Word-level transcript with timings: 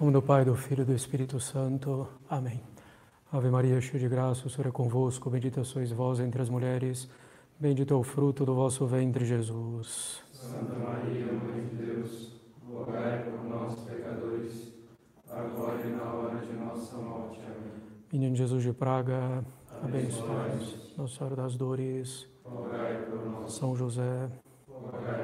nome 0.00 0.12
do 0.12 0.22
Pai, 0.22 0.44
do 0.44 0.54
Filho 0.54 0.82
e 0.82 0.84
do 0.84 0.94
Espírito 0.94 1.38
Santo. 1.38 2.08
Amém. 2.28 2.60
Ave 3.32 3.48
Maria, 3.50 3.80
cheia 3.80 3.98
de 3.98 4.08
graça, 4.08 4.46
o 4.46 4.50
Senhor 4.50 4.68
é 4.68 4.70
convosco. 4.70 5.30
Bendita 5.30 5.64
sois 5.64 5.90
vós 5.90 6.20
entre 6.20 6.40
as 6.42 6.48
mulheres. 6.48 7.08
Bendito 7.58 7.94
é 7.94 7.96
o 7.96 8.02
fruto 8.02 8.44
do 8.44 8.54
vosso 8.54 8.86
ventre, 8.86 9.24
Jesus. 9.24 10.22
Santa 10.32 10.74
Maria, 10.74 11.32
Mãe 11.32 11.66
de 11.68 11.76
Deus, 11.76 12.32
rogai 12.68 13.24
por 13.24 13.44
nós, 13.44 13.78
pecadores, 13.80 14.72
agora 15.30 15.80
e 15.86 15.90
na 15.90 16.12
hora 16.12 16.38
de 16.44 16.52
nossa 16.52 16.96
morte. 16.96 17.40
Amém. 17.40 17.72
Menino 18.12 18.36
Jesus 18.36 18.62
de 18.62 18.72
Praga, 18.72 19.44
abençoai-nos. 19.82 20.96
Nossa 20.96 21.16
Senhora 21.16 21.36
das 21.36 21.56
Dores, 21.56 22.28
rogai 22.44 23.02
por 23.02 23.24
nós. 23.30 23.52
São 23.52 23.74
José, 23.74 24.28
rogai. 24.68 25.23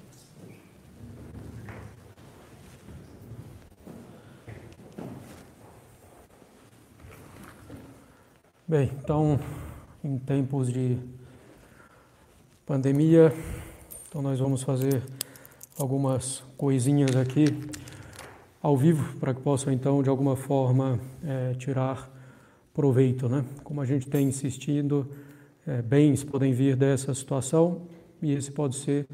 Bem, 8.71 8.89
então, 9.03 9.37
em 10.01 10.17
tempos 10.17 10.71
de 10.71 10.97
pandemia, 12.65 13.33
então 14.07 14.21
nós 14.21 14.39
vamos 14.39 14.63
fazer 14.63 15.03
algumas 15.77 16.41
coisinhas 16.55 17.17
aqui 17.17 17.47
ao 18.61 18.77
vivo 18.77 19.17
para 19.17 19.33
que 19.33 19.41
possam 19.41 19.73
então 19.73 20.01
de 20.01 20.07
alguma 20.07 20.37
forma 20.37 20.97
é, 21.21 21.53
tirar 21.55 22.09
proveito, 22.73 23.27
né? 23.27 23.43
Como 23.61 23.81
a 23.81 23.85
gente 23.85 24.09
tem 24.09 24.29
insistindo, 24.29 25.05
é, 25.67 25.81
bens 25.81 26.23
podem 26.23 26.53
vir 26.53 26.77
dessa 26.77 27.13
situação 27.13 27.81
e 28.21 28.31
esse 28.31 28.53
pode 28.53 28.77
ser 28.77 29.05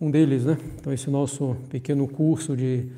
um 0.00 0.10
deles, 0.10 0.44
né? 0.44 0.58
Então 0.80 0.92
esse 0.92 1.08
nosso 1.08 1.56
pequeno 1.70 2.08
curso 2.08 2.56
de 2.56 2.88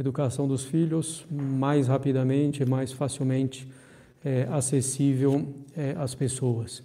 educação 0.00 0.48
dos 0.48 0.64
filhos 0.64 1.26
mais 1.30 1.86
rapidamente, 1.86 2.64
mais 2.64 2.92
facilmente 2.92 3.68
é, 4.24 4.46
acessível 4.50 5.46
é, 5.76 5.94
às 5.98 6.14
pessoas. 6.14 6.82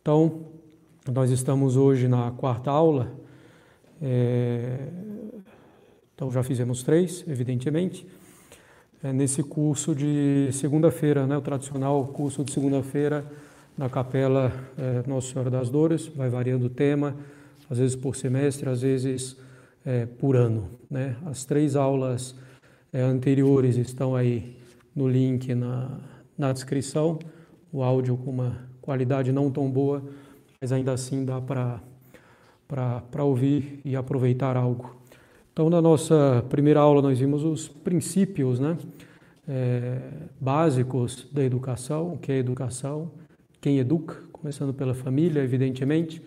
Então, 0.00 0.46
nós 1.10 1.30
estamos 1.30 1.76
hoje 1.76 2.08
na 2.08 2.30
quarta 2.30 2.70
aula, 2.70 3.12
é, 4.02 4.88
então 6.14 6.30
já 6.30 6.42
fizemos 6.42 6.82
três, 6.82 7.24
evidentemente, 7.26 8.06
é, 9.02 9.12
nesse 9.12 9.42
curso 9.42 9.94
de 9.94 10.50
segunda-feira, 10.52 11.26
né, 11.26 11.36
o 11.36 11.40
tradicional 11.40 12.06
curso 12.08 12.44
de 12.44 12.52
segunda-feira 12.52 13.24
na 13.76 13.88
capela 13.88 14.52
é, 14.76 15.02
Nossa 15.06 15.32
Senhora 15.32 15.50
das 15.50 15.70
Dores, 15.70 16.06
vai 16.08 16.28
variando 16.28 16.66
o 16.66 16.70
tema, 16.70 17.16
às 17.68 17.78
vezes 17.78 17.96
por 17.96 18.14
semestre, 18.14 18.68
às 18.68 18.82
vezes 18.82 19.36
é, 19.84 20.04
por 20.04 20.36
ano. 20.36 20.68
Né? 20.90 21.16
As 21.24 21.44
três 21.44 21.76
aulas 21.76 22.34
anteriores 22.92 23.76
estão 23.76 24.16
aí 24.16 24.56
no 24.94 25.08
link 25.08 25.54
na, 25.54 25.98
na 26.40 26.52
descrição, 26.52 27.18
o 27.70 27.82
áudio 27.82 28.16
com 28.16 28.30
uma 28.30 28.56
qualidade 28.80 29.30
não 29.30 29.50
tão 29.50 29.70
boa, 29.70 30.02
mas 30.58 30.72
ainda 30.72 30.90
assim 30.92 31.22
dá 31.22 31.38
para 31.38 33.24
ouvir 33.24 33.80
e 33.84 33.94
aproveitar 33.94 34.56
algo. 34.56 34.96
Então, 35.52 35.68
na 35.68 35.82
nossa 35.82 36.42
primeira 36.48 36.80
aula, 36.80 37.02
nós 37.02 37.18
vimos 37.18 37.44
os 37.44 37.68
princípios 37.68 38.58
né, 38.58 38.78
é, 39.46 40.00
básicos 40.40 41.28
da 41.30 41.44
educação, 41.44 42.14
o 42.14 42.18
que 42.18 42.32
é 42.32 42.38
educação, 42.38 43.10
quem 43.60 43.78
educa, 43.78 44.16
começando 44.32 44.72
pela 44.72 44.94
família, 44.94 45.42
evidentemente, 45.42 46.22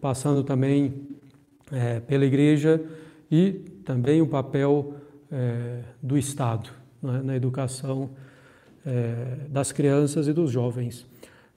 passando 0.00 0.42
também 0.42 0.94
é, 1.70 2.00
pela 2.00 2.24
igreja 2.24 2.84
e 3.30 3.52
também 3.84 4.20
o 4.20 4.26
papel 4.26 4.94
é, 5.30 5.82
do 6.02 6.18
Estado 6.18 6.70
né, 7.00 7.22
na 7.22 7.36
educação 7.36 8.10
é, 8.84 9.46
das 9.48 9.72
crianças 9.72 10.28
e 10.28 10.32
dos 10.32 10.50
jovens. 10.50 11.06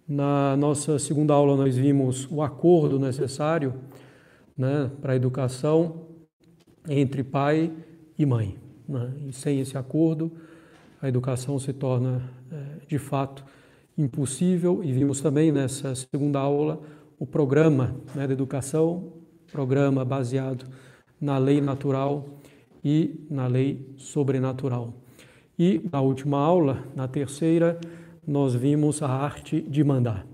Na 0.08 0.56
nossa 0.56 0.98
segunda 0.98 1.34
aula, 1.34 1.58
nós 1.58 1.76
vimos 1.76 2.28
o 2.32 2.42
acordo 2.42 2.98
necessário 2.98 3.74
né, 4.58 4.90
para 5.02 5.14
a 5.14 5.16
educação 5.16 6.08
entre 6.88 7.24
pai 7.24 7.72
e 8.18 8.26
mãe. 8.26 8.58
Né? 8.88 9.14
E 9.28 9.34
sem 9.34 9.60
esse 9.60 9.78
acordo, 9.78 10.32
a 11.02 11.08
educação 11.08 11.60
se 11.60 11.74
torna, 11.74 12.30
é, 12.52 12.86
de 12.88 12.98
fato, 12.98 13.44
impossível. 13.98 14.82
E 14.84 14.92
vimos 14.92 15.20
também 15.20 15.52
nessa 15.52 15.94
segunda 15.94 16.40
aula 16.40 16.82
o 17.20 17.26
programa 17.26 17.96
né, 18.16 18.26
de 18.26 18.34
educação, 18.34 19.12
programa 19.52 20.06
baseado 20.06 20.66
na 21.20 21.38
lei 21.38 21.60
natural 21.60 22.26
e 22.84 23.26
na 23.30 23.48
lei 23.48 23.94
sobrenatural. 23.98 24.94
E 25.58 25.82
na 25.92 26.02
última 26.02 26.38
aula, 26.38 26.84
na 26.96 27.08
terceira, 27.08 27.80
nós 28.26 28.54
vimos 28.54 29.02
a 29.02 29.08
arte 29.08 29.62
de 29.62 29.84
mandar. 29.84 30.26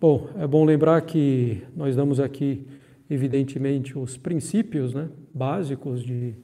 Bom, 0.00 0.28
é 0.36 0.46
bom 0.46 0.64
lembrar 0.64 1.00
que 1.02 1.62
nós 1.74 1.96
damos 1.96 2.20
aqui, 2.20 2.64
evidentemente, 3.10 3.98
os 3.98 4.16
princípios 4.16 4.94
né, 4.94 5.08
básicos 5.34 6.04
de, 6.04 6.34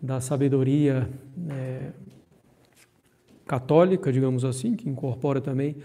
da 0.00 0.20
sabedoria 0.20 1.08
é, 1.48 1.90
católica, 3.46 4.12
digamos 4.12 4.44
assim, 4.44 4.74
que 4.74 4.88
incorpora 4.88 5.40
também 5.40 5.76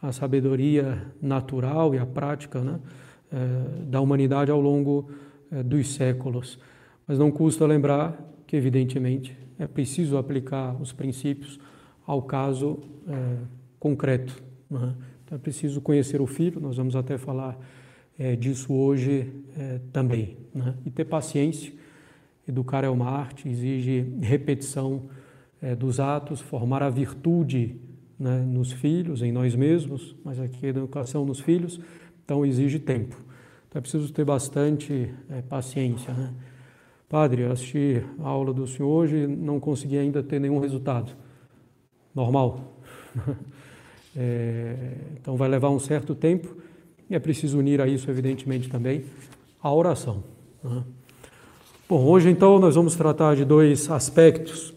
a 0.00 0.12
sabedoria 0.12 1.02
natural 1.20 1.94
e 1.94 1.98
a 1.98 2.06
prática 2.06 2.60
né, 2.60 2.78
é, 3.32 3.84
da 3.84 4.00
humanidade 4.00 4.50
ao 4.50 4.60
longo 4.60 5.10
é, 5.50 5.62
dos 5.62 5.94
séculos. 5.94 6.58
Mas 7.06 7.18
não 7.18 7.30
custa 7.30 7.66
lembrar 7.66 8.18
que, 8.46 8.56
evidentemente, 8.56 9.36
é 9.58 9.66
preciso 9.66 10.16
aplicar 10.16 10.80
os 10.80 10.92
princípios 10.92 11.58
ao 12.06 12.22
caso 12.22 12.78
é, 13.08 13.36
concreto. 13.78 14.42
Né? 14.70 14.94
Então 15.24 15.36
é 15.36 15.38
preciso 15.38 15.80
conhecer 15.80 16.20
o 16.20 16.26
filho, 16.26 16.60
nós 16.60 16.76
vamos 16.76 16.94
até 16.94 17.18
falar 17.18 17.58
é, 18.18 18.36
disso 18.36 18.72
hoje 18.72 19.32
é, 19.56 19.80
também. 19.92 20.36
Né? 20.54 20.74
E 20.84 20.90
ter 20.90 21.04
paciência. 21.04 21.72
Educar 22.48 22.84
é 22.84 22.88
uma 22.88 23.10
arte, 23.10 23.48
exige 23.48 24.06
repetição 24.20 25.08
é, 25.60 25.74
dos 25.74 25.98
atos, 25.98 26.40
formar 26.40 26.82
a 26.82 26.88
virtude 26.88 27.76
né, 28.18 28.38
nos 28.40 28.72
filhos, 28.72 29.20
em 29.20 29.32
nós 29.32 29.54
mesmos, 29.54 30.14
mas 30.24 30.38
aqui 30.38 30.66
a 30.66 30.68
educação 30.68 31.24
nos 31.24 31.40
filhos, 31.40 31.80
então 32.24 32.46
exige 32.46 32.78
tempo. 32.78 33.16
Então 33.68 33.78
é 33.78 33.80
preciso 33.80 34.12
ter 34.12 34.24
bastante 34.24 35.12
é, 35.28 35.42
paciência. 35.42 36.12
Né? 36.12 36.32
Padre, 37.08 37.44
assisti 37.44 38.02
a 38.18 38.28
aula 38.28 38.52
do 38.52 38.66
senhor 38.66 38.88
hoje 38.88 39.16
e 39.16 39.26
não 39.26 39.60
consegui 39.60 39.96
ainda 39.96 40.22
ter 40.22 40.40
nenhum 40.40 40.58
resultado. 40.58 41.12
Normal. 42.14 42.60
É, 44.18 44.94
então 45.20 45.36
vai 45.36 45.46
levar 45.46 45.68
um 45.68 45.78
certo 45.78 46.14
tempo 46.14 46.56
e 47.10 47.14
é 47.14 47.18
preciso 47.18 47.58
unir 47.58 47.82
a 47.82 47.86
isso, 47.86 48.10
evidentemente, 48.10 48.66
também 48.66 49.04
a 49.62 49.70
oração. 49.70 50.24
Né? 50.64 50.82
Bom, 51.86 52.02
hoje 52.02 52.30
então 52.30 52.58
nós 52.58 52.76
vamos 52.76 52.96
tratar 52.96 53.36
de 53.36 53.44
dois 53.44 53.90
aspectos 53.90 54.72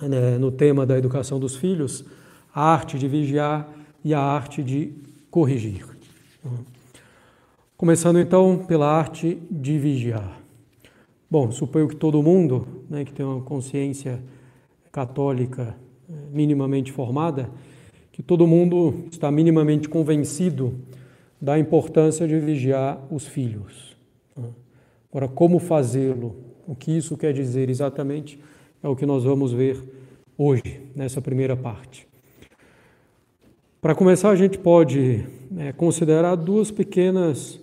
né, 0.00 0.38
no 0.38 0.50
tema 0.50 0.86
da 0.86 0.96
educação 0.96 1.38
dos 1.38 1.54
filhos: 1.54 2.02
a 2.54 2.62
arte 2.62 2.98
de 2.98 3.06
vigiar 3.06 3.68
e 4.02 4.14
a 4.14 4.20
arte 4.20 4.62
de 4.62 4.94
corrigir. 5.30 5.86
Né? 6.42 6.50
Começando 7.76 8.18
então 8.18 8.64
pela 8.66 8.86
arte 8.86 9.38
de 9.50 9.78
vigiar. 9.78 10.41
Bom, 11.32 11.50
suponho 11.50 11.88
que 11.88 11.96
todo 11.96 12.22
mundo 12.22 12.84
né, 12.90 13.06
que 13.06 13.12
tem 13.14 13.24
uma 13.24 13.40
consciência 13.40 14.22
católica 14.92 15.74
eh, 16.06 16.12
minimamente 16.30 16.92
formada, 16.92 17.48
que 18.12 18.22
todo 18.22 18.46
mundo 18.46 19.06
está 19.10 19.30
minimamente 19.30 19.88
convencido 19.88 20.74
da 21.40 21.58
importância 21.58 22.28
de 22.28 22.38
vigiar 22.38 23.00
os 23.10 23.26
filhos. 23.26 23.96
Né. 24.36 24.50
Agora, 25.10 25.26
como 25.26 25.58
fazê-lo? 25.58 26.36
O 26.68 26.74
que 26.74 26.94
isso 26.94 27.16
quer 27.16 27.32
dizer 27.32 27.70
exatamente 27.70 28.38
é 28.82 28.88
o 28.88 28.94
que 28.94 29.06
nós 29.06 29.24
vamos 29.24 29.54
ver 29.54 29.82
hoje, 30.36 30.82
nessa 30.94 31.22
primeira 31.22 31.56
parte. 31.56 32.06
Para 33.80 33.94
começar, 33.94 34.28
a 34.28 34.36
gente 34.36 34.58
pode 34.58 35.24
né, 35.50 35.72
considerar 35.72 36.34
duas 36.34 36.70
pequenas 36.70 37.58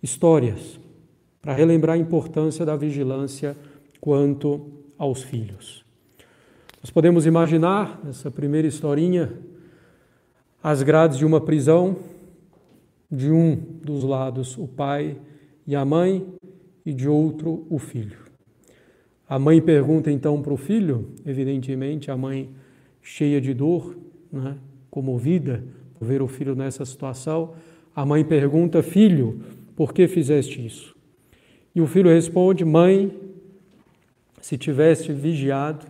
histórias 0.00 0.79
para 1.40 1.54
relembrar 1.54 1.96
a 1.96 1.98
importância 1.98 2.64
da 2.64 2.76
vigilância 2.76 3.56
quanto 4.00 4.66
aos 4.98 5.22
filhos. 5.22 5.84
Nós 6.82 6.90
podemos 6.90 7.26
imaginar, 7.26 8.00
nessa 8.04 8.30
primeira 8.30 8.66
historinha, 8.66 9.32
as 10.62 10.82
grades 10.82 11.18
de 11.18 11.24
uma 11.24 11.40
prisão, 11.40 11.96
de 13.10 13.30
um 13.30 13.56
dos 13.56 14.04
lados 14.04 14.56
o 14.56 14.68
pai 14.68 15.16
e 15.66 15.74
a 15.74 15.84
mãe, 15.84 16.26
e 16.84 16.92
de 16.92 17.08
outro 17.08 17.66
o 17.68 17.78
filho. 17.78 18.18
A 19.28 19.38
mãe 19.38 19.60
pergunta 19.60 20.10
então 20.10 20.40
para 20.42 20.52
o 20.52 20.56
filho, 20.56 21.10
evidentemente, 21.24 22.10
a 22.10 22.16
mãe 22.16 22.50
cheia 23.02 23.40
de 23.40 23.54
dor, 23.54 23.96
né, 24.32 24.56
comovida 24.90 25.64
por 25.94 26.06
ver 26.06 26.22
o 26.22 26.28
filho 26.28 26.54
nessa 26.54 26.84
situação, 26.84 27.54
a 27.94 28.04
mãe 28.04 28.24
pergunta: 28.24 28.82
Filho, 28.82 29.40
por 29.76 29.92
que 29.92 30.08
fizeste 30.08 30.64
isso? 30.64 30.96
E 31.74 31.80
o 31.80 31.86
filho 31.86 32.10
responde: 32.10 32.64
Mãe, 32.64 33.16
se 34.40 34.56
tiveste 34.58 35.12
vigiado 35.12 35.86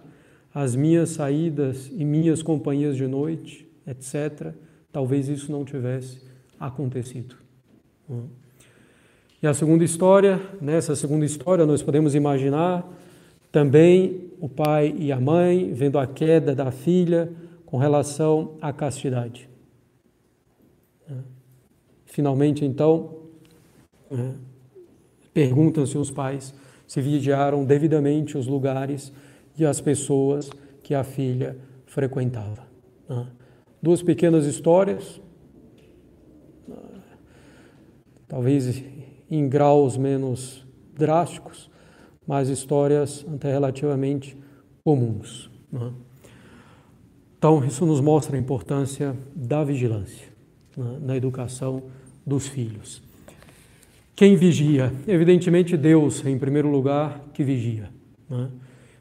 as 0.54 0.74
minhas 0.74 1.10
saídas 1.10 1.90
e 1.92 2.04
minhas 2.04 2.42
companhias 2.42 2.96
de 2.96 3.06
noite, 3.06 3.68
etc., 3.86 4.52
talvez 4.92 5.28
isso 5.28 5.50
não 5.52 5.64
tivesse 5.64 6.20
acontecido. 6.58 7.36
E 9.42 9.46
a 9.46 9.54
segunda 9.54 9.84
história, 9.84 10.40
nessa 10.60 10.94
segunda 10.94 11.24
história, 11.24 11.64
nós 11.64 11.82
podemos 11.82 12.14
imaginar 12.14 12.86
também 13.50 14.30
o 14.40 14.48
pai 14.48 14.94
e 14.98 15.10
a 15.10 15.20
mãe 15.20 15.72
vendo 15.72 15.98
a 15.98 16.06
queda 16.06 16.54
da 16.54 16.70
filha 16.70 17.32
com 17.64 17.78
relação 17.78 18.56
à 18.60 18.72
castidade. 18.72 19.48
Finalmente, 22.04 22.64
então, 22.64 23.16
perguntam-se 25.32 25.96
os 25.96 26.10
pais 26.10 26.54
se 26.86 27.00
vigiaram 27.00 27.64
devidamente 27.64 28.36
os 28.36 28.46
lugares 28.46 29.12
e 29.56 29.64
as 29.64 29.80
pessoas 29.80 30.50
que 30.82 30.94
a 30.94 31.04
filha 31.04 31.56
frequentava. 31.86 32.66
Duas 33.82 34.02
pequenas 34.02 34.44
histórias, 34.44 35.20
talvez 38.26 38.82
em 39.30 39.48
graus 39.48 39.96
menos 39.96 40.66
drásticos, 40.94 41.70
mas 42.26 42.48
histórias 42.48 43.24
até 43.32 43.52
relativamente 43.52 44.36
comuns. 44.84 45.50
Então, 47.38 47.64
isso 47.64 47.86
nos 47.86 48.00
mostra 48.00 48.36
a 48.36 48.38
importância 48.40 49.16
da 49.34 49.64
vigilância 49.64 50.28
na 51.00 51.16
educação 51.16 51.84
dos 52.26 52.46
filhos. 52.46 53.02
Quem 54.20 54.36
vigia? 54.36 54.92
Evidentemente, 55.08 55.78
Deus, 55.78 56.22
em 56.26 56.38
primeiro 56.38 56.70
lugar, 56.70 57.24
que 57.32 57.42
vigia. 57.42 57.88
Né? 58.28 58.48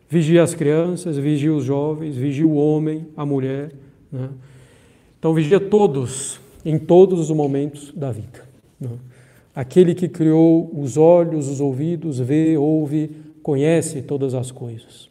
Vigia 0.07 0.41
as 0.41 0.55
crianças, 0.55 1.17
vigia 1.17 1.53
os 1.53 1.65
jovens, 1.65 2.15
vigia 2.15 2.47
o 2.47 2.55
homem, 2.55 3.05
a 3.17 3.25
mulher. 3.25 3.73
Né? 4.09 4.29
Então, 5.19 5.33
vigia 5.33 5.59
todos, 5.59 6.39
em 6.63 6.79
todos 6.79 7.19
os 7.19 7.35
momentos 7.35 7.91
da 7.93 8.13
vida. 8.13 8.47
Né? 8.79 8.91
Aquele 9.53 9.93
que 9.93 10.07
criou 10.07 10.71
os 10.73 10.95
olhos, 10.95 11.49
os 11.49 11.59
ouvidos, 11.59 12.17
vê, 12.17 12.55
ouve, 12.55 13.11
conhece 13.43 14.01
todas 14.01 14.33
as 14.33 14.51
coisas. 14.51 15.09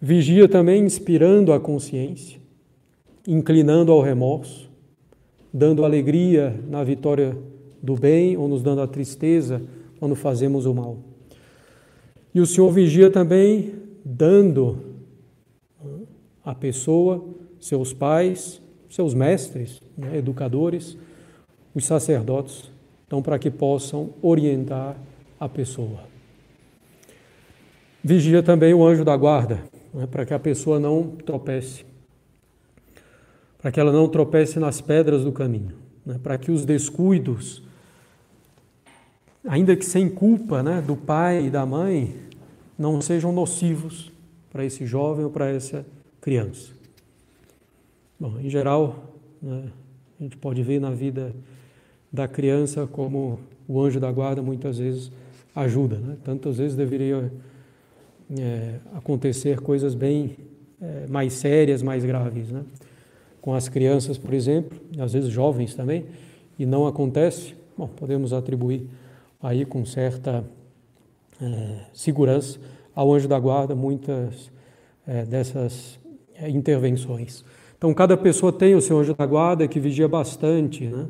Vigia 0.00 0.48
também 0.48 0.84
inspirando 0.84 1.52
a 1.52 1.58
consciência, 1.58 2.38
inclinando 3.26 3.90
ao 3.90 4.00
remorso, 4.00 4.70
dando 5.52 5.84
alegria 5.84 6.54
na 6.70 6.84
vitória 6.84 7.36
do 7.84 7.94
bem 7.94 8.34
ou 8.34 8.48
nos 8.48 8.62
dando 8.62 8.80
a 8.80 8.86
tristeza 8.86 9.60
quando 10.00 10.14
fazemos 10.14 10.64
o 10.64 10.72
mal. 10.72 10.96
E 12.34 12.40
o 12.40 12.46
Senhor 12.46 12.70
vigia 12.70 13.10
também 13.10 13.74
dando 14.02 14.78
à 16.42 16.54
pessoa, 16.54 17.22
seus 17.60 17.92
pais, 17.92 18.60
seus 18.88 19.12
mestres, 19.12 19.82
né, 19.96 20.16
educadores, 20.16 20.96
os 21.74 21.84
sacerdotes, 21.84 22.70
então 23.06 23.20
para 23.20 23.38
que 23.38 23.50
possam 23.50 24.14
orientar 24.22 24.96
a 25.38 25.48
pessoa. 25.48 26.00
Vigia 28.02 28.42
também 28.42 28.72
o 28.72 28.84
anjo 28.84 29.04
da 29.04 29.16
guarda, 29.16 29.62
né, 29.92 30.06
para 30.06 30.24
que 30.24 30.32
a 30.32 30.38
pessoa 30.38 30.80
não 30.80 31.08
tropece, 31.24 31.84
para 33.58 33.70
que 33.70 33.78
ela 33.78 33.92
não 33.92 34.08
tropece 34.08 34.58
nas 34.58 34.80
pedras 34.80 35.22
do 35.22 35.32
caminho, 35.32 35.76
né, 36.04 36.18
para 36.22 36.38
que 36.38 36.50
os 36.50 36.64
descuidos 36.64 37.63
ainda 39.46 39.76
que 39.76 39.84
sem 39.84 40.08
culpa 40.08 40.62
né, 40.62 40.82
do 40.82 40.96
pai 40.96 41.46
e 41.46 41.50
da 41.50 41.64
mãe, 41.66 42.14
não 42.78 43.00
sejam 43.00 43.32
nocivos 43.32 44.12
para 44.50 44.64
esse 44.64 44.86
jovem 44.86 45.24
ou 45.24 45.30
para 45.30 45.48
essa 45.50 45.84
criança. 46.20 46.72
Bom, 48.18 48.38
em 48.40 48.48
geral, 48.48 49.14
né, 49.42 49.64
a 50.18 50.22
gente 50.22 50.36
pode 50.36 50.62
ver 50.62 50.80
na 50.80 50.90
vida 50.90 51.34
da 52.12 52.26
criança 52.26 52.86
como 52.86 53.38
o 53.68 53.80
anjo 53.80 53.98
da 53.98 54.10
guarda 54.10 54.40
muitas 54.42 54.78
vezes 54.78 55.10
ajuda. 55.54 55.96
Né? 55.96 56.16
Tantas 56.24 56.58
vezes 56.58 56.76
deveria 56.76 57.30
é, 58.38 58.76
acontecer 58.94 59.60
coisas 59.60 59.94
bem 59.94 60.36
é, 60.80 61.06
mais 61.08 61.34
sérias, 61.34 61.82
mais 61.82 62.04
graves. 62.04 62.50
Né? 62.50 62.62
Com 63.40 63.54
as 63.54 63.68
crianças, 63.68 64.16
por 64.16 64.32
exemplo, 64.32 64.78
às 64.98 65.12
vezes 65.12 65.30
jovens 65.30 65.74
também, 65.74 66.06
e 66.58 66.64
não 66.64 66.86
acontece, 66.86 67.54
bom, 67.76 67.88
podemos 67.88 68.32
atribuir 68.32 68.88
aí 69.44 69.66
com 69.66 69.84
certa 69.84 70.42
é, 71.40 71.80
segurança 71.92 72.58
ao 72.94 73.12
anjo 73.12 73.28
da 73.28 73.38
guarda 73.38 73.74
muitas 73.74 74.50
é, 75.06 75.26
dessas 75.26 75.98
é, 76.34 76.48
intervenções. 76.48 77.44
Então, 77.76 77.92
cada 77.92 78.16
pessoa 78.16 78.50
tem 78.50 78.74
o 78.74 78.80
seu 78.80 78.98
anjo 78.98 79.12
da 79.12 79.26
guarda 79.26 79.68
que 79.68 79.78
vigia 79.78 80.08
bastante 80.08 80.86
né, 80.86 81.06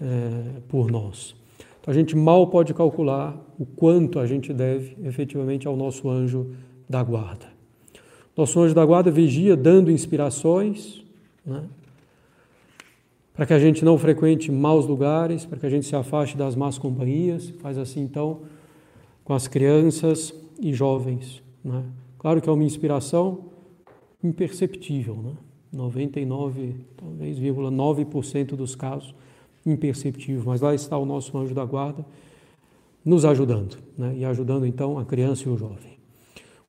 é, 0.00 0.60
por 0.68 0.88
nós. 0.88 1.34
Então, 1.80 1.90
a 1.90 1.94
gente 1.94 2.16
mal 2.16 2.46
pode 2.46 2.72
calcular 2.72 3.36
o 3.58 3.66
quanto 3.66 4.20
a 4.20 4.26
gente 4.26 4.52
deve 4.52 4.96
efetivamente 5.02 5.66
ao 5.66 5.76
nosso 5.76 6.08
anjo 6.08 6.54
da 6.88 7.02
guarda. 7.02 7.46
Nosso 8.36 8.60
anjo 8.60 8.74
da 8.74 8.86
guarda 8.86 9.10
vigia 9.10 9.56
dando 9.56 9.90
inspirações, 9.90 11.02
né, 11.44 11.64
para 13.34 13.44
que 13.44 13.52
a 13.52 13.58
gente 13.58 13.84
não 13.84 13.98
frequente 13.98 14.50
maus 14.50 14.86
lugares, 14.86 15.44
para 15.44 15.58
que 15.58 15.66
a 15.66 15.70
gente 15.70 15.84
se 15.84 15.94
afaste 15.94 16.36
das 16.36 16.54
más 16.54 16.78
companhias. 16.78 17.50
Faz 17.60 17.76
assim 17.76 18.00
então 18.00 18.42
com 19.24 19.34
as 19.34 19.48
crianças 19.48 20.32
e 20.60 20.72
jovens. 20.72 21.42
Né? 21.62 21.82
Claro 22.16 22.40
que 22.40 22.48
é 22.48 22.52
uma 22.52 22.64
inspiração 22.64 23.46
imperceptível, 24.22 25.16
né? 25.16 25.32
99, 25.72 26.76
talvez, 26.96 27.38
9% 27.38 28.54
dos 28.54 28.76
casos 28.76 29.12
imperceptível, 29.66 30.42
mas 30.46 30.60
lá 30.60 30.74
está 30.74 30.96
o 30.96 31.04
nosso 31.04 31.36
anjo 31.36 31.54
da 31.54 31.64
guarda 31.64 32.04
nos 33.04 33.24
ajudando, 33.24 33.76
né? 33.98 34.14
e 34.16 34.24
ajudando 34.24 34.66
então 34.66 34.98
a 34.98 35.04
criança 35.04 35.48
e 35.48 35.52
o 35.52 35.56
jovem. 35.56 35.98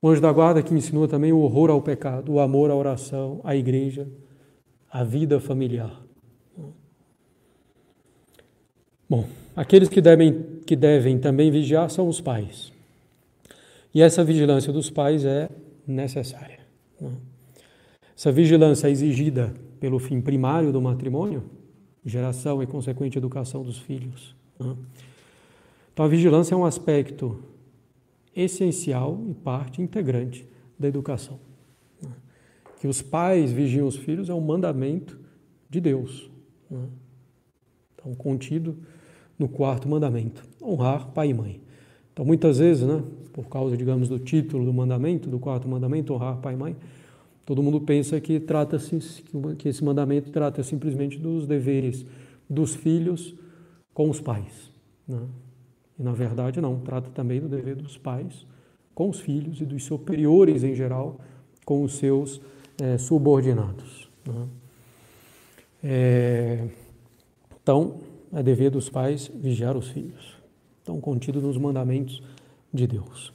O 0.02 0.08
anjo 0.08 0.20
da 0.20 0.32
guarda 0.32 0.62
que 0.62 0.74
insinua 0.74 1.06
também 1.06 1.32
o 1.32 1.38
horror 1.38 1.70
ao 1.70 1.80
pecado, 1.80 2.32
o 2.32 2.40
amor 2.40 2.70
à 2.70 2.74
oração, 2.74 3.40
à 3.44 3.54
igreja, 3.54 4.08
à 4.90 5.04
vida 5.04 5.38
familiar. 5.38 6.05
Bom, 9.08 9.28
aqueles 9.54 9.88
que 9.88 10.00
devem, 10.00 10.60
que 10.66 10.74
devem 10.74 11.18
também 11.18 11.50
vigiar 11.50 11.88
são 11.90 12.08
os 12.08 12.20
pais. 12.20 12.72
E 13.94 14.02
essa 14.02 14.24
vigilância 14.24 14.72
dos 14.72 14.90
pais 14.90 15.24
é 15.24 15.48
necessária. 15.86 16.60
Né? 17.00 17.12
Essa 18.16 18.32
vigilância 18.32 18.90
exigida 18.90 19.54
pelo 19.78 19.98
fim 19.98 20.20
primário 20.20 20.72
do 20.72 20.82
matrimônio, 20.82 21.44
geração 22.04 22.62
e 22.62 22.66
consequente 22.66 23.16
educação 23.16 23.62
dos 23.62 23.78
filhos. 23.78 24.34
Né? 24.58 24.76
Então, 25.92 26.04
a 26.04 26.08
vigilância 26.08 26.54
é 26.54 26.58
um 26.58 26.64
aspecto 26.64 27.42
essencial 28.34 29.24
e 29.30 29.34
parte 29.34 29.80
integrante 29.80 30.46
da 30.78 30.88
educação. 30.88 31.38
Né? 32.02 32.10
Que 32.80 32.86
os 32.86 33.00
pais 33.00 33.52
vigiem 33.52 33.82
os 33.82 33.96
filhos 33.96 34.28
é 34.28 34.34
um 34.34 34.40
mandamento 34.40 35.18
de 35.70 35.80
Deus. 35.80 36.30
Então, 37.94 38.14
contido 38.14 38.76
no 39.38 39.48
quarto 39.48 39.88
mandamento, 39.88 40.42
honrar 40.62 41.08
pai 41.08 41.30
e 41.30 41.34
mãe. 41.34 41.60
Então, 42.12 42.24
muitas 42.24 42.58
vezes, 42.58 42.86
né, 42.86 43.02
por 43.32 43.46
causa, 43.48 43.76
digamos, 43.76 44.08
do 44.08 44.18
título 44.18 44.64
do 44.64 44.72
mandamento, 44.72 45.28
do 45.28 45.38
quarto 45.38 45.68
mandamento, 45.68 46.14
honrar 46.14 46.38
pai 46.38 46.54
e 46.54 46.56
mãe, 46.56 46.76
todo 47.44 47.62
mundo 47.62 47.80
pensa 47.80 48.18
que 48.20 48.40
trata-se 48.40 49.22
que 49.58 49.68
esse 49.68 49.84
mandamento 49.84 50.30
trata 50.30 50.62
simplesmente 50.62 51.18
dos 51.18 51.46
deveres 51.46 52.06
dos 52.48 52.74
filhos 52.74 53.34
com 53.92 54.08
os 54.08 54.20
pais. 54.20 54.70
Né? 55.06 55.20
E 55.98 56.02
na 56.02 56.12
verdade 56.12 56.60
não, 56.60 56.78
trata 56.80 57.10
também 57.10 57.40
do 57.40 57.48
dever 57.48 57.76
dos 57.76 57.96
pais 57.96 58.46
com 58.94 59.10
os 59.10 59.20
filhos 59.20 59.60
e 59.60 59.64
dos 59.66 59.84
superiores 59.84 60.64
em 60.64 60.74
geral 60.74 61.20
com 61.64 61.82
os 61.82 61.98
seus 61.98 62.40
é, 62.80 62.96
subordinados. 62.96 64.08
Né? 64.26 64.48
É, 65.84 66.68
então, 67.62 67.96
é 68.32 68.42
dever 68.42 68.70
dos 68.70 68.88
pais 68.88 69.30
vigiar 69.34 69.76
os 69.76 69.88
filhos. 69.88 70.36
Estão 70.78 71.00
contidos 71.00 71.42
nos 71.42 71.56
mandamentos 71.56 72.22
de 72.72 72.86
Deus. 72.86 73.32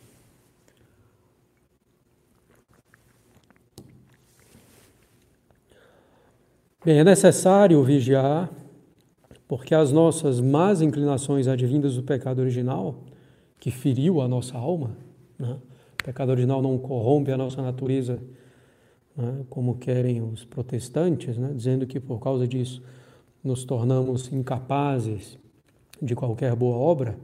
Bem, 6.83 6.97
é 6.97 7.03
necessário 7.03 7.83
vigiar 7.83 8.49
porque 9.47 9.75
as 9.75 9.91
nossas 9.91 10.39
más 10.39 10.81
inclinações 10.81 11.45
advindas 11.45 11.97
do 11.97 12.03
pecado 12.03 12.39
original, 12.39 12.95
que 13.59 13.69
feriu 13.69 14.21
a 14.21 14.27
nossa 14.27 14.57
alma, 14.57 14.95
né? 15.37 15.57
o 15.99 16.03
pecado 16.05 16.29
original 16.29 16.61
não 16.61 16.77
corrompe 16.77 17.33
a 17.33 17.37
nossa 17.37 17.61
natureza, 17.61 18.17
né? 19.13 19.43
como 19.49 19.75
querem 19.75 20.21
os 20.21 20.45
protestantes, 20.45 21.37
né? 21.37 21.51
dizendo 21.53 21.85
que 21.85 21.99
por 21.99 22.21
causa 22.21 22.47
disso 22.47 22.81
nos 23.43 23.63
tornamos 23.63 24.31
incapazes 24.31 25.37
de 26.01 26.15
qualquer 26.15 26.55
boa 26.55 26.75
obra, 26.75 27.17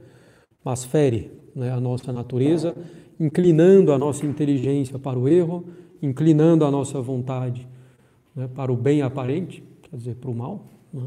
mas 0.64 0.84
fere 0.84 1.30
né, 1.54 1.72
a 1.72 1.80
nossa 1.80 2.12
natureza, 2.12 2.74
inclinando 3.18 3.92
a 3.92 3.98
nossa 3.98 4.24
inteligência 4.26 4.98
para 4.98 5.18
o 5.18 5.28
erro, 5.28 5.64
inclinando 6.02 6.64
a 6.64 6.70
nossa 6.70 7.00
vontade 7.00 7.66
né, 8.34 8.48
para 8.54 8.72
o 8.72 8.76
bem 8.76 9.02
aparente, 9.02 9.62
quer 9.82 9.96
dizer, 9.96 10.14
para 10.16 10.30
o 10.30 10.34
mal, 10.34 10.64
né, 10.92 11.06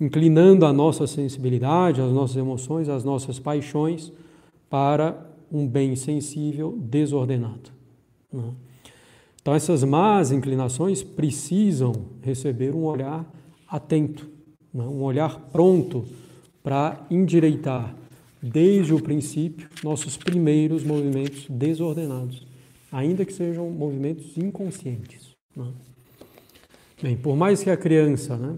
inclinando 0.00 0.66
a 0.66 0.72
nossa 0.72 1.06
sensibilidade, 1.06 2.00
as 2.00 2.12
nossas 2.12 2.36
emoções, 2.36 2.88
as 2.88 3.04
nossas 3.04 3.38
paixões 3.38 4.12
para 4.68 5.30
um 5.50 5.66
bem 5.66 5.94
sensível 5.96 6.76
desordenado. 6.78 7.70
Né. 8.32 8.52
Então, 9.40 9.54
essas 9.54 9.84
más 9.84 10.32
inclinações 10.32 11.02
precisam 11.02 11.92
receber 12.22 12.74
um 12.74 12.84
olhar 12.84 13.30
atento, 13.74 14.30
né? 14.72 14.84
um 14.84 15.02
olhar 15.02 15.48
pronto 15.50 16.04
para 16.62 17.04
endireitar, 17.10 17.94
desde 18.40 18.94
o 18.94 19.02
princípio, 19.02 19.68
nossos 19.82 20.16
primeiros 20.16 20.84
movimentos 20.84 21.46
desordenados, 21.48 22.46
ainda 22.92 23.24
que 23.24 23.32
sejam 23.32 23.68
movimentos 23.70 24.36
inconscientes. 24.36 25.34
Né? 25.56 25.66
Bem, 27.02 27.16
por 27.16 27.34
mais 27.34 27.64
que 27.64 27.70
a 27.70 27.76
criança 27.76 28.36
né, 28.36 28.56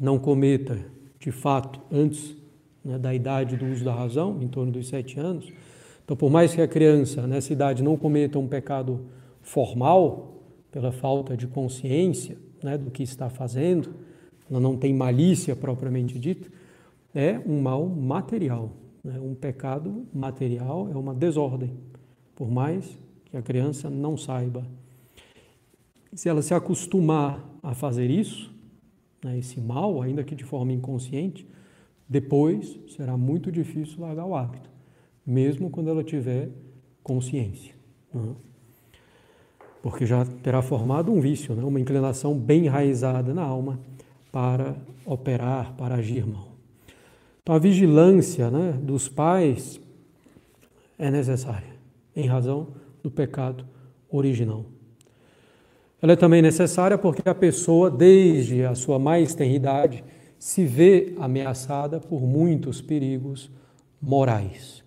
não 0.00 0.18
cometa, 0.18 0.84
de 1.20 1.30
fato, 1.30 1.80
antes 1.92 2.34
né, 2.84 2.98
da 2.98 3.14
idade 3.14 3.56
do 3.56 3.66
uso 3.66 3.84
da 3.84 3.94
razão, 3.94 4.42
em 4.42 4.48
torno 4.48 4.72
dos 4.72 4.88
sete 4.88 5.20
anos, 5.20 5.52
então, 6.04 6.16
por 6.16 6.28
mais 6.28 6.52
que 6.52 6.60
a 6.60 6.66
criança 6.66 7.24
nessa 7.24 7.52
idade 7.52 7.84
não 7.84 7.96
cometa 7.96 8.36
um 8.36 8.48
pecado 8.48 9.06
formal, 9.42 10.42
pela 10.72 10.90
falta 10.90 11.36
de 11.36 11.46
consciência 11.46 12.36
né, 12.64 12.76
do 12.76 12.90
que 12.90 13.04
está 13.04 13.30
fazendo, 13.30 13.94
ela 14.50 14.58
não 14.58 14.76
tem 14.76 14.92
malícia 14.92 15.54
propriamente 15.54 16.18
dita, 16.18 16.50
é 17.14 17.40
um 17.46 17.62
mal 17.62 17.86
material. 17.86 18.72
Né? 19.02 19.18
Um 19.20 19.34
pecado 19.34 20.06
material 20.12 20.90
é 20.92 20.96
uma 20.96 21.14
desordem, 21.14 21.72
por 22.34 22.50
mais 22.50 22.98
que 23.26 23.36
a 23.36 23.42
criança 23.42 23.88
não 23.88 24.16
saiba. 24.16 24.66
Se 26.12 26.28
ela 26.28 26.42
se 26.42 26.52
acostumar 26.52 27.48
a 27.62 27.74
fazer 27.74 28.10
isso, 28.10 28.52
né, 29.22 29.38
esse 29.38 29.60
mal, 29.60 30.02
ainda 30.02 30.24
que 30.24 30.34
de 30.34 30.44
forma 30.44 30.72
inconsciente, 30.72 31.46
depois 32.08 32.76
será 32.88 33.16
muito 33.16 33.52
difícil 33.52 34.00
largar 34.00 34.26
o 34.26 34.34
hábito, 34.34 34.68
mesmo 35.24 35.70
quando 35.70 35.90
ela 35.90 36.02
tiver 36.02 36.48
consciência. 37.04 37.72
Né? 38.12 38.34
Porque 39.80 40.04
já 40.04 40.26
terá 40.42 40.60
formado 40.60 41.12
um 41.12 41.20
vício, 41.20 41.54
né? 41.54 41.62
uma 41.62 41.78
inclinação 41.78 42.36
bem 42.36 42.66
enraizada 42.66 43.32
na 43.32 43.42
alma 43.42 43.78
para 44.30 44.76
operar, 45.04 45.74
para 45.76 45.96
agir 45.96 46.26
mal. 46.26 46.48
Então, 47.42 47.54
a 47.54 47.58
vigilância 47.58 48.50
né, 48.50 48.78
dos 48.80 49.08
pais 49.08 49.80
é 50.98 51.10
necessária, 51.10 51.74
em 52.14 52.26
razão 52.26 52.68
do 53.02 53.10
pecado 53.10 53.66
original. 54.10 54.64
Ela 56.02 56.12
é 56.12 56.16
também 56.16 56.40
necessária 56.40 56.96
porque 56.96 57.28
a 57.28 57.34
pessoa, 57.34 57.90
desde 57.90 58.64
a 58.64 58.74
sua 58.74 58.98
mais 58.98 59.34
tenridade, 59.34 60.04
se 60.38 60.64
vê 60.64 61.14
ameaçada 61.18 62.00
por 62.00 62.22
muitos 62.22 62.80
perigos 62.80 63.50
morais. 64.00 64.82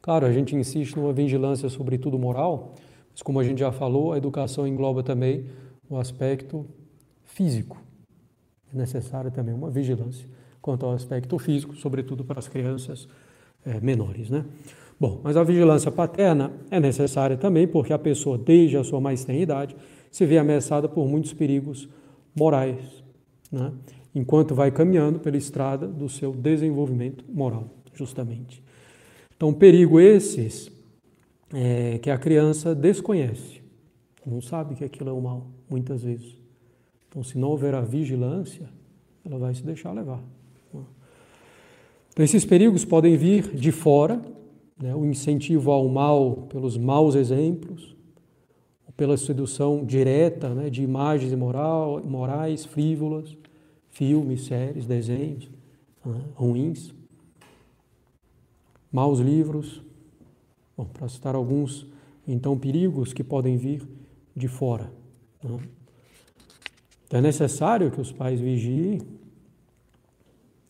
Claro, 0.00 0.26
a 0.26 0.32
gente 0.32 0.54
insiste 0.54 0.96
numa 0.96 1.12
vigilância 1.12 1.68
sobretudo 1.68 2.18
moral, 2.18 2.74
mas 3.10 3.22
como 3.22 3.40
a 3.40 3.44
gente 3.44 3.58
já 3.58 3.72
falou, 3.72 4.12
a 4.12 4.18
educação 4.18 4.66
engloba 4.66 5.02
também 5.02 5.46
o 5.88 5.96
aspecto 5.96 6.66
físico 7.24 7.82
é 8.72 8.78
necessária 8.78 9.30
também 9.30 9.54
uma 9.54 9.70
vigilância 9.70 10.26
quanto 10.62 10.86
ao 10.86 10.92
aspecto 10.92 11.36
físico, 11.38 11.74
sobretudo 11.74 12.24
para 12.24 12.38
as 12.38 12.46
crianças 12.46 13.08
é, 13.66 13.80
menores. 13.80 14.30
Né? 14.30 14.44
Bom, 14.98 15.20
mas 15.22 15.36
a 15.36 15.42
vigilância 15.42 15.90
paterna 15.90 16.52
é 16.70 16.78
necessária 16.78 17.36
também 17.36 17.66
porque 17.66 17.92
a 17.92 17.98
pessoa, 17.98 18.38
desde 18.38 18.76
a 18.76 18.84
sua 18.84 19.00
mais 19.00 19.24
tenra 19.24 19.40
idade, 19.40 19.76
se 20.10 20.24
vê 20.24 20.38
ameaçada 20.38 20.88
por 20.88 21.08
muitos 21.08 21.32
perigos 21.32 21.88
morais, 22.34 23.02
né? 23.50 23.72
enquanto 24.14 24.54
vai 24.54 24.70
caminhando 24.70 25.18
pela 25.18 25.36
estrada 25.36 25.88
do 25.88 26.08
seu 26.08 26.32
desenvolvimento 26.32 27.24
moral, 27.28 27.68
justamente. 27.94 28.62
Então, 29.36 29.52
perigo 29.52 29.98
esses 29.98 30.70
é, 31.52 31.98
que 31.98 32.10
a 32.10 32.16
criança 32.16 32.74
desconhece, 32.74 33.60
não 34.24 34.40
sabe 34.40 34.76
que 34.76 34.84
aquilo 34.84 35.10
é 35.10 35.12
o 35.12 35.20
mal, 35.20 35.48
muitas 35.68 36.04
vezes. 36.04 36.41
Então, 37.12 37.22
se 37.22 37.36
não 37.36 37.50
houver 37.50 37.74
a 37.74 37.82
vigilância, 37.82 38.70
ela 39.22 39.36
vai 39.36 39.54
se 39.54 39.62
deixar 39.62 39.92
levar. 39.92 40.24
Então, 42.08 42.24
esses 42.24 42.42
perigos 42.42 42.86
podem 42.86 43.18
vir 43.18 43.54
de 43.54 43.70
fora, 43.70 44.18
né, 44.80 44.94
o 44.94 45.04
incentivo 45.04 45.70
ao 45.70 45.86
mal 45.90 46.46
pelos 46.48 46.78
maus 46.78 47.14
exemplos, 47.14 47.94
pela 48.96 49.18
sedução 49.18 49.84
direta 49.84 50.54
né, 50.54 50.70
de 50.70 50.82
imagens 50.82 51.30
imoral, 51.32 52.02
morais, 52.02 52.64
frívolas, 52.64 53.36
filmes, 53.90 54.46
séries, 54.46 54.86
desenhos 54.86 55.50
né, 56.02 56.18
ruins, 56.34 56.94
maus 58.90 59.18
livros. 59.18 59.82
Bom, 60.74 60.86
para 60.86 61.10
citar 61.10 61.34
alguns, 61.34 61.86
então, 62.26 62.58
perigos 62.58 63.12
que 63.12 63.22
podem 63.22 63.58
vir 63.58 63.86
de 64.34 64.48
fora. 64.48 64.90
Né. 65.44 65.58
Então 67.12 67.18
é 67.18 67.22
necessário 67.24 67.90
que 67.90 68.00
os 68.00 68.10
pais 68.10 68.40
vigiem 68.40 69.02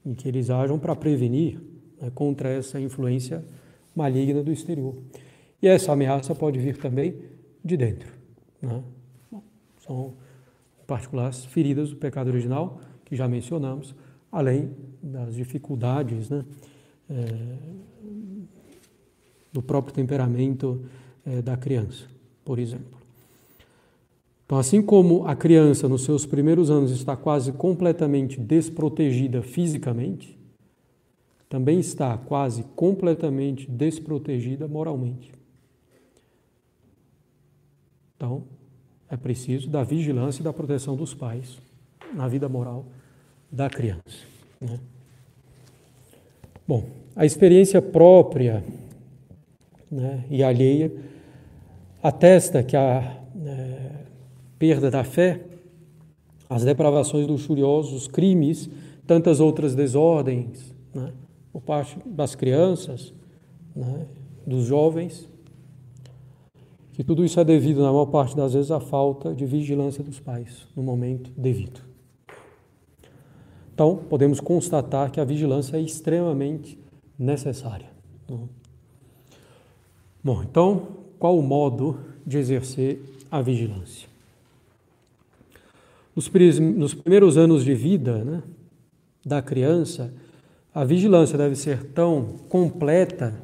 e 0.04 0.12
que 0.12 0.26
eles 0.26 0.50
ajam 0.50 0.76
para 0.76 0.96
prevenir 0.96 1.60
né, 2.00 2.10
contra 2.12 2.48
essa 2.48 2.80
influência 2.80 3.44
maligna 3.94 4.42
do 4.42 4.50
exterior. 4.50 4.96
E 5.62 5.68
essa 5.68 5.92
ameaça 5.92 6.34
pode 6.34 6.58
vir 6.58 6.78
também 6.78 7.14
de 7.64 7.76
dentro. 7.76 8.12
Né? 8.60 8.82
São, 9.86 10.14
em 10.82 10.84
particular, 10.84 11.28
as 11.28 11.44
feridas 11.44 11.90
do 11.90 11.96
pecado 11.96 12.26
original, 12.26 12.80
que 13.04 13.14
já 13.14 13.28
mencionamos, 13.28 13.94
além 14.32 14.72
das 15.00 15.36
dificuldades 15.36 16.28
né, 16.28 16.44
é, 17.08 17.24
do 19.52 19.62
próprio 19.62 19.94
temperamento 19.94 20.84
é, 21.24 21.40
da 21.40 21.56
criança, 21.56 22.08
por 22.44 22.58
exemplo. 22.58 23.01
Então, 24.52 24.60
assim 24.60 24.82
como 24.82 25.26
a 25.26 25.34
criança 25.34 25.88
nos 25.88 26.04
seus 26.04 26.26
primeiros 26.26 26.70
anos 26.70 26.90
está 26.90 27.16
quase 27.16 27.52
completamente 27.52 28.38
desprotegida 28.38 29.40
fisicamente, 29.40 30.38
também 31.48 31.80
está 31.80 32.18
quase 32.18 32.62
completamente 32.76 33.66
desprotegida 33.70 34.68
moralmente. 34.68 35.32
Então, 38.14 38.42
é 39.08 39.16
preciso 39.16 39.70
da 39.70 39.82
vigilância 39.82 40.42
e 40.42 40.44
da 40.44 40.52
proteção 40.52 40.96
dos 40.96 41.14
pais 41.14 41.56
na 42.12 42.28
vida 42.28 42.46
moral 42.46 42.84
da 43.50 43.70
criança. 43.70 44.02
Né? 44.60 44.78
Bom, 46.68 46.90
a 47.16 47.24
experiência 47.24 47.80
própria 47.80 48.62
né, 49.90 50.26
e 50.28 50.42
alheia 50.42 50.92
atesta 52.02 52.62
que 52.62 52.76
a 52.76 53.18
é, 53.46 54.02
perda 54.62 54.92
da 54.92 55.02
fé, 55.02 55.44
as 56.48 56.62
depravações 56.62 57.26
luxuriosos, 57.26 57.92
os 57.92 58.06
crimes, 58.06 58.70
tantas 59.04 59.40
outras 59.40 59.74
desordens, 59.74 60.72
né? 60.94 61.12
por 61.52 61.62
parte 61.62 61.98
das 62.06 62.36
crianças, 62.36 63.12
né? 63.74 64.06
dos 64.46 64.64
jovens, 64.64 65.28
que 66.92 67.02
tudo 67.02 67.24
isso 67.24 67.40
é 67.40 67.44
devido, 67.44 67.82
na 67.82 67.90
maior 67.90 68.06
parte 68.06 68.36
das 68.36 68.52
vezes, 68.52 68.70
à 68.70 68.78
falta 68.78 69.34
de 69.34 69.44
vigilância 69.44 70.04
dos 70.04 70.20
pais 70.20 70.68
no 70.76 70.82
momento 70.84 71.32
devido. 71.36 71.80
Então, 73.74 73.96
podemos 73.96 74.38
constatar 74.38 75.10
que 75.10 75.18
a 75.18 75.24
vigilância 75.24 75.76
é 75.76 75.80
extremamente 75.80 76.78
necessária. 77.18 77.90
Bom, 80.22 80.40
então, 80.44 80.86
qual 81.18 81.36
o 81.36 81.42
modo 81.42 81.98
de 82.24 82.38
exercer 82.38 83.02
a 83.28 83.42
vigilância? 83.42 84.11
Nos, 86.14 86.30
nos 86.58 86.94
primeiros 86.94 87.36
anos 87.36 87.64
de 87.64 87.74
vida 87.74 88.24
né, 88.24 88.42
da 89.24 89.40
criança, 89.40 90.12
a 90.74 90.84
vigilância 90.84 91.38
deve 91.38 91.54
ser 91.54 91.84
tão 91.92 92.38
completa 92.48 93.34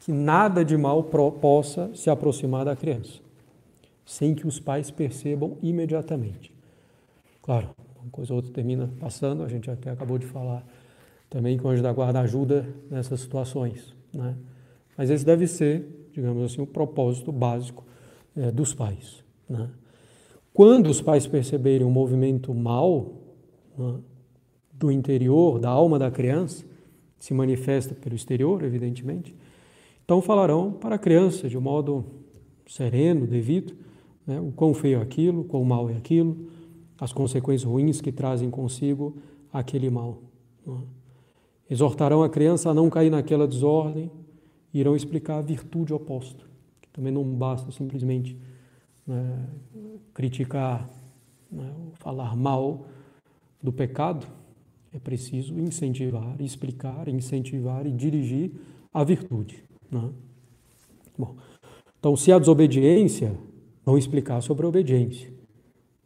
que 0.00 0.12
nada 0.12 0.64
de 0.64 0.76
mal 0.76 1.02
possa 1.04 1.90
se 1.94 2.10
aproximar 2.10 2.64
da 2.64 2.76
criança, 2.76 3.20
sem 4.04 4.34
que 4.34 4.46
os 4.46 4.60
pais 4.60 4.90
percebam 4.90 5.56
imediatamente. 5.62 6.52
Claro, 7.42 7.70
uma 8.00 8.10
coisa 8.10 8.32
ou 8.32 8.36
outra 8.36 8.52
termina 8.52 8.90
passando, 9.00 9.42
a 9.42 9.48
gente 9.48 9.70
até 9.70 9.90
acabou 9.90 10.18
de 10.18 10.26
falar 10.26 10.64
também 11.30 11.56
que 11.56 11.66
o 11.66 11.70
anjo 11.70 11.82
da 11.82 11.92
guarda 11.92 12.20
ajuda 12.20 12.68
nessas 12.90 13.20
situações. 13.20 13.94
Né? 14.12 14.36
Mas 14.96 15.10
esse 15.10 15.24
deve 15.24 15.46
ser, 15.46 16.08
digamos 16.12 16.44
assim, 16.44 16.60
o 16.60 16.66
propósito 16.66 17.32
básico 17.32 17.84
é, 18.36 18.50
dos 18.50 18.74
pais. 18.74 19.24
Né? 19.48 19.68
Quando 20.54 20.86
os 20.86 21.02
pais 21.02 21.26
perceberem 21.26 21.84
um 21.84 21.90
movimento 21.90 22.54
mal 22.54 23.10
né, 23.76 23.96
do 24.72 24.92
interior, 24.92 25.58
da 25.58 25.68
alma 25.68 25.98
da 25.98 26.12
criança, 26.12 26.64
se 27.18 27.34
manifesta 27.34 27.92
pelo 27.92 28.14
exterior, 28.14 28.62
evidentemente, 28.62 29.34
então 30.04 30.22
falarão 30.22 30.70
para 30.70 30.94
a 30.94 30.98
criança 30.98 31.48
de 31.48 31.58
um 31.58 31.60
modo 31.60 32.04
sereno, 32.68 33.26
devido, 33.26 33.74
né, 34.24 34.40
o 34.40 34.52
quão 34.52 34.72
feio 34.72 35.00
é 35.00 35.02
aquilo, 35.02 35.40
o 35.40 35.44
quão 35.44 35.64
mal 35.64 35.90
é 35.90 35.96
aquilo, 35.96 36.46
as 37.00 37.12
consequências 37.12 37.68
ruins 37.68 38.00
que 38.00 38.12
trazem 38.12 38.48
consigo 38.48 39.16
aquele 39.52 39.90
mal. 39.90 40.22
Né. 40.64 40.78
Exortarão 41.68 42.22
a 42.22 42.28
criança 42.28 42.70
a 42.70 42.74
não 42.74 42.88
cair 42.88 43.10
naquela 43.10 43.48
desordem, 43.48 44.08
irão 44.72 44.94
explicar 44.94 45.38
a 45.38 45.42
virtude 45.42 45.92
oposta, 45.92 46.44
que 46.80 46.88
também 46.90 47.12
não 47.12 47.24
basta 47.24 47.72
simplesmente 47.72 48.38
né, 49.06 49.46
criticar, 50.12 50.88
né, 51.50 51.74
falar 51.94 52.36
mal 52.36 52.86
do 53.62 53.72
pecado, 53.72 54.26
é 54.92 54.98
preciso 54.98 55.58
incentivar, 55.58 56.40
explicar, 56.40 57.08
incentivar 57.08 57.86
e 57.86 57.90
dirigir 57.90 58.52
a 58.92 59.02
virtude. 59.02 59.64
Né? 59.90 60.10
Bom, 61.18 61.36
então, 61.98 62.16
se 62.16 62.30
a 62.30 62.38
desobediência, 62.38 63.36
vão 63.84 63.98
explicar 63.98 64.40
sobre 64.40 64.64
a 64.64 64.68
obediência, 64.68 65.32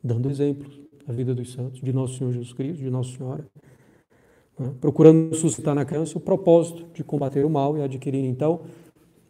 dando 0.03 0.31
exemplos 0.31 0.81
da 1.07 1.13
vida 1.13 1.35
dos 1.35 1.53
santos, 1.53 1.81
de 1.81 1.93
nosso 1.93 2.19
Senhor 2.19 2.33
Jesus 2.33 2.53
Cristo, 2.53 2.83
de 2.83 2.91
Nossa 2.91 3.17
Senhora, 3.17 3.47
né? 4.59 4.75
procurando 4.81 5.35
suscitar 5.35 5.75
na 5.75 5.85
criança 5.85 6.17
o 6.19 6.21
propósito 6.21 6.87
de 6.95 7.05
combater 7.05 7.45
o 7.45 7.51
mal 7.51 7.77
e 7.77 7.83
adquirir, 7.83 8.25
então, 8.25 8.63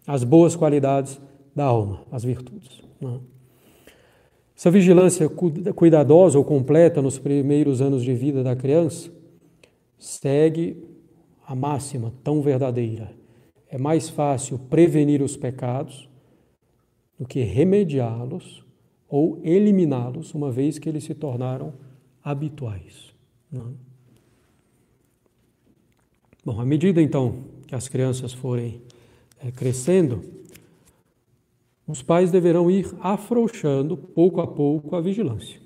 as 0.07 0.25
boas 0.25 0.57
qualidades 0.57 1.21
da 1.55 1.65
alma, 1.65 2.03
as 2.11 2.25
virtudes. 2.25 2.83
Né? 3.01 3.21
Essa 4.59 4.73
vigilância 4.73 5.29
cuidadosa 5.29 6.37
ou 6.37 6.45
completa 6.45 7.01
nos 7.01 7.17
primeiros 7.17 7.81
anos 7.81 8.03
de 8.03 8.13
vida 8.13 8.43
da 8.43 8.57
criança 8.57 9.09
segue 9.97 10.85
a 11.47 11.55
máxima 11.55 12.13
tão 12.25 12.43
verdadeira. 12.43 13.13
É 13.69 13.79
mais 13.79 14.09
fácil 14.09 14.59
prevenir 14.59 15.23
os 15.23 15.37
pecados 15.37 16.11
do 17.17 17.25
que 17.25 17.41
remediá-los 17.41 18.65
ou 19.09 19.41
eliminá-los, 19.45 20.35
uma 20.35 20.51
vez 20.51 20.77
que 20.77 20.89
eles 20.89 21.05
se 21.05 21.15
tornaram 21.15 21.75
habituais. 22.21 23.15
Não? 23.53 23.63
É? 23.63 23.89
Bom, 26.45 26.61
à 26.61 26.65
medida 26.65 27.01
então 27.01 27.45
que 27.65 27.77
as 27.77 27.87
crianças 27.87 28.33
forem 28.33 28.83
é, 29.39 29.53
crescendo, 29.53 30.38
os 31.89 32.03
pais 32.03 32.31
deverão 32.31 32.71
ir 32.71 32.87
afrouxando 33.01 33.97
pouco 33.97 34.43
a 34.43 34.47
pouco 34.47 34.95
a 34.95 35.01
vigilância. 35.01 35.59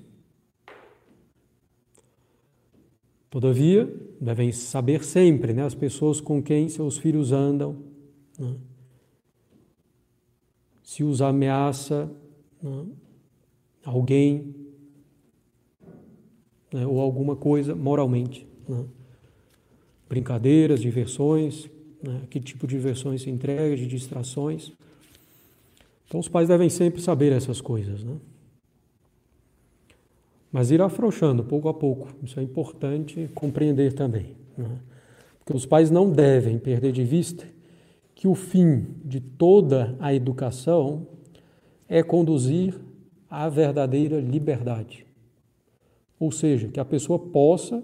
Todavia, 3.29 3.93
devem 4.21 4.51
saber 4.51 5.03
sempre 5.03 5.53
né, 5.53 5.65
as 5.65 5.75
pessoas 5.75 6.21
com 6.21 6.41
quem 6.41 6.69
seus 6.69 6.97
filhos 6.97 7.33
andam, 7.33 7.83
né, 8.39 8.55
se 10.81 11.03
os 11.03 11.21
ameaça 11.21 12.09
né, 12.61 12.85
alguém 13.83 14.55
né, 16.71 16.85
ou 16.87 17.01
alguma 17.01 17.35
coisa 17.35 17.75
moralmente. 17.75 18.47
Né. 18.69 18.85
Brincadeiras, 20.07 20.79
diversões, 20.79 21.69
né, 22.01 22.21
que 22.29 22.39
tipo 22.39 22.65
de 22.65 22.75
diversões 22.75 23.23
se 23.23 23.29
entrega, 23.29 23.75
de 23.75 23.87
distrações. 23.87 24.71
Então 26.13 26.19
os 26.19 26.27
pais 26.27 26.47
devem 26.47 26.69
sempre 26.69 27.01
saber 27.01 27.31
essas 27.31 27.59
coisas, 27.59 28.03
né? 28.03 28.15
Mas 30.51 30.69
ir 30.69 30.79
afrouxando 30.79 31.43
pouco 31.43 31.67
a 31.67 31.73
pouco, 31.73 32.07
isso 32.21 32.39
é 32.39 32.43
importante 32.43 33.27
compreender 33.33 33.93
também. 33.93 34.35
Né? 34.55 34.77
Porque 35.39 35.57
os 35.57 35.65
pais 35.65 35.89
não 35.89 36.11
devem 36.11 36.59
perder 36.59 36.91
de 36.91 37.03
vista 37.03 37.47
que 38.13 38.27
o 38.27 38.35
fim 38.35 38.85
de 39.03 39.19
toda 39.19 39.95
a 39.99 40.13
educação 40.13 41.07
é 41.89 42.03
conduzir 42.03 42.79
à 43.27 43.49
verdadeira 43.49 44.19
liberdade. 44.19 45.07
Ou 46.19 46.31
seja, 46.31 46.67
que 46.67 46.79
a 46.79 46.85
pessoa 46.85 47.17
possa 47.17 47.83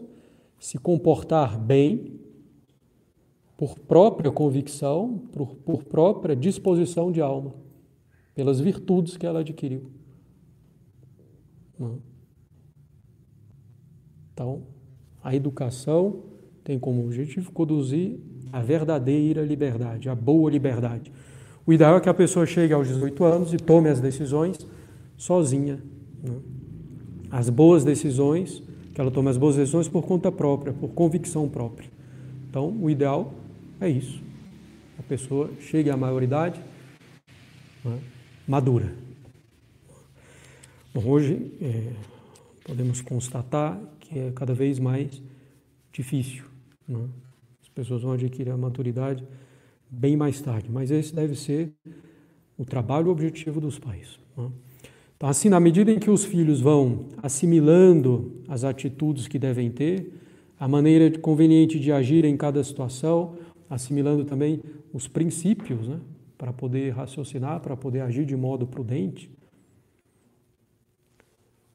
se 0.60 0.78
comportar 0.78 1.58
bem 1.58 2.20
por 3.58 3.80
própria 3.80 4.32
convicção, 4.32 5.20
por, 5.32 5.56
por 5.56 5.84
própria 5.84 6.36
disposição 6.36 7.12
de 7.12 7.22
alma 7.22 7.68
pelas 8.39 8.62
virtudes 8.62 9.17
que 9.17 9.25
ela 9.25 9.41
adquiriu. 9.41 9.91
Então, 14.34 14.62
a 15.21 15.36
educação 15.36 16.21
tem 16.63 16.80
como 16.80 17.04
objetivo 17.04 17.52
conduzir 17.52 18.17
a 18.49 18.62
verdadeira 18.62 19.43
liberdade, 19.43 20.08
a 20.08 20.15
boa 20.15 20.49
liberdade. 20.49 21.12
O 21.67 21.73
ideal 21.73 21.97
é 21.97 21.99
que 21.99 22.08
a 22.08 22.13
pessoa 22.13 22.45
chegue 22.45 22.71
aos 22.71 22.88
18 22.88 23.23
anos 23.25 23.54
e 23.54 23.58
tome 23.58 23.89
as 23.89 23.99
decisões 23.99 24.65
sozinha. 25.17 25.84
Né? 26.23 26.39
As 27.30 27.49
boas 27.49 27.84
decisões, 27.84 28.63
que 28.93 29.02
ela 29.02 29.12
tome 29.12 29.30
as 29.30 29.38
boas 29.38 29.58
decisões 29.58 29.89
por 29.89 30.04
conta 30.04 30.32
própria, 30.32 30.71
por 30.71 30.91
convicção 30.91 31.49
própria. 31.49 31.89
Então, 32.49 32.73
o 32.82 32.89
ideal 32.89 33.34
é 33.82 33.89
isso. 33.89 34.23
A 34.97 35.04
pessoa 35.04 35.49
chegue 35.60 35.89
à 35.89 35.97
maioridade, 35.97 36.58
né? 37.84 37.99
Madura. 38.50 38.92
Bom, 40.92 41.08
hoje 41.08 41.52
é, 41.62 41.94
podemos 42.64 43.00
constatar 43.00 43.80
que 44.00 44.18
é 44.18 44.32
cada 44.32 44.56
vez 44.56 44.80
mais 44.80 45.22
difícil. 45.94 46.46
Né? 46.88 47.08
As 47.62 47.70
pessoas 47.70 48.02
vão 48.02 48.14
adquirir 48.14 48.50
a 48.50 48.58
maturidade 48.58 49.24
bem 49.88 50.18
mais 50.18 50.42
tarde, 50.42 50.68
mas 50.68 50.90
esse 50.90 51.14
deve 51.14 51.36
ser 51.36 51.72
o 52.58 52.66
trabalho 52.66 53.12
objetivo 53.12 53.62
dos 53.62 53.78
pais. 53.78 54.20
Né? 54.36 54.50
Então, 55.16 55.30
assim, 55.30 55.48
na 55.48 55.60
medida 55.60 55.92
em 55.92 56.00
que 56.00 56.10
os 56.10 56.26
filhos 56.26 56.60
vão 56.60 57.06
assimilando 57.22 58.32
as 58.48 58.64
atitudes 58.64 59.28
que 59.28 59.38
devem 59.38 59.70
ter, 59.70 60.12
a 60.60 60.68
maneira 60.68 61.16
conveniente 61.20 61.80
de 61.80 61.92
agir 61.92 62.26
em 62.26 62.36
cada 62.36 62.64
situação, 62.64 63.38
assimilando 63.70 64.26
também 64.26 64.60
os 64.92 65.08
princípios, 65.08 65.88
né? 65.88 66.00
Para 66.39 66.54
poder 66.54 66.91
raciocinar, 66.91 67.60
para 67.60 67.75
poder 67.75 67.99
agir 67.99 68.25
de 68.25 68.36
modo 68.36 68.65
prudente. 68.65 69.30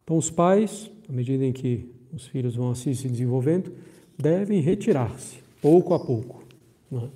Então, 0.02 0.16
os 0.16 0.30
pais, 0.30 0.90
à 1.06 1.12
medida 1.12 1.44
em 1.44 1.52
que 1.52 1.86
os 2.10 2.26
filhos 2.26 2.56
vão 2.56 2.70
assim 2.70 2.94
se 2.94 3.06
desenvolvendo, 3.06 3.74
devem 4.18 4.60
retirar-se, 4.60 5.40
pouco 5.60 5.92
a 5.92 6.00
pouco, 6.00 6.42
né? 6.90 7.10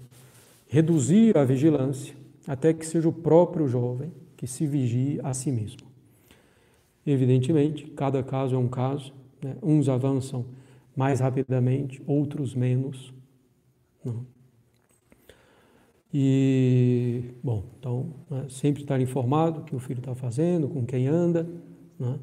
reduzir 0.69 1.39
a 1.39 1.45
vigilância, 1.45 2.15
até 2.47 2.75
que 2.75 2.87
seja 2.87 3.09
o 3.09 3.13
próprio 3.13 3.67
jovem 3.67 4.13
que 4.37 4.47
se 4.47 4.67
vigie 4.67 5.19
a 5.23 5.33
si 5.33 5.51
mesmo. 5.51 5.89
Evidentemente, 7.07 7.87
cada 7.93 8.23
caso 8.23 8.57
é 8.57 8.59
um 8.59 8.69
caso, 8.69 9.15
né? 9.43 9.57
uns 9.63 9.89
avançam 9.89 10.45
mais 10.95 11.21
rapidamente, 11.21 12.03
outros 12.07 12.55
menos. 12.55 13.15
Não. 14.05 14.38
E, 16.13 17.23
bom, 17.43 17.65
então, 17.79 18.15
né, 18.31 18.47
sempre 18.49 18.83
estar 18.83 19.01
informado 19.01 19.61
o 19.61 19.65
que 19.65 19.77
o 19.77 19.79
filho 19.79 19.99
está 19.99 20.15
fazendo, 20.15 20.69
com 20.69 20.85
quem 20.87 21.07
anda. 21.07 21.47
Né? 21.99 22.19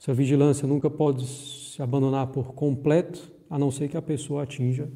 Essa 0.00 0.14
vigilância 0.14 0.66
nunca 0.66 0.88
pode 0.88 1.26
se 1.26 1.82
abandonar 1.82 2.28
por 2.28 2.54
completo, 2.54 3.32
a 3.50 3.58
não 3.58 3.70
ser 3.70 3.88
que 3.88 3.96
a 3.96 4.02
pessoa 4.02 4.44
atinja 4.44 4.88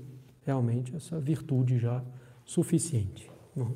realmente 0.45 0.95
essa 0.95 1.19
virtude 1.19 1.79
já 1.79 2.03
suficiente. 2.45 3.29
Né? 3.57 3.67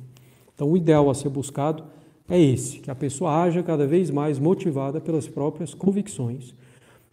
Então, 0.53 0.71
o 0.71 0.77
ideal 0.77 1.09
a 1.09 1.13
ser 1.13 1.29
buscado 1.29 1.83
é 2.29 2.39
esse, 2.39 2.79
que 2.79 2.89
a 2.89 2.95
pessoa 2.95 3.43
haja 3.43 3.61
cada 3.61 3.85
vez 3.85 4.09
mais 4.09 4.39
motivada 4.39 5.01
pelas 5.01 5.27
próprias 5.27 5.73
convicções, 5.73 6.55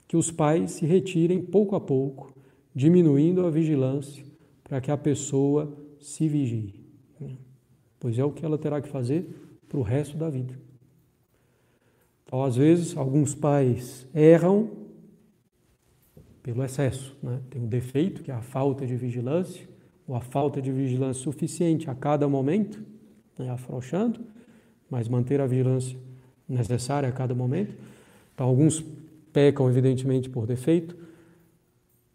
que 0.06 0.16
os 0.16 0.30
pais 0.30 0.72
se 0.72 0.86
retirem 0.86 1.42
pouco 1.42 1.74
a 1.74 1.80
pouco, 1.80 2.32
diminuindo 2.74 3.44
a 3.44 3.50
vigilância, 3.50 4.24
para 4.62 4.80
que 4.80 4.90
a 4.90 4.96
pessoa 4.96 5.72
se 5.98 6.28
vigie 6.28 6.83
pois 8.04 8.18
é 8.18 8.22
o 8.22 8.30
que 8.30 8.44
ela 8.44 8.58
terá 8.58 8.82
que 8.82 8.88
fazer 8.90 9.26
para 9.66 9.78
o 9.78 9.82
resto 9.82 10.14
da 10.18 10.28
vida. 10.28 10.52
Então, 12.22 12.44
às 12.44 12.54
vezes, 12.54 12.94
alguns 12.94 13.34
pais 13.34 14.06
erram 14.14 14.68
pelo 16.42 16.62
excesso, 16.62 17.16
né? 17.22 17.40
tem 17.48 17.62
um 17.62 17.66
defeito, 17.66 18.22
que 18.22 18.30
é 18.30 18.34
a 18.34 18.42
falta 18.42 18.86
de 18.86 18.94
vigilância, 18.94 19.66
ou 20.06 20.14
a 20.14 20.20
falta 20.20 20.60
de 20.60 20.70
vigilância 20.70 21.22
suficiente 21.22 21.88
a 21.88 21.94
cada 21.94 22.28
momento, 22.28 22.84
né? 23.38 23.48
afrouxando, 23.48 24.20
mas 24.90 25.08
manter 25.08 25.40
a 25.40 25.46
vigilância 25.46 25.98
necessária 26.46 27.08
a 27.08 27.12
cada 27.12 27.34
momento. 27.34 27.74
Então, 28.34 28.46
alguns 28.46 28.84
pecam, 29.32 29.66
evidentemente, 29.70 30.28
por 30.28 30.46
defeito, 30.46 30.94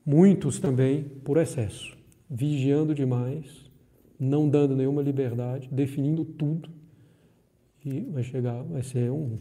muitos 0.06 0.60
também 0.60 1.06
por 1.24 1.38
excesso. 1.38 1.98
vigiando 2.30 2.94
demais, 2.94 3.69
não 4.20 4.50
dando 4.50 4.76
nenhuma 4.76 5.02
liberdade, 5.02 5.70
definindo 5.72 6.26
tudo, 6.26 6.70
e 7.86 8.02
vai 8.02 8.24
chegar, 8.24 8.62
vai 8.64 8.84
ser 8.84 9.10
um, 9.10 9.38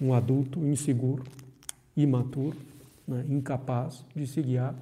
um 0.00 0.12
adulto 0.12 0.58
inseguro, 0.64 1.22
imaturo, 1.96 2.56
né, 3.06 3.24
incapaz 3.28 4.04
de 4.14 4.26
se 4.26 4.42
guiar 4.42 4.74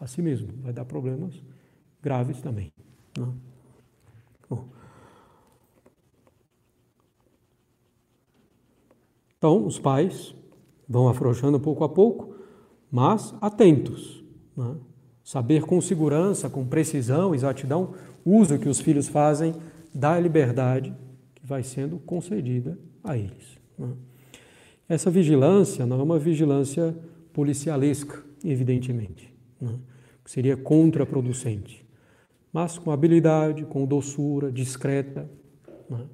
a 0.00 0.06
si 0.06 0.22
mesmo. 0.22 0.48
Vai 0.62 0.72
dar 0.72 0.84
problemas 0.84 1.34
graves 2.00 2.40
também. 2.40 2.72
Né? 3.18 3.28
Bom. 4.48 4.68
Então, 9.36 9.66
os 9.66 9.78
pais 9.78 10.34
vão 10.88 11.08
afrouxando 11.08 11.58
pouco 11.58 11.82
a 11.82 11.88
pouco, 11.88 12.36
mas 12.90 13.34
atentos. 13.40 14.22
Né? 14.56 14.76
Saber 15.22 15.64
com 15.64 15.80
segurança, 15.80 16.48
com 16.48 16.66
precisão, 16.66 17.34
exatidão, 17.34 17.94
uso 18.24 18.58
que 18.58 18.68
os 18.68 18.80
filhos 18.80 19.08
fazem 19.08 19.54
da 19.92 20.18
liberdade 20.18 20.94
que 21.34 21.46
vai 21.46 21.62
sendo 21.62 21.98
concedida 21.98 22.78
a 23.02 23.16
eles. 23.16 23.58
Né? 23.78 23.92
Essa 24.88 25.10
vigilância 25.10 25.86
não 25.86 26.00
é 26.00 26.02
uma 26.02 26.18
vigilância 26.18 26.96
policialesca, 27.32 28.22
evidentemente, 28.44 29.32
né? 29.60 29.78
que 30.24 30.30
seria 30.30 30.56
contraproducente, 30.56 31.84
mas 32.52 32.78
com 32.78 32.90
habilidade, 32.90 33.64
com 33.64 33.84
doçura, 33.84 34.50
discreta, 34.50 35.28
né? 35.88 36.06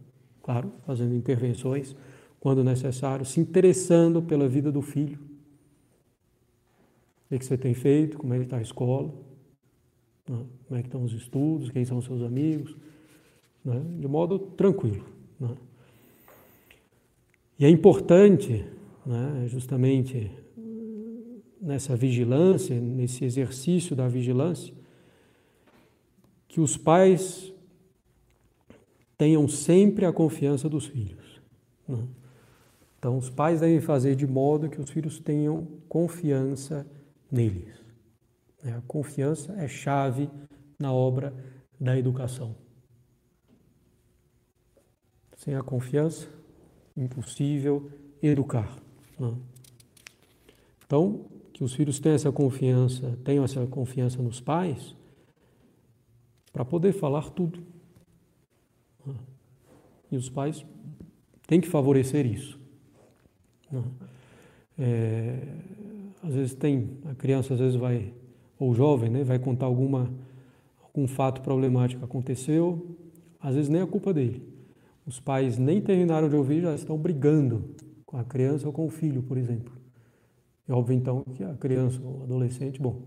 claro, 0.42 0.72
fazendo 0.86 1.14
intervenções 1.14 1.94
quando 2.40 2.64
necessário, 2.64 3.24
se 3.24 3.38
interessando 3.38 4.22
pela 4.22 4.48
vida 4.48 4.72
do 4.72 4.80
filho. 4.80 5.18
O 7.30 7.38
que 7.38 7.44
você 7.44 7.56
tem 7.56 7.74
feito, 7.74 8.18
como 8.18 8.34
é 8.34 8.38
que 8.38 8.44
está 8.44 8.56
a 8.56 8.62
escola, 8.62 9.12
né? 10.30 10.44
como 10.68 10.78
é 10.78 10.82
que 10.82 10.88
estão 10.88 11.02
os 11.02 11.12
estudos, 11.12 11.70
quem 11.70 11.84
são 11.84 11.98
os 11.98 12.04
seus 12.04 12.22
amigos, 12.22 12.76
né? 13.64 13.82
de 13.98 14.06
modo 14.06 14.38
tranquilo. 14.38 15.04
Né? 15.38 15.56
E 17.58 17.64
é 17.64 17.68
importante, 17.68 18.64
né, 19.04 19.46
justamente 19.48 20.30
nessa 21.60 21.94
vigilância, 21.96 22.80
nesse 22.80 23.24
exercício 23.24 23.94
da 23.94 24.08
vigilância, 24.08 24.72
que 26.48 26.60
os 26.60 26.76
pais 26.76 27.52
tenham 29.18 29.46
sempre 29.46 30.06
a 30.06 30.12
confiança 30.12 30.68
dos 30.68 30.86
filhos. 30.86 31.40
Né? 31.86 32.02
Então, 32.98 33.18
os 33.18 33.28
pais 33.28 33.60
devem 33.60 33.80
fazer 33.80 34.14
de 34.14 34.26
modo 34.26 34.68
que 34.68 34.80
os 34.80 34.88
filhos 34.90 35.18
tenham 35.18 35.66
confiança 35.88 36.86
neles. 37.30 37.80
Né? 38.62 38.76
A 38.76 38.80
confiança 38.82 39.52
é 39.54 39.68
chave 39.68 40.30
na 40.78 40.92
obra 40.92 41.34
da 41.78 41.98
educação. 41.98 42.54
Sem 45.36 45.54
a 45.54 45.62
confiança, 45.62 46.28
impossível 46.96 47.90
educar. 48.22 48.76
Né? 49.18 49.34
Então, 50.84 51.26
que 51.52 51.64
os 51.64 51.74
filhos 51.74 51.98
tenham 51.98 52.16
essa 52.16 52.32
confiança, 52.32 53.18
tenham 53.24 53.44
essa 53.44 53.66
confiança 53.66 54.22
nos 54.22 54.40
pais, 54.40 54.96
para 56.52 56.64
poder 56.64 56.92
falar 56.92 57.30
tudo. 57.30 57.62
Né? 59.06 59.14
E 60.10 60.16
os 60.16 60.28
pais 60.28 60.64
têm 61.46 61.60
que 61.60 61.68
favorecer 61.68 62.26
isso. 62.26 62.58
Né? 63.70 63.84
É, 64.78 65.38
às 66.22 66.34
vezes 66.34 66.54
tem, 66.54 66.98
a 67.04 67.14
criança 67.14 67.54
às 67.54 67.60
vezes 67.60 67.76
vai, 67.76 68.12
ou 68.60 68.74
jovem, 68.74 69.08
né, 69.08 69.24
vai 69.24 69.38
contar 69.38 69.64
alguma, 69.64 70.12
algum 70.84 71.08
fato 71.08 71.40
problemático 71.40 72.04
aconteceu, 72.04 72.94
às 73.40 73.54
vezes 73.54 73.70
nem 73.70 73.80
é 73.80 73.86
culpa 73.86 74.12
dele. 74.12 74.46
Os 75.06 75.18
pais 75.18 75.56
nem 75.56 75.80
terminaram 75.80 76.28
de 76.28 76.36
ouvir, 76.36 76.60
já 76.60 76.74
estão 76.74 76.98
brigando 76.98 77.74
com 78.04 78.18
a 78.18 78.22
criança 78.22 78.66
ou 78.66 78.72
com 78.72 78.84
o 78.84 78.90
filho, 78.90 79.22
por 79.22 79.38
exemplo. 79.38 79.72
É 80.68 80.72
óbvio 80.74 80.94
então 80.94 81.24
que 81.34 81.42
a 81.42 81.54
criança 81.54 82.00
ou 82.04 82.20
o 82.20 82.22
adolescente, 82.22 82.80
bom, 82.80 83.00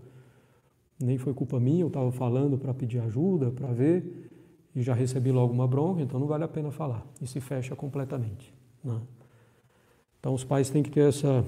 nem 1.00 1.16
foi 1.18 1.32
culpa 1.32 1.60
minha, 1.60 1.82
eu 1.82 1.86
estava 1.86 2.10
falando 2.10 2.58
para 2.58 2.74
pedir 2.74 2.98
ajuda, 2.98 3.50
para 3.50 3.68
ver, 3.68 4.30
e 4.74 4.82
já 4.82 4.92
recebi 4.92 5.30
logo 5.30 5.52
uma 5.52 5.68
bronca, 5.68 6.02
então 6.02 6.18
não 6.18 6.26
vale 6.26 6.42
a 6.42 6.48
pena 6.48 6.72
falar. 6.72 7.06
E 7.22 7.26
se 7.28 7.40
fecha 7.40 7.76
completamente. 7.76 8.52
Né? 8.82 9.00
Então 10.18 10.34
os 10.34 10.42
pais 10.42 10.68
têm 10.68 10.82
que 10.82 10.90
ter 10.90 11.08
essa 11.08 11.44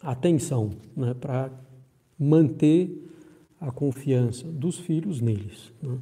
atenção 0.00 0.70
né, 0.96 1.12
para 1.12 1.50
manter 2.18 2.90
a 3.60 3.70
confiança 3.70 4.46
dos 4.46 4.78
filhos 4.78 5.20
neles. 5.20 5.72
Né? 5.82 5.98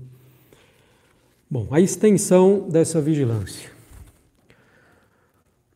Bom, 1.51 1.69
a 1.71 1.81
extensão 1.81 2.69
dessa 2.69 3.01
vigilância. 3.01 3.71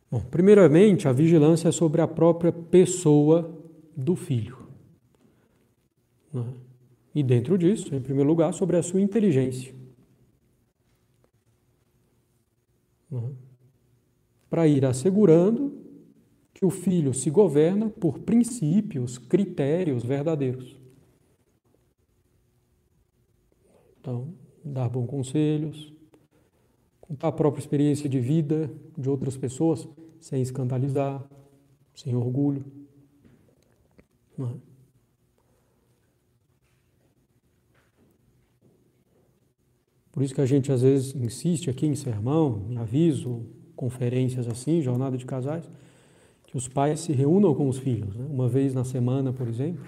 Bom, 0.09 0.21
primeiramente, 0.21 1.07
a 1.07 1.11
vigilância 1.11 1.69
é 1.69 1.71
sobre 1.71 2.01
a 2.01 2.07
própria 2.07 2.51
pessoa 2.51 3.53
do 3.95 4.15
filho. 4.15 4.57
Né? 6.33 6.45
E 7.13 7.23
dentro 7.23 7.57
disso, 7.57 7.93
em 7.93 8.01
primeiro 8.01 8.29
lugar, 8.29 8.53
sobre 8.53 8.77
a 8.77 8.83
sua 8.83 9.01
inteligência. 9.01 9.73
Né? 13.11 13.31
Para 14.49 14.67
ir 14.67 14.85
assegurando 14.85 15.76
que 16.57 16.65
o 16.65 16.71
filho 16.71 17.13
se 17.13 17.29
governa 17.29 17.87
por 17.87 18.17
princípios, 18.17 19.19
critérios 19.19 20.03
verdadeiros. 20.03 20.75
Então, 24.01 24.33
dar 24.65 24.89
bons 24.89 25.05
conselhos, 25.05 25.93
contar 26.99 27.27
a 27.27 27.31
própria 27.31 27.61
experiência 27.61 28.09
de 28.09 28.19
vida 28.19 28.71
de 28.97 29.07
outras 29.07 29.37
pessoas, 29.37 29.87
sem 30.19 30.41
escandalizar, 30.41 31.23
sem 31.93 32.15
orgulho. 32.15 32.65
É? 34.39 34.43
Por 40.11 40.23
isso 40.23 40.33
que 40.33 40.41
a 40.41 40.45
gente 40.47 40.71
às 40.71 40.81
vezes 40.81 41.13
insiste 41.13 41.69
aqui 41.69 41.85
em 41.85 41.93
sermão, 41.93 42.65
em 42.67 42.77
aviso, 42.77 43.45
conferências 43.75 44.47
assim, 44.47 44.81
jornada 44.81 45.15
de 45.15 45.25
casais, 45.27 45.69
os 46.57 46.67
pais 46.67 47.01
se 47.01 47.13
reúnam 47.13 47.53
com 47.53 47.69
os 47.69 47.77
filhos, 47.77 48.15
né? 48.15 48.25
uma 48.27 48.49
vez 48.49 48.73
na 48.73 48.83
semana, 48.83 49.31
por 49.31 49.47
exemplo, 49.47 49.85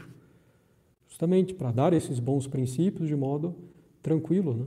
justamente 1.08 1.52
para 1.52 1.72
dar 1.72 1.94
esses 1.94 2.20
bons 2.20 2.46
princípios 2.46 3.08
de 3.08 3.16
modo 3.16 3.56
tranquilo. 4.04 4.54
Né? 4.54 4.66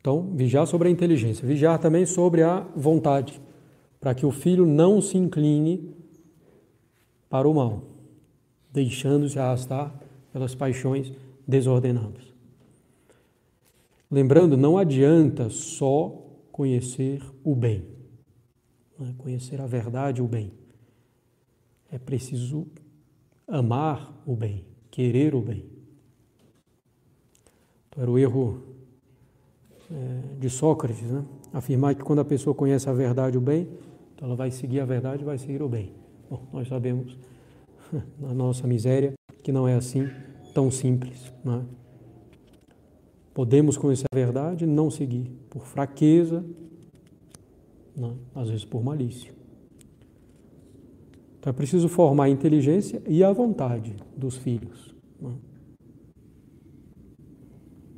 Então, 0.00 0.32
vigiar 0.34 0.66
sobre 0.66 0.88
a 0.88 0.90
inteligência, 0.90 1.46
vigiar 1.46 1.78
também 1.78 2.06
sobre 2.06 2.42
a 2.42 2.60
vontade, 2.74 3.38
para 4.00 4.14
que 4.14 4.24
o 4.24 4.30
filho 4.30 4.64
não 4.64 5.02
se 5.02 5.18
incline 5.18 5.94
para 7.28 7.46
o 7.46 7.52
mal, 7.52 7.82
deixando-se 8.72 9.38
arrastar 9.38 9.94
pelas 10.32 10.54
paixões 10.54 11.12
desordenadas. 11.46 12.32
Lembrando, 14.10 14.56
não 14.56 14.78
adianta 14.78 15.50
só 15.50 16.22
conhecer 16.50 17.20
o 17.44 17.54
bem, 17.54 17.93
né? 18.98 19.14
conhecer 19.18 19.60
a 19.60 19.66
verdade 19.66 20.22
o 20.22 20.28
bem. 20.28 20.52
É 21.90 21.98
preciso 21.98 22.66
amar 23.46 24.22
o 24.26 24.34
bem, 24.34 24.64
querer 24.90 25.34
o 25.34 25.40
bem. 25.40 25.64
Então, 27.88 28.02
era 28.02 28.10
o 28.10 28.18
erro 28.18 28.62
é, 29.90 30.36
de 30.38 30.50
Sócrates, 30.50 31.10
né? 31.10 31.24
afirmar 31.52 31.94
que 31.94 32.02
quando 32.02 32.20
a 32.20 32.24
pessoa 32.24 32.54
conhece 32.54 32.88
a 32.88 32.92
verdade 32.92 33.38
o 33.38 33.40
bem, 33.40 33.68
então 34.14 34.26
ela 34.26 34.36
vai 34.36 34.50
seguir 34.50 34.80
a 34.80 34.84
verdade 34.84 35.24
vai 35.24 35.38
seguir 35.38 35.62
o 35.62 35.68
bem. 35.68 35.92
Bom, 36.28 36.42
nós 36.52 36.68
sabemos, 36.68 37.18
na 38.18 38.34
nossa 38.34 38.66
miséria, 38.66 39.12
que 39.42 39.52
não 39.52 39.68
é 39.68 39.74
assim 39.74 40.08
tão 40.54 40.70
simples. 40.70 41.32
Né? 41.44 41.64
Podemos 43.32 43.76
conhecer 43.76 44.06
a 44.12 44.16
verdade 44.16 44.64
e 44.64 44.66
não 44.66 44.90
seguir 44.90 45.30
por 45.50 45.66
fraqueza, 45.66 46.44
né? 47.96 48.12
às 48.34 48.48
vezes 48.48 48.64
por 48.64 48.82
malícia. 48.82 49.32
Então 51.38 51.50
é 51.50 51.52
preciso 51.52 51.88
formar 51.88 52.24
a 52.24 52.28
inteligência 52.28 53.02
e 53.06 53.22
a 53.22 53.32
vontade 53.32 53.94
dos 54.16 54.36
filhos. 54.36 54.94
Né? 55.20 55.32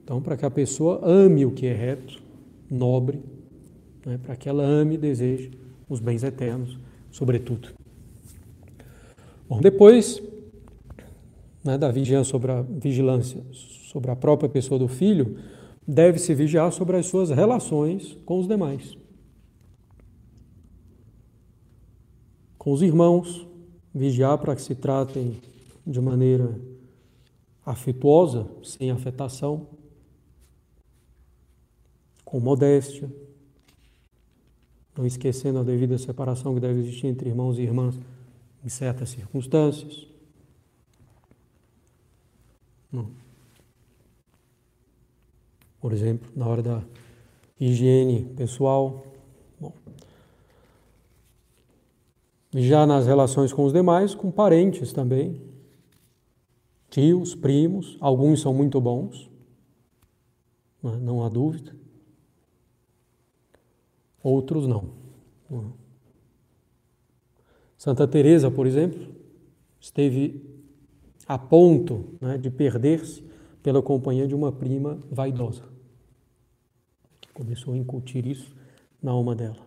Então, 0.02 0.20
para 0.20 0.36
que 0.36 0.44
a 0.44 0.50
pessoa 0.50 1.00
ame 1.04 1.44
o 1.44 1.50
que 1.50 1.66
é 1.66 1.72
reto, 1.72 2.22
nobre, 2.70 3.22
né? 4.04 4.18
para 4.18 4.36
que 4.36 4.48
ela 4.48 4.62
ame 4.62 4.94
e 4.94 4.98
deseje 4.98 5.50
os 5.88 6.00
bens 6.00 6.22
eternos, 6.22 6.78
sobretudo. 7.10 7.68
Bom, 9.48 9.60
depois 9.60 10.22
né, 11.64 11.76
da 11.76 11.90
vigilância 11.90 12.30
sobre 12.30 12.52
a 12.52 12.62
vigilância 12.62 13.42
sobre 13.52 14.10
a 14.10 14.16
própria 14.16 14.48
pessoa 14.48 14.78
do 14.78 14.88
filho, 14.88 15.38
deve-se 15.86 16.34
vigiar 16.34 16.70
sobre 16.70 16.96
as 16.96 17.06
suas 17.06 17.30
relações 17.30 18.16
com 18.26 18.38
os 18.38 18.46
demais. 18.46 18.96
Com 22.66 22.72
os 22.72 22.82
irmãos, 22.82 23.46
vigiar 23.94 24.36
para 24.38 24.56
que 24.56 24.60
se 24.60 24.74
tratem 24.74 25.40
de 25.86 26.00
maneira 26.00 26.60
afetuosa, 27.64 28.50
sem 28.64 28.90
afetação, 28.90 29.68
com 32.24 32.40
modéstia, 32.40 33.08
não 34.98 35.06
esquecendo 35.06 35.60
a 35.60 35.62
devida 35.62 35.96
separação 35.96 36.54
que 36.54 36.60
deve 36.60 36.80
existir 36.80 37.06
entre 37.06 37.28
irmãos 37.28 37.56
e 37.56 37.62
irmãs 37.62 37.96
em 38.64 38.68
certas 38.68 39.10
circunstâncias. 39.10 40.08
Por 45.80 45.92
exemplo, 45.92 46.28
na 46.34 46.48
hora 46.48 46.64
da 46.64 46.82
higiene 47.60 48.24
pessoal. 48.34 49.06
Bom. 49.60 49.72
Já 52.58 52.86
nas 52.86 53.06
relações 53.06 53.52
com 53.52 53.66
os 53.66 53.72
demais, 53.72 54.14
com 54.14 54.30
parentes 54.30 54.90
também, 54.90 55.42
tios, 56.88 57.34
primos, 57.34 57.98
alguns 58.00 58.40
são 58.40 58.54
muito 58.54 58.80
bons, 58.80 59.30
né, 60.82 60.96
não 61.02 61.22
há 61.22 61.28
dúvida, 61.28 61.76
outros 64.22 64.66
não. 64.66 64.88
Santa 67.76 68.08
Teresa, 68.08 68.50
por 68.50 68.66
exemplo, 68.66 69.06
esteve 69.78 70.42
a 71.28 71.36
ponto 71.36 72.16
né, 72.22 72.38
de 72.38 72.50
perder-se 72.50 73.22
pela 73.62 73.82
companhia 73.82 74.26
de 74.26 74.34
uma 74.34 74.50
prima 74.50 74.98
vaidosa. 75.10 75.64
Começou 77.34 77.74
a 77.74 77.76
incutir 77.76 78.26
isso 78.26 78.56
na 79.02 79.10
alma 79.10 79.34
dela. 79.34 79.65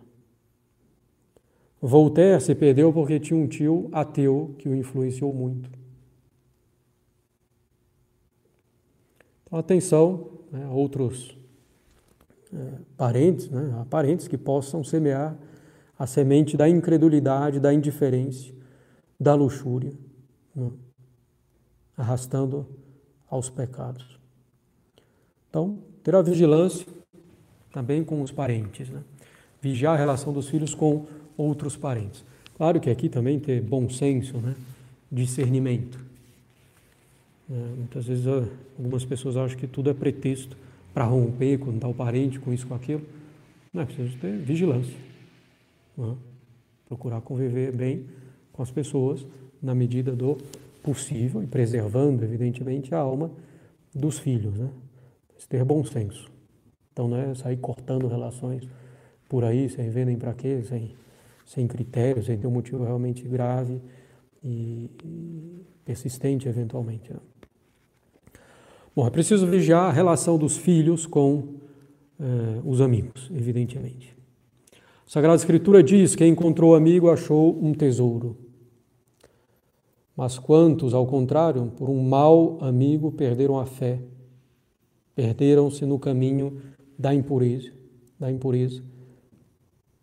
Voltaire 1.80 2.40
se 2.40 2.54
perdeu 2.54 2.92
porque 2.92 3.18
tinha 3.18 3.38
um 3.38 3.46
tio 3.46 3.88
ateu 3.92 4.54
que 4.58 4.68
o 4.68 4.74
influenciou 4.74 5.32
muito. 5.32 5.70
Então, 9.46 9.58
atenção 9.58 10.30
né, 10.52 10.64
a 10.64 10.70
outros 10.70 11.36
é, 12.52 12.72
parentes, 12.96 13.48
né, 13.48 13.86
parentes 13.88 14.28
que 14.28 14.36
possam 14.36 14.84
semear 14.84 15.36
a 15.98 16.06
semente 16.06 16.56
da 16.56 16.68
incredulidade, 16.68 17.58
da 17.58 17.72
indiferença, 17.72 18.52
da 19.18 19.34
luxúria, 19.34 19.92
né, 20.54 20.70
arrastando 21.96 22.66
aos 23.28 23.48
pecados. 23.48 24.18
Então, 25.48 25.78
ter 26.02 26.14
a 26.14 26.22
vigilância 26.22 26.86
também 27.72 28.04
com 28.04 28.22
os 28.22 28.32
parentes, 28.32 28.88
né? 28.88 29.02
vigiar 29.60 29.94
a 29.94 29.96
relação 29.96 30.32
dos 30.32 30.48
filhos 30.48 30.74
com 30.74 31.06
outros 31.40 31.76
parentes. 31.76 32.24
Claro 32.56 32.80
que 32.80 32.90
aqui 32.90 33.08
também 33.08 33.38
ter 33.38 33.62
bom 33.62 33.88
senso, 33.88 34.36
né? 34.38 34.54
discernimento. 35.10 35.98
É, 37.50 37.54
muitas 37.76 38.06
vezes 38.06 38.26
algumas 38.26 39.04
pessoas 39.04 39.36
acham 39.36 39.58
que 39.58 39.66
tudo 39.66 39.90
é 39.90 39.94
pretexto 39.94 40.56
para 40.94 41.04
romper 41.04 41.58
com 41.58 41.76
tal 41.78 41.94
parente, 41.94 42.38
com 42.38 42.52
isso, 42.52 42.66
com 42.66 42.74
aquilo. 42.74 43.02
Não 43.72 43.82
é 43.82 43.86
preciso 43.86 44.16
ter 44.18 44.36
vigilância. 44.38 44.96
Né? 45.96 46.14
Procurar 46.86 47.20
conviver 47.20 47.72
bem 47.72 48.04
com 48.52 48.62
as 48.62 48.70
pessoas 48.70 49.26
na 49.62 49.74
medida 49.74 50.12
do 50.12 50.36
possível 50.82 51.42
e 51.42 51.46
preservando, 51.46 52.24
evidentemente, 52.24 52.94
a 52.94 52.98
alma 52.98 53.30
dos 53.94 54.18
filhos. 54.18 54.54
Né? 54.54 54.68
Ter 55.48 55.64
bom 55.64 55.84
senso. 55.84 56.30
Então, 56.92 57.08
não 57.08 57.16
é 57.16 57.34
sair 57.34 57.56
cortando 57.56 58.06
relações 58.06 58.68
por 59.28 59.44
aí, 59.44 59.68
sem 59.68 59.90
ver 59.90 60.04
nem 60.06 60.16
para 60.16 60.34
quê, 60.34 60.62
sem, 60.68 60.90
sem 61.50 61.66
critério, 61.66 62.22
sem 62.22 62.38
ter 62.38 62.46
um 62.46 62.52
motivo 62.52 62.84
realmente 62.84 63.26
grave 63.26 63.82
e, 64.40 64.88
e 65.04 65.66
persistente, 65.84 66.48
eventualmente. 66.48 67.12
Né? 67.12 67.18
Bom, 68.94 69.04
é 69.04 69.10
preciso 69.10 69.48
vigiar 69.48 69.88
a 69.88 69.92
relação 69.92 70.38
dos 70.38 70.56
filhos 70.56 71.06
com 71.06 71.54
eh, 72.20 72.60
os 72.64 72.80
amigos, 72.80 73.28
evidentemente. 73.34 74.16
A 74.72 75.10
Sagrada 75.10 75.34
Escritura 75.34 75.82
diz: 75.82 76.14
quem 76.14 76.30
encontrou 76.30 76.76
amigo 76.76 77.10
achou 77.10 77.58
um 77.60 77.74
tesouro. 77.74 78.36
Mas 80.16 80.38
quantos, 80.38 80.94
ao 80.94 81.04
contrário, 81.04 81.72
por 81.76 81.90
um 81.90 82.00
mau 82.00 82.58
amigo 82.60 83.10
perderam 83.10 83.58
a 83.58 83.66
fé, 83.66 83.98
perderam-se 85.16 85.84
no 85.84 85.98
caminho 85.98 86.62
da 86.96 87.12
impureza, 87.12 87.72
da 88.20 88.30
impureza, 88.30 88.84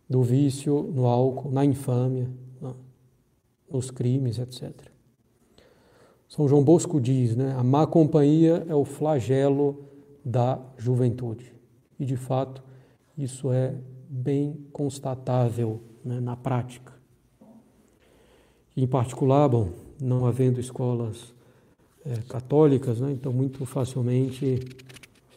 do 0.10 0.22
vício 0.22 0.84
no 0.94 1.06
álcool, 1.06 1.52
na 1.52 1.66
infâmia, 1.66 2.30
nos 3.70 3.92
crimes, 3.92 4.40
etc. 4.40 4.72
São 6.28 6.48
João 6.48 6.64
Bosco 6.64 7.00
diz, 7.00 7.36
né, 7.36 7.56
a 7.58 7.64
má 7.64 7.86
companhia 7.86 8.66
é 8.68 8.76
o 8.76 8.86
flagelo 8.86 9.86
da 10.24 10.60
juventude. 10.78 11.54
E 12.00 12.06
de 12.06 12.16
fato, 12.16 12.64
isso 13.18 13.52
é 13.52 13.76
bem 14.10 14.66
constatável 14.72 15.82
né, 16.04 16.20
na 16.20 16.36
prática. 16.36 16.94
Em 18.76 18.86
particular, 18.86 19.48
bom, 19.48 19.72
não 20.02 20.26
havendo 20.26 20.60
escolas 20.60 21.34
é, 22.06 22.16
católicas, 22.30 23.00
né, 23.00 23.12
então 23.12 23.34
muito 23.34 23.66
facilmente 23.66 24.60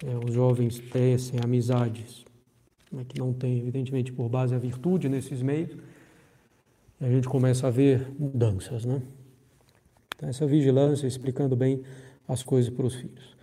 é, 0.04 0.26
os 0.26 0.34
jovens 0.34 0.78
tecem 0.78 1.40
amizades 1.42 2.24
né, 2.90 3.04
que 3.06 3.18
não 3.18 3.32
tem, 3.32 3.58
evidentemente, 3.58 4.12
por 4.12 4.28
base 4.28 4.54
a 4.54 4.58
virtude 4.58 5.08
nesses 5.08 5.42
meios, 5.42 5.76
a 7.00 7.08
gente 7.08 7.28
começa 7.28 7.66
a 7.66 7.70
ver 7.70 8.10
mudanças, 8.18 8.84
né? 8.84 9.00
Então, 10.14 10.28
essa 10.28 10.46
vigilância 10.46 11.06
explicando 11.06 11.56
bem 11.56 11.82
as 12.28 12.42
coisas 12.42 12.70
para 12.70 12.84
os 12.84 12.94
filhos. 12.94 13.36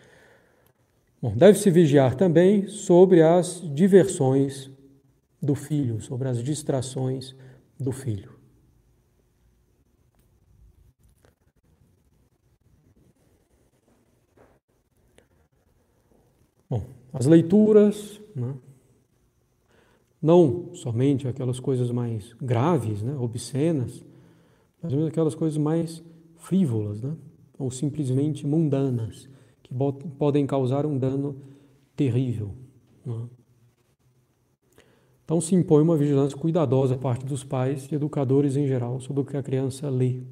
Bom, 1.19 1.35
deve-se 1.35 1.71
vigiar 1.71 2.15
também 2.15 2.67
sobre 2.67 3.23
as 3.23 3.61
diversões 3.73 4.69
do 5.41 5.55
filho, 5.55 5.99
sobre 6.01 6.27
as 6.27 6.43
distrações 6.43 7.35
do 7.79 7.91
filho. 7.91 8.37
Bom, 16.69 16.83
as 17.13 17.25
leituras, 17.25 18.21
né? 18.35 18.53
Não 20.27 20.73
somente 20.73 21.25
aquelas 21.25 21.57
coisas 21.57 21.89
mais 21.89 22.33
graves, 22.33 23.01
né? 23.01 23.15
obscenas, 23.17 24.03
mas 24.83 24.91
mesmo 24.91 25.07
aquelas 25.07 25.33
coisas 25.33 25.57
mais 25.57 26.03
frívolas, 26.35 27.01
né? 27.01 27.15
ou 27.57 27.71
simplesmente 27.71 28.45
mundanas, 28.45 29.29
que 29.63 29.73
podem 30.19 30.45
causar 30.45 30.85
um 30.85 30.97
dano 30.97 31.37
terrível. 31.95 32.51
Né? 33.05 33.21
Então 35.23 35.39
se 35.39 35.55
impõe 35.55 35.81
uma 35.81 35.95
vigilância 35.95 36.37
cuidadosa 36.37 36.95
a 36.95 36.97
parte 36.97 37.25
dos 37.25 37.45
pais 37.45 37.87
e 37.89 37.95
educadores 37.95 38.57
em 38.57 38.67
geral 38.67 38.99
sobre 38.99 39.21
o 39.21 39.25
que 39.25 39.37
a 39.37 39.43
criança 39.43 39.89
lê. 39.89 40.23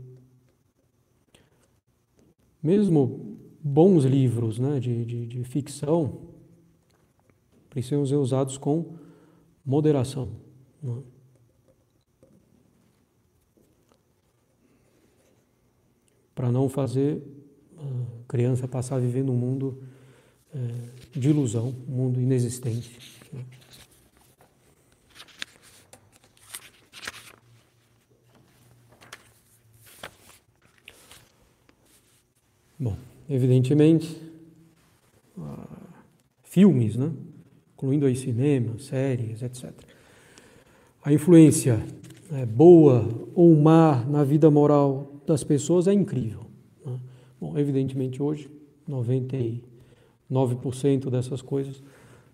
Mesmo 2.62 3.38
bons 3.63 4.03
livros 4.03 4.60
né, 4.60 4.77
de, 4.77 5.05
de, 5.05 5.25
de 5.25 5.43
ficção 5.45 6.19
precisam 7.69 8.05
ser 8.05 8.15
usados 8.15 8.58
com 8.58 9.04
moderação. 9.65 10.30
Né? 10.82 11.01
Para 16.36 16.51
não 16.51 16.69
fazer 16.69 17.21
a 17.78 18.28
criança 18.28 18.67
passar 18.67 18.97
a 18.97 18.99
viver 18.99 19.23
num 19.23 19.36
mundo 19.36 19.82
é, 20.54 21.17
de 21.17 21.30
ilusão, 21.30 21.73
um 21.88 21.91
mundo 21.91 22.21
inexistente. 22.21 22.99
Né? 23.32 23.43
Bom, 32.78 32.97
evidentemente, 33.30 34.21
uh, 35.38 35.67
filmes, 36.43 36.97
né? 36.97 37.12
Incluindo 37.75 38.05
aí 38.05 38.15
cinema, 38.15 38.79
séries, 38.79 39.41
etc. 39.41 39.71
A 41.03 41.13
influência 41.13 41.85
é, 42.31 42.45
boa 42.45 43.07
ou 43.35 43.55
má 43.55 44.03
na 44.05 44.23
vida 44.23 44.49
moral 44.49 45.11
das 45.27 45.43
pessoas 45.43 45.88
é 45.88 45.93
incrível. 45.93 46.45
Né? 46.85 46.99
Bom, 47.39 47.57
evidentemente 47.57 48.23
hoje, 48.23 48.49
99% 48.89 49.61
dessas 51.09 51.41
coisas 51.41 51.83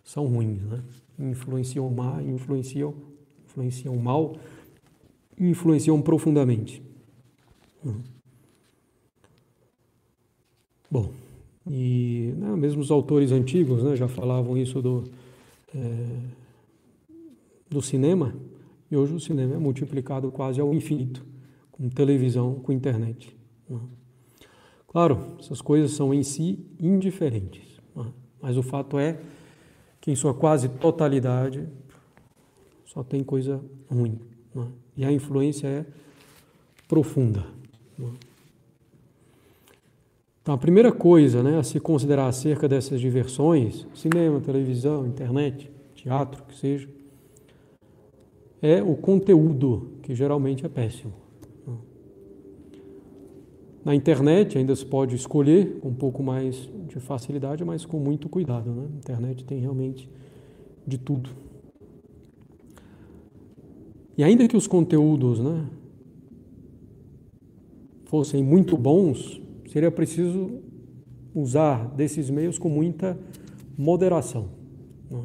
são 0.04 0.28
ruins, 0.28 0.62
né? 0.64 0.82
Influenciam 1.20 1.90
mal, 1.90 2.22
influenciam, 2.22 2.94
influenciam 3.46 3.96
mal, 3.98 4.36
influenciam 5.40 6.02
profundamente. 6.02 6.82
Né? 7.84 7.94
Bom, 10.90 11.12
e 11.70 12.34
né, 12.38 12.56
mesmo 12.56 12.82
os 12.82 12.90
autores 12.92 13.32
antigos 13.32 13.84
né, 13.84 13.96
já 13.96 14.08
falavam 14.08 14.58
isso 14.58 14.82
do, 14.82 15.04
do 17.70 17.82
cinema, 17.82 18.36
e 18.90 18.98
hoje 18.98 19.14
o 19.14 19.20
cinema 19.20 19.56
é 19.56 19.58
multiplicado 19.58 20.32
quase 20.32 20.60
ao 20.60 20.74
infinito, 20.74 21.26
com 21.72 21.90
televisão, 21.90 22.56
com 22.56 22.72
internet. 22.72 23.36
Né? 23.70 23.80
Claro, 24.88 25.38
essas 25.40 25.62
coisas 25.62 25.92
são 25.92 26.14
em 26.14 26.24
si 26.24 26.60
indiferentes, 26.80 27.80
né? 27.96 28.12
mas 28.42 28.58
o 28.58 28.64
fato 28.64 29.00
é 29.00 29.20
que 30.02 30.12
em 30.12 30.16
sua 30.16 30.34
quase 30.34 30.68
totalidade 30.68 31.66
só 32.86 33.04
tem 33.04 33.24
coisa 33.24 33.64
ruim. 33.90 34.20
Né? 34.54 34.68
E 34.98 35.06
a 35.06 35.12
influência 35.12 35.68
é 35.68 35.86
profunda. 36.88 37.46
Então, 40.42 40.56
a 40.56 40.58
primeira 40.58 40.92
coisa 40.92 41.44
né, 41.44 41.60
a 41.60 41.64
se 41.64 41.80
considerar 41.80 42.28
acerca 42.28 42.68
dessas 42.68 43.00
diversões, 43.00 43.86
cinema, 43.94 44.40
televisão, 44.42 45.06
internet, 45.06 45.72
teatro, 45.94 46.44
que 46.44 46.56
seja, 46.58 46.90
é 48.62 48.82
o 48.82 48.96
conteúdo, 48.96 49.92
que 50.02 50.16
geralmente 50.16 50.66
é 50.66 50.70
péssimo. 50.70 51.14
Na 53.84 53.96
internet 53.96 54.58
ainda 54.58 54.76
se 54.76 54.86
pode 54.86 55.16
escolher 55.16 55.80
com 55.80 55.90
um 55.90 55.94
pouco 55.94 56.22
mais 56.22 56.70
de 56.88 57.00
facilidade, 57.00 57.66
mas 57.66 57.84
com 57.84 58.00
muito 58.00 58.30
cuidado. 58.30 58.72
Né? 58.72 58.88
A 58.94 58.98
internet 58.98 59.44
tem 59.44 59.60
realmente 59.60 60.08
de 60.86 61.00
tudo. 61.00 61.32
E 64.16 64.24
ainda 64.24 64.48
que 64.48 64.56
os 64.56 64.68
conteúdos 64.68 65.40
né, 65.40 65.66
fossem 68.06 68.44
muito 68.44 68.78
bons, 68.78 69.41
seria 69.72 69.90
preciso 69.90 70.60
usar 71.34 71.88
desses 71.96 72.30
meios 72.30 72.60
com 72.60 72.68
muita 72.68 73.18
moderação. 73.78 74.50
Né? 75.10 75.24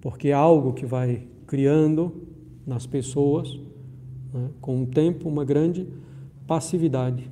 Porque 0.00 0.28
é 0.28 0.32
algo 0.32 0.72
que 0.72 0.84
vai 0.84 1.28
criando 1.46 2.26
nas 2.66 2.86
pessoas, 2.86 3.56
né, 4.34 4.50
com 4.60 4.82
o 4.82 4.86
tempo, 4.86 5.28
uma 5.28 5.44
grande 5.44 5.86
passividade 6.44 7.30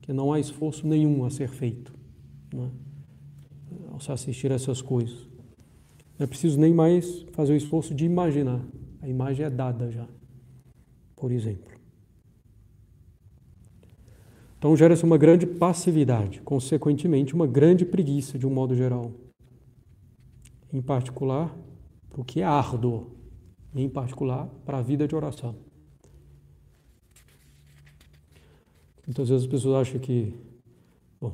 que 0.00 0.12
não 0.12 0.32
há 0.32 0.40
esforço 0.40 0.84
nenhum 0.84 1.24
a 1.24 1.30
ser 1.30 1.48
feito 1.48 1.92
né? 2.52 2.68
ao 3.92 4.00
se 4.00 4.10
assistir 4.10 4.50
a 4.50 4.56
essas 4.56 4.82
coisas. 4.82 5.28
Não 6.18 6.24
é 6.24 6.26
preciso 6.26 6.58
nem 6.58 6.74
mais 6.74 7.24
fazer 7.32 7.52
o 7.52 7.56
esforço 7.56 7.94
de 7.94 8.04
imaginar. 8.04 8.60
A 9.00 9.08
imagem 9.08 9.46
é 9.46 9.50
dada 9.50 9.92
já, 9.92 10.08
por 11.14 11.30
exemplo. 11.30 11.71
Então 14.62 14.76
gera-se 14.76 15.02
uma 15.02 15.18
grande 15.18 15.44
passividade, 15.44 16.40
consequentemente, 16.42 17.34
uma 17.34 17.48
grande 17.48 17.84
preguiça, 17.84 18.38
de 18.38 18.46
um 18.46 18.50
modo 18.50 18.76
geral. 18.76 19.10
Em 20.72 20.80
particular, 20.80 21.52
para 22.08 22.20
o 22.20 22.24
que 22.24 22.42
é 22.42 22.44
árduo, 22.44 23.10
em 23.74 23.88
particular, 23.88 24.48
para 24.64 24.78
a 24.78 24.80
vida 24.80 25.08
de 25.08 25.16
oração. 25.16 25.56
Muitas 29.04 29.30
vezes 29.30 29.46
as 29.46 29.50
pessoas 29.50 29.88
acham 29.88 29.98
que, 30.00 30.32
bom, 31.20 31.32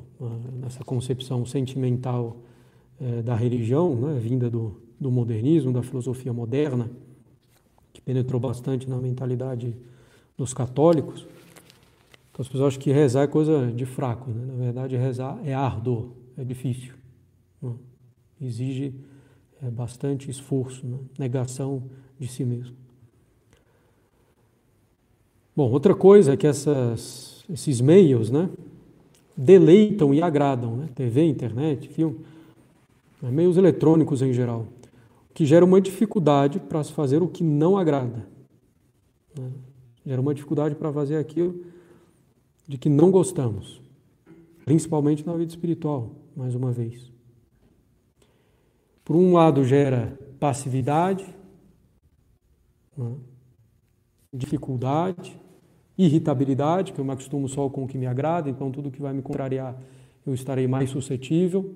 nessa 0.62 0.82
concepção 0.82 1.44
sentimental 1.44 2.38
é, 2.98 3.20
da 3.20 3.34
religião, 3.34 3.94
né, 3.94 4.18
vinda 4.18 4.48
do, 4.48 4.80
do 4.98 5.10
modernismo, 5.10 5.70
da 5.70 5.82
filosofia 5.82 6.32
moderna, 6.32 6.90
que 7.92 8.00
penetrou 8.00 8.40
bastante 8.40 8.88
na 8.88 8.96
mentalidade 8.96 9.76
dos 10.34 10.54
católicos, 10.54 11.26
então 12.38 12.44
as 12.44 12.48
pessoas 12.48 12.68
acham 12.68 12.80
que 12.80 12.92
rezar 12.92 13.22
é 13.22 13.26
coisa 13.26 13.72
de 13.72 13.84
fraco. 13.84 14.30
Né? 14.30 14.44
Na 14.46 14.54
verdade, 14.54 14.96
rezar 14.96 15.40
é 15.44 15.52
árduo, 15.52 16.12
é 16.36 16.44
difícil. 16.44 16.94
Né? 17.60 17.72
Exige 18.40 18.94
é, 19.60 19.68
bastante 19.68 20.30
esforço, 20.30 20.86
né? 20.86 20.98
negação 21.18 21.82
de 22.16 22.28
si 22.28 22.44
mesmo. 22.44 22.76
Bom, 25.56 25.68
outra 25.68 25.96
coisa 25.96 26.34
é 26.34 26.36
que 26.36 26.46
essas 26.46 27.44
esses 27.52 27.80
meios, 27.80 28.30
né, 28.30 28.50
deleitam 29.34 30.12
e 30.12 30.22
agradam, 30.22 30.76
né? 30.76 30.88
TV, 30.94 31.24
internet, 31.24 31.88
filme, 31.88 32.20
né? 33.22 33.30
meios 33.30 33.56
eletrônicos 33.56 34.20
em 34.20 34.34
geral, 34.34 34.66
que 35.32 35.46
gera 35.46 35.64
uma 35.64 35.80
dificuldade 35.80 36.60
para 36.60 36.84
se 36.84 36.92
fazer 36.92 37.22
o 37.22 37.26
que 37.26 37.42
não 37.42 37.78
agrada. 37.78 38.28
Né? 39.36 39.50
Gera 40.04 40.20
uma 40.20 40.34
dificuldade 40.34 40.74
para 40.74 40.92
fazer 40.92 41.16
aquilo 41.16 41.64
de 42.68 42.76
que 42.76 42.90
não 42.90 43.10
gostamos, 43.10 43.80
principalmente 44.66 45.26
na 45.26 45.32
vida 45.32 45.50
espiritual, 45.50 46.12
mais 46.36 46.54
uma 46.54 46.70
vez. 46.70 47.10
Por 49.02 49.16
um 49.16 49.32
lado, 49.32 49.64
gera 49.64 50.18
passividade, 50.38 51.24
né? 52.96 53.14
dificuldade, 54.30 55.40
irritabilidade, 55.96 56.92
que 56.92 56.98
eu 57.00 57.04
me 57.04 57.12
acostumo 57.12 57.48
só 57.48 57.68
com 57.70 57.84
o 57.84 57.88
que 57.88 57.96
me 57.96 58.06
agrada, 58.06 58.50
então 58.50 58.70
tudo 58.70 58.90
que 58.90 59.00
vai 59.00 59.14
me 59.14 59.22
contrariar 59.22 59.74
eu 60.26 60.34
estarei 60.34 60.66
mais 60.66 60.90
suscetível. 60.90 61.74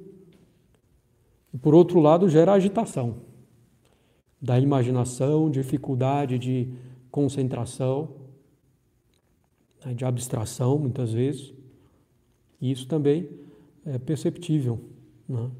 E 1.55 1.59
por 1.59 1.75
outro 1.75 2.01
lado, 2.01 2.29
gera 2.29 2.53
agitação 2.53 3.17
da 4.41 4.59
imaginação, 4.59 5.51
dificuldade 5.51 6.39
de 6.39 6.69
concentração, 7.11 8.11
né, 9.85 9.95
de 9.95 10.05
abstração, 10.05 10.79
muitas 10.79 11.13
vezes. 11.13 11.53
E 12.61 12.71
isso 12.71 12.87
também 12.87 13.29
é 13.85 13.99
perceptível. 13.99 14.81
Né? 15.29 15.51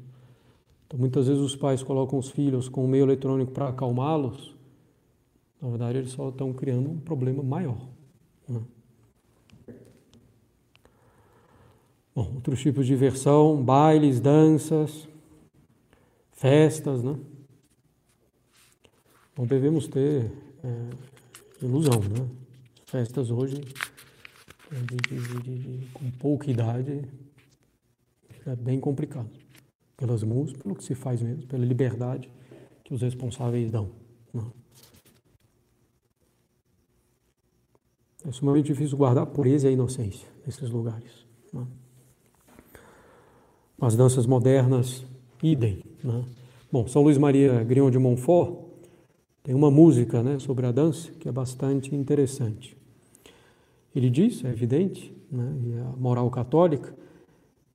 Então, 0.87 0.99
muitas 0.99 1.27
vezes 1.27 1.41
os 1.41 1.55
pais 1.55 1.83
colocam 1.83 2.19
os 2.19 2.29
filhos 2.29 2.69
com 2.69 2.85
o 2.85 2.87
meio 2.87 3.03
eletrônico 3.03 3.51
para 3.51 3.69
acalmá-los. 3.69 4.55
Na 5.61 5.69
verdade, 5.69 5.97
eles 5.97 6.11
só 6.11 6.29
estão 6.29 6.53
criando 6.53 6.89
um 6.89 6.97
problema 6.97 7.41
maior. 7.41 7.79
Né? 8.47 8.61
Bom, 12.15 12.31
outros 12.35 12.61
tipos 12.61 12.85
de 12.85 12.93
diversão, 12.93 13.63
bailes, 13.63 14.19
danças, 14.19 15.07
festas, 16.31 17.01
né? 17.01 17.17
Não 19.35 19.47
devemos 19.47 19.87
ter 19.87 20.31
é, 20.63 20.89
ilusão, 21.65 21.99
né? 22.01 22.27
Festas 22.85 23.31
hoje, 23.31 23.61
de, 24.81 24.95
de, 24.95 25.57
de, 25.57 25.87
com 25.93 26.09
pouca 26.11 26.49
idade, 26.49 27.01
é 28.45 28.55
bem 28.55 28.79
complicado. 28.79 29.29
Pelas 29.95 30.23
músicas, 30.23 30.61
pelo 30.61 30.75
que 30.75 30.83
se 30.83 30.95
faz 30.95 31.21
mesmo, 31.21 31.43
pela 31.43 31.63
liberdade 31.63 32.29
que 32.83 32.93
os 32.93 33.01
responsáveis 33.01 33.71
dão. 33.71 33.91
Né? 34.33 34.43
É 38.27 38.31
sumamente 38.31 38.65
difícil 38.65 38.97
guardar 38.97 39.23
a 39.23 39.27
pureza 39.27 39.67
e 39.67 39.69
a 39.69 39.71
inocência 39.71 40.27
nesses 40.45 40.69
lugares. 40.69 41.25
Né? 41.53 41.65
As 43.79 43.95
danças 43.95 44.25
modernas, 44.25 45.05
idem. 45.41 45.83
Né? 46.03 46.25
Bom, 46.71 46.87
São 46.87 47.03
Luís 47.03 47.17
Maria 47.17 47.63
Grion 47.63 47.91
de 47.91 47.99
Montfort 47.99 48.63
tem 49.43 49.53
uma 49.53 49.69
música 49.69 50.23
né, 50.23 50.39
sobre 50.39 50.65
a 50.65 50.71
dança 50.71 51.11
que 51.11 51.27
é 51.27 51.31
bastante 51.31 51.93
interessante. 51.93 52.77
Ele 53.95 54.09
diz, 54.09 54.43
é 54.43 54.49
evidente, 54.49 55.13
né, 55.31 55.55
e 55.65 55.73
a 55.79 55.95
moral 55.97 56.29
católica, 56.29 56.95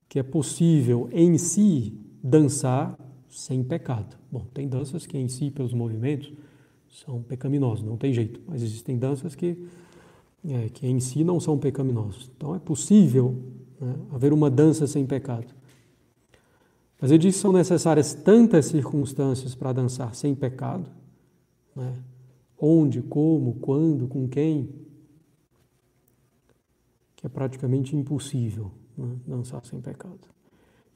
que 0.07 0.19
é 0.19 0.23
possível 0.23 1.09
em 1.11 1.37
si 1.37 1.93
dançar 2.23 2.97
sem 3.29 3.63
pecado. 3.63 4.17
Bom, 4.31 4.45
tem 4.53 4.67
danças 4.67 5.05
que 5.05 5.17
em 5.17 5.27
si, 5.27 5.51
pelos 5.51 5.73
movimentos, 5.73 6.33
são 6.89 7.21
pecaminosas, 7.21 7.85
não 7.85 7.95
tem 7.95 8.11
jeito, 8.11 8.41
mas 8.47 8.63
existem 8.63 8.97
danças 8.97 9.35
que 9.35 9.67
é, 10.47 10.69
que 10.69 10.87
em 10.87 10.99
si 10.99 11.23
não 11.23 11.39
são 11.39 11.57
pecaminosos. 11.57 12.31
Então 12.35 12.55
é 12.55 12.59
possível 12.59 13.35
né, 13.79 13.95
haver 14.11 14.31
uma 14.31 14.49
dança 14.49 14.87
sem 14.87 15.05
pecado. 15.05 15.53
Mas 17.01 17.11
ele 17.11 17.19
diz 17.19 17.35
que 17.35 17.41
são 17.41 17.53
necessárias 17.53 18.13
tantas 18.13 18.65
circunstâncias 18.65 19.55
para 19.55 19.71
dançar 19.71 20.13
sem 20.15 20.35
pecado, 20.35 20.89
né? 21.75 21.93
onde, 22.59 23.01
como, 23.01 23.55
quando, 23.55 24.07
com 24.07 24.27
quem, 24.27 24.69
que 27.19 27.25
é 27.27 27.29
praticamente 27.29 27.95
impossível 27.95 28.71
né, 28.97 29.15
dançar 29.27 29.65
sem 29.65 29.81
pecado. 29.81 30.19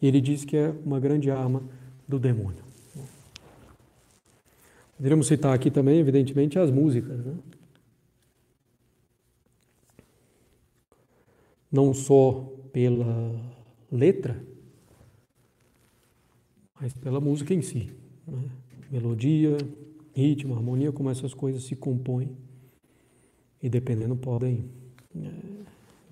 E 0.02 0.08
ele 0.08 0.22
diz 0.22 0.46
que 0.46 0.56
é 0.56 0.70
uma 0.86 1.00
grande 1.00 1.30
arma 1.30 1.64
do 2.08 2.18
demônio. 2.18 2.64
Poderíamos 4.96 5.28
citar 5.28 5.54
aqui 5.54 5.70
também, 5.70 6.00
evidentemente, 6.00 6.58
as 6.58 6.72
músicas. 6.72 7.26
Né? 7.26 7.36
não 11.74 11.92
só 11.92 12.54
pela 12.72 13.52
letra, 13.92 14.46
mas 16.80 16.94
pela 16.94 17.20
música 17.20 17.52
em 17.52 17.64
si. 17.64 17.92
Né? 18.28 18.52
Melodia, 18.92 19.58
ritmo, 20.14 20.54
harmonia, 20.54 20.92
como 20.92 21.10
essas 21.10 21.34
coisas 21.34 21.64
se 21.64 21.76
compõem 21.76 22.38
e 23.60 23.68
dependendo 23.68 24.16
podem 24.16 24.70
é, 25.16 25.30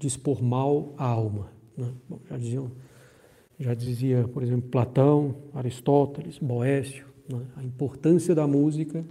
dispor 0.01 0.43
mal 0.43 0.93
à 0.97 1.05
alma. 1.05 1.51
Né? 1.77 1.91
Bom, 2.09 2.19
já, 2.29 2.37
diziam, 2.37 2.71
já 3.59 3.73
dizia, 3.73 4.27
por 4.27 4.43
exemplo, 4.43 4.69
Platão, 4.69 5.35
Aristóteles, 5.53 6.37
Boécio, 6.39 7.05
né? 7.29 7.41
a 7.55 7.63
importância 7.63 8.35
da 8.35 8.45
música 8.45 9.05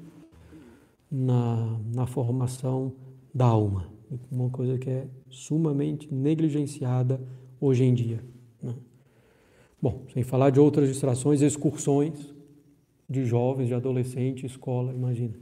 na, 1.11 1.79
na 1.95 2.07
formação 2.07 2.93
da 3.33 3.47
alma 3.47 3.91
uma 4.31 4.51
coisa 4.51 4.79
que 4.79 4.91
é 4.91 5.07
sumamente 5.29 6.13
negligenciada 6.13 7.21
hoje 7.61 7.85
em 7.85 7.95
dia. 7.95 8.25
Né? 8.63 8.75
Bom, 9.81 10.05
sem 10.13 10.23
falar 10.23 10.51
de 10.51 10.61
outras 10.61 10.89
distrações, 10.89 11.43
excursões 11.43 12.35
de 13.09 13.25
jovens, 13.25 13.69
de 13.69 13.75
adolescentes, 13.75 14.51
escola, 14.51 14.93
imagina. 14.93 15.35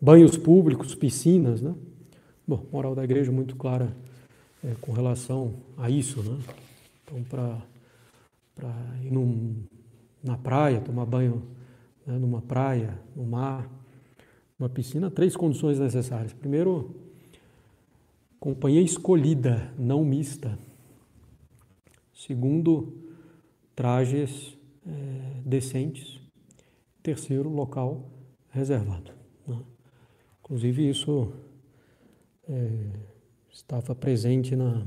Banhos 0.00 0.36
públicos, 0.36 0.94
piscinas, 0.94 1.62
né? 1.62 1.74
Bom, 2.46 2.66
moral 2.72 2.94
da 2.94 3.04
igreja 3.04 3.30
muito 3.30 3.54
clara 3.54 3.96
é, 4.64 4.74
com 4.80 4.92
relação 4.92 5.54
a 5.76 5.88
isso, 5.88 6.20
né? 6.22 6.40
Então, 7.04 7.22
para 7.22 8.68
ir 9.04 9.12
num, 9.12 9.62
na 10.22 10.36
praia, 10.36 10.80
tomar 10.80 11.06
banho 11.06 11.42
né, 12.04 12.18
numa 12.18 12.42
praia, 12.42 12.98
no 13.14 13.24
mar, 13.24 13.70
numa 14.58 14.68
piscina, 14.68 15.08
três 15.08 15.36
condições 15.36 15.78
necessárias. 15.78 16.32
Primeiro, 16.32 16.94
companhia 18.40 18.82
escolhida, 18.82 19.72
não 19.78 20.04
mista. 20.04 20.58
Segundo, 22.12 22.92
trajes 23.74 24.58
é, 24.84 25.40
decentes. 25.44 26.20
Terceiro, 27.02 27.48
local 27.48 28.10
reservado. 28.50 29.12
Né? 29.46 29.58
Inclusive, 30.40 30.88
isso 30.88 31.32
é, 32.52 32.68
estava 33.50 33.94
presente 33.94 34.54
na, 34.54 34.82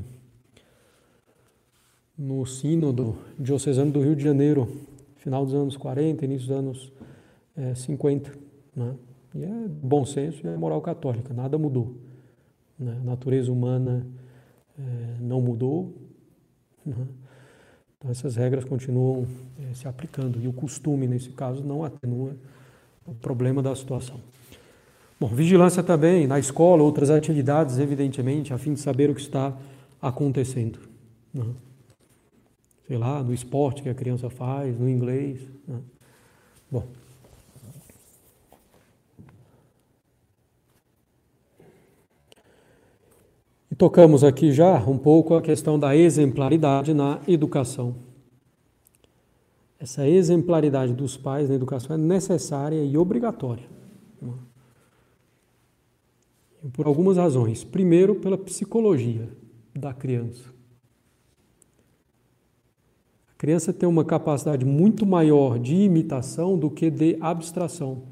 no 2.17 2.45
Sínodo 2.45 3.17
Diocesano 3.39 3.91
do 3.91 4.01
Rio 4.01 4.15
de 4.15 4.23
Janeiro, 4.23 4.69
final 5.17 5.43
dos 5.43 5.55
anos 5.55 5.75
40, 5.75 6.23
início 6.25 6.47
dos 6.47 6.57
anos 6.57 6.93
é, 7.57 7.73
50. 7.73 8.31
Né? 8.75 8.95
E 9.33 9.43
é 9.43 9.67
bom 9.67 10.05
senso 10.05 10.45
e 10.45 10.49
é 10.49 10.55
moral 10.55 10.81
católica, 10.81 11.33
nada 11.33 11.57
mudou. 11.57 11.95
Né? 12.77 12.97
A 13.01 13.03
natureza 13.03 13.51
humana 13.51 14.05
é, 14.77 15.17
não 15.19 15.41
mudou. 15.41 15.93
Né? 16.85 17.07
Então, 17.97 18.11
essas 18.11 18.35
regras 18.35 18.63
continuam 18.63 19.25
é, 19.59 19.73
se 19.73 19.87
aplicando 19.87 20.39
e 20.39 20.47
o 20.47 20.53
costume, 20.53 21.07
nesse 21.07 21.31
caso, 21.31 21.63
não 21.63 21.83
atenua 21.83 22.35
o 23.05 23.15
problema 23.15 23.63
da 23.63 23.75
situação. 23.75 24.19
Bom, 25.19 25.27
vigilância 25.27 25.81
também 25.81 26.27
na 26.27 26.37
escola, 26.37 26.83
outras 26.83 27.09
atividades, 27.09 27.79
evidentemente, 27.79 28.53
a 28.53 28.57
fim 28.57 28.73
de 28.73 28.81
saber 28.81 29.09
o 29.09 29.15
que 29.15 29.21
está 29.21 29.55
acontecendo. 30.01 30.79
Né? 31.33 31.45
Sei 32.85 32.97
lá, 32.97 33.23
no 33.23 33.33
esporte 33.33 33.81
que 33.81 33.89
a 33.89 33.93
criança 33.93 34.29
faz, 34.29 34.77
no 34.77 34.89
inglês. 34.89 35.39
Né? 35.67 35.79
Bom. 36.69 36.83
E 43.71 43.75
tocamos 43.75 44.23
aqui 44.23 44.51
já 44.51 44.75
um 44.85 44.97
pouco 44.97 45.33
a 45.33 45.41
questão 45.41 45.79
da 45.79 45.95
exemplaridade 45.95 46.93
na 46.93 47.21
educação. 47.25 47.95
Essa 49.79 50.07
exemplaridade 50.07 50.93
dos 50.93 51.15
pais 51.15 51.47
na 51.47 51.55
educação 51.55 51.95
é 51.95 51.97
necessária 51.97 52.83
e 52.83 52.97
obrigatória. 52.97 53.65
Por 56.73 56.87
algumas 56.87 57.17
razões. 57.17 57.63
Primeiro, 57.63 58.15
pela 58.15 58.37
psicologia 58.37 59.29
da 59.73 59.93
criança. 59.93 60.53
A 63.29 63.37
criança 63.37 63.73
tem 63.73 63.87
uma 63.87 64.05
capacidade 64.05 64.65
muito 64.65 65.05
maior 65.05 65.59
de 65.59 65.75
imitação 65.75 66.57
do 66.57 66.69
que 66.69 66.89
de 66.89 67.17
abstração. 67.19 68.03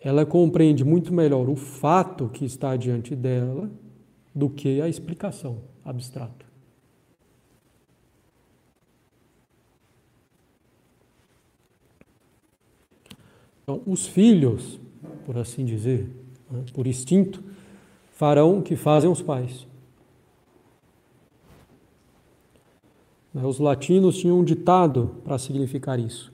Ela 0.00 0.26
compreende 0.26 0.84
muito 0.84 1.12
melhor 1.12 1.48
o 1.48 1.56
fato 1.56 2.28
que 2.28 2.44
está 2.44 2.76
diante 2.76 3.16
dela 3.16 3.70
do 4.34 4.50
que 4.50 4.80
a 4.80 4.88
explicação 4.88 5.62
abstrata. 5.82 6.43
Então, 13.64 13.82
os 13.84 14.06
filhos, 14.06 14.78
por 15.26 15.36
assim 15.36 15.64
dizer, 15.64 16.08
né, 16.48 16.64
por 16.72 16.86
instinto, 16.86 17.42
farão 18.12 18.60
o 18.60 18.62
que 18.62 18.76
fazem 18.76 19.10
os 19.10 19.20
pais. 19.20 19.66
Os 23.34 23.58
latinos 23.58 24.16
tinham 24.16 24.38
um 24.38 24.44
ditado 24.44 25.16
para 25.24 25.36
significar 25.38 25.98
isso 25.98 26.32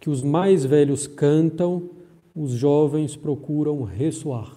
que 0.00 0.08
os 0.08 0.22
mais 0.22 0.64
velhos 0.64 1.06
cantam, 1.06 1.90
os 2.34 2.52
jovens 2.52 3.14
procuram 3.14 3.82
ressoar. 3.82 4.56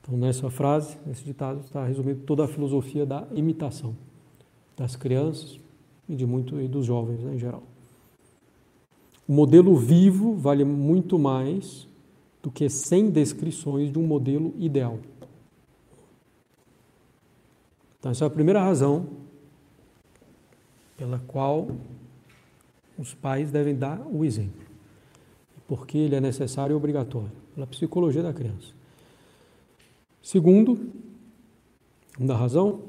Então, 0.00 0.18
nessa 0.18 0.50
frase, 0.50 0.98
nesse 1.06 1.24
ditado, 1.24 1.60
está 1.60 1.86
resumido 1.86 2.20
toda 2.26 2.44
a 2.44 2.48
filosofia 2.48 3.06
da 3.06 3.26
imitação 3.32 3.96
das 4.76 4.94
crianças 4.94 5.58
e 6.06 6.14
de 6.14 6.26
muito 6.26 6.60
e 6.60 6.68
dos 6.68 6.84
jovens 6.84 7.22
né, 7.22 7.34
em 7.34 7.38
geral. 7.38 7.62
O 9.26 9.32
modelo 9.32 9.74
vivo 9.76 10.34
vale 10.34 10.64
muito 10.64 11.18
mais 11.18 11.88
do 12.42 12.50
que 12.50 12.68
100 12.68 13.10
descrições 13.10 13.90
de 13.90 13.98
um 13.98 14.06
modelo 14.06 14.54
ideal. 14.58 14.98
Então, 17.98 18.12
essa 18.12 18.24
é 18.24 18.26
a 18.26 18.30
primeira 18.30 18.62
razão 18.62 19.08
pela 20.96 21.18
qual 21.26 21.68
os 22.98 23.14
pais 23.14 23.50
devem 23.50 23.74
dar 23.74 24.00
o 24.06 24.24
exemplo, 24.24 24.60
porque 25.66 25.96
ele 25.98 26.14
é 26.14 26.20
necessário 26.20 26.74
e 26.74 26.76
obrigatório, 26.76 27.32
pela 27.54 27.66
psicologia 27.66 28.22
da 28.22 28.32
criança. 28.32 28.72
Segundo, 30.22 30.92
da 32.18 32.36
razão, 32.36 32.82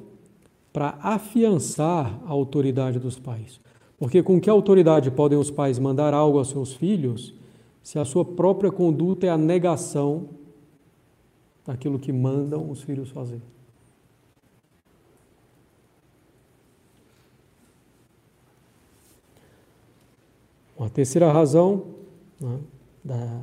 para 0.72 0.98
afiançar 1.02 2.20
a 2.26 2.30
autoridade 2.30 3.00
dos 3.00 3.18
pais. 3.18 3.60
Porque 3.98 4.22
com 4.22 4.40
que 4.40 4.50
autoridade 4.50 5.10
podem 5.10 5.38
os 5.38 5.50
pais 5.50 5.80
mandar 5.80 6.14
algo 6.14 6.38
aos 6.38 6.50
seus 6.50 6.74
filhos 6.74 7.34
se 7.82 7.98
a 7.98 8.06
sua 8.06 8.26
própria 8.26 8.72
conduta 8.72 9.26
é 9.26 9.30
a 9.30 9.38
negação 9.38 10.30
daquilo 11.66 11.98
que 11.98 12.12
mandam 12.12 12.70
os 12.70 12.82
filhos 12.82 13.10
fazer? 13.10 13.42
A 20.78 20.90
terceira 20.90 21.32
razão 21.32 21.86
né, 22.40 22.60
da 23.04 23.42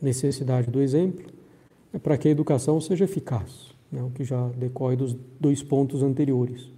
necessidade 0.00 0.70
do 0.70 0.80
exemplo 0.80 1.26
é 1.92 1.98
para 1.98 2.16
que 2.16 2.28
a 2.28 2.30
educação 2.30 2.80
seja 2.80 3.04
eficaz, 3.04 3.74
né, 3.90 4.02
o 4.02 4.10
que 4.10 4.22
já 4.22 4.48
decorre 4.50 4.94
dos 4.94 5.14
dois 5.40 5.60
pontos 5.60 6.02
anteriores. 6.04 6.70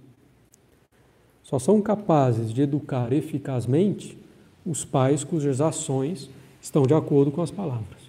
Só 1.51 1.59
são 1.59 1.81
capazes 1.81 2.53
de 2.53 2.61
educar 2.61 3.11
eficazmente 3.11 4.17
os 4.65 4.85
pais 4.85 5.21
cujas 5.21 5.59
ações 5.59 6.29
estão 6.61 6.83
de 6.83 6.93
acordo 6.93 7.29
com 7.29 7.41
as 7.41 7.51
palavras. 7.51 7.99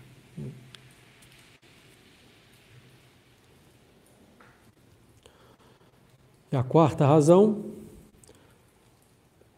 E 6.52 6.56
a 6.56 6.62
quarta 6.62 7.04
razão 7.04 7.64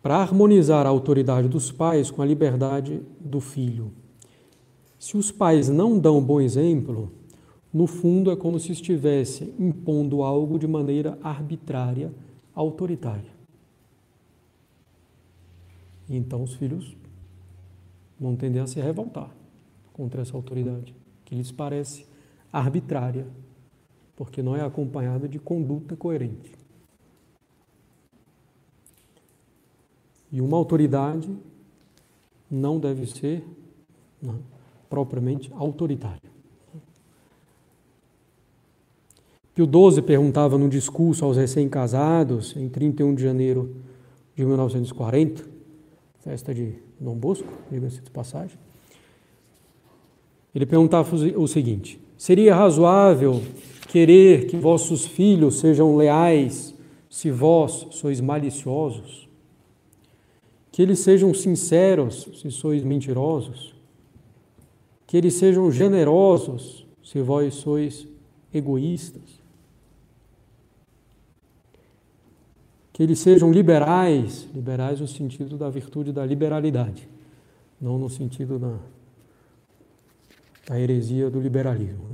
para 0.02 0.16
harmonizar 0.16 0.86
a 0.86 0.88
autoridade 0.88 1.46
dos 1.46 1.70
pais 1.70 2.10
com 2.10 2.22
a 2.22 2.26
liberdade 2.26 3.02
do 3.20 3.38
filho. 3.38 3.92
Se 4.98 5.14
os 5.14 5.30
pais 5.30 5.68
não 5.68 5.98
dão 5.98 6.22
bom 6.22 6.40
exemplo, 6.40 7.12
no 7.70 7.86
fundo 7.86 8.30
é 8.30 8.36
como 8.36 8.58
se 8.58 8.72
estivesse 8.72 9.52
impondo 9.58 10.22
algo 10.22 10.58
de 10.58 10.66
maneira 10.66 11.18
arbitrária, 11.22 12.10
autoritária. 12.54 13.33
E 16.08 16.16
então 16.16 16.42
os 16.42 16.54
filhos 16.54 16.96
vão 18.18 18.36
tender 18.36 18.62
a 18.62 18.66
se 18.66 18.80
revoltar 18.80 19.30
contra 19.92 20.22
essa 20.22 20.36
autoridade, 20.36 20.94
que 21.24 21.34
lhes 21.34 21.52
parece 21.52 22.06
arbitrária, 22.52 23.26
porque 24.16 24.42
não 24.42 24.56
é 24.56 24.60
acompanhada 24.60 25.28
de 25.28 25.38
conduta 25.38 25.96
coerente. 25.96 26.52
E 30.30 30.40
uma 30.40 30.56
autoridade 30.56 31.30
não 32.50 32.78
deve 32.78 33.06
ser 33.06 33.44
não, 34.20 34.40
propriamente 34.90 35.52
autoritária. 35.54 36.34
Pio 39.54 39.66
XII 39.66 40.02
perguntava 40.02 40.58
num 40.58 40.68
discurso 40.68 41.24
aos 41.24 41.36
recém-casados, 41.36 42.56
em 42.56 42.68
31 42.68 43.14
de 43.14 43.22
janeiro 43.22 43.76
de 44.34 44.44
1940, 44.44 45.53
festa 46.24 46.54
de 46.54 46.72
Dom 46.98 47.14
Bosco, 47.14 47.46
diga-se 47.70 48.00
de 48.00 48.10
passagem. 48.10 48.56
Ele 50.54 50.64
perguntava 50.64 51.14
o 51.14 51.46
seguinte: 51.46 52.00
Seria 52.16 52.54
razoável 52.54 53.42
querer 53.88 54.46
que 54.46 54.56
vossos 54.56 55.04
filhos 55.04 55.58
sejam 55.58 55.94
leais 55.96 56.74
se 57.10 57.30
vós 57.30 57.88
sois 57.90 58.20
maliciosos? 58.20 59.28
Que 60.72 60.80
eles 60.82 61.00
sejam 61.00 61.34
sinceros 61.34 62.26
se 62.40 62.50
sois 62.50 62.82
mentirosos. 62.82 63.74
Que 65.06 65.18
eles 65.18 65.34
sejam 65.34 65.70
generosos 65.70 66.86
se 67.02 67.20
vós 67.20 67.54
sois 67.54 68.08
egoístas. 68.52 69.43
Que 72.94 73.02
eles 73.02 73.18
sejam 73.18 73.52
liberais, 73.52 74.48
liberais 74.54 75.00
no 75.00 75.06
sentido 75.06 75.58
da 75.58 75.68
virtude 75.68 76.12
da 76.12 76.24
liberalidade, 76.24 77.06
não 77.80 77.98
no 77.98 78.08
sentido 78.08 78.58
da, 78.58 78.78
da 80.68 80.80
heresia 80.80 81.28
do 81.28 81.40
liberalismo. 81.40 82.06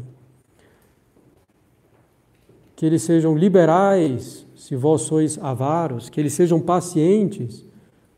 Que 2.75 2.87
eles 2.87 3.03
sejam 3.03 3.37
liberais 3.37 4.45
se 4.57 4.75
vós 4.75 5.03
sois 5.03 5.39
avaros, 5.39 6.09
que 6.09 6.19
eles 6.19 6.33
sejam 6.33 6.59
pacientes 6.59 7.65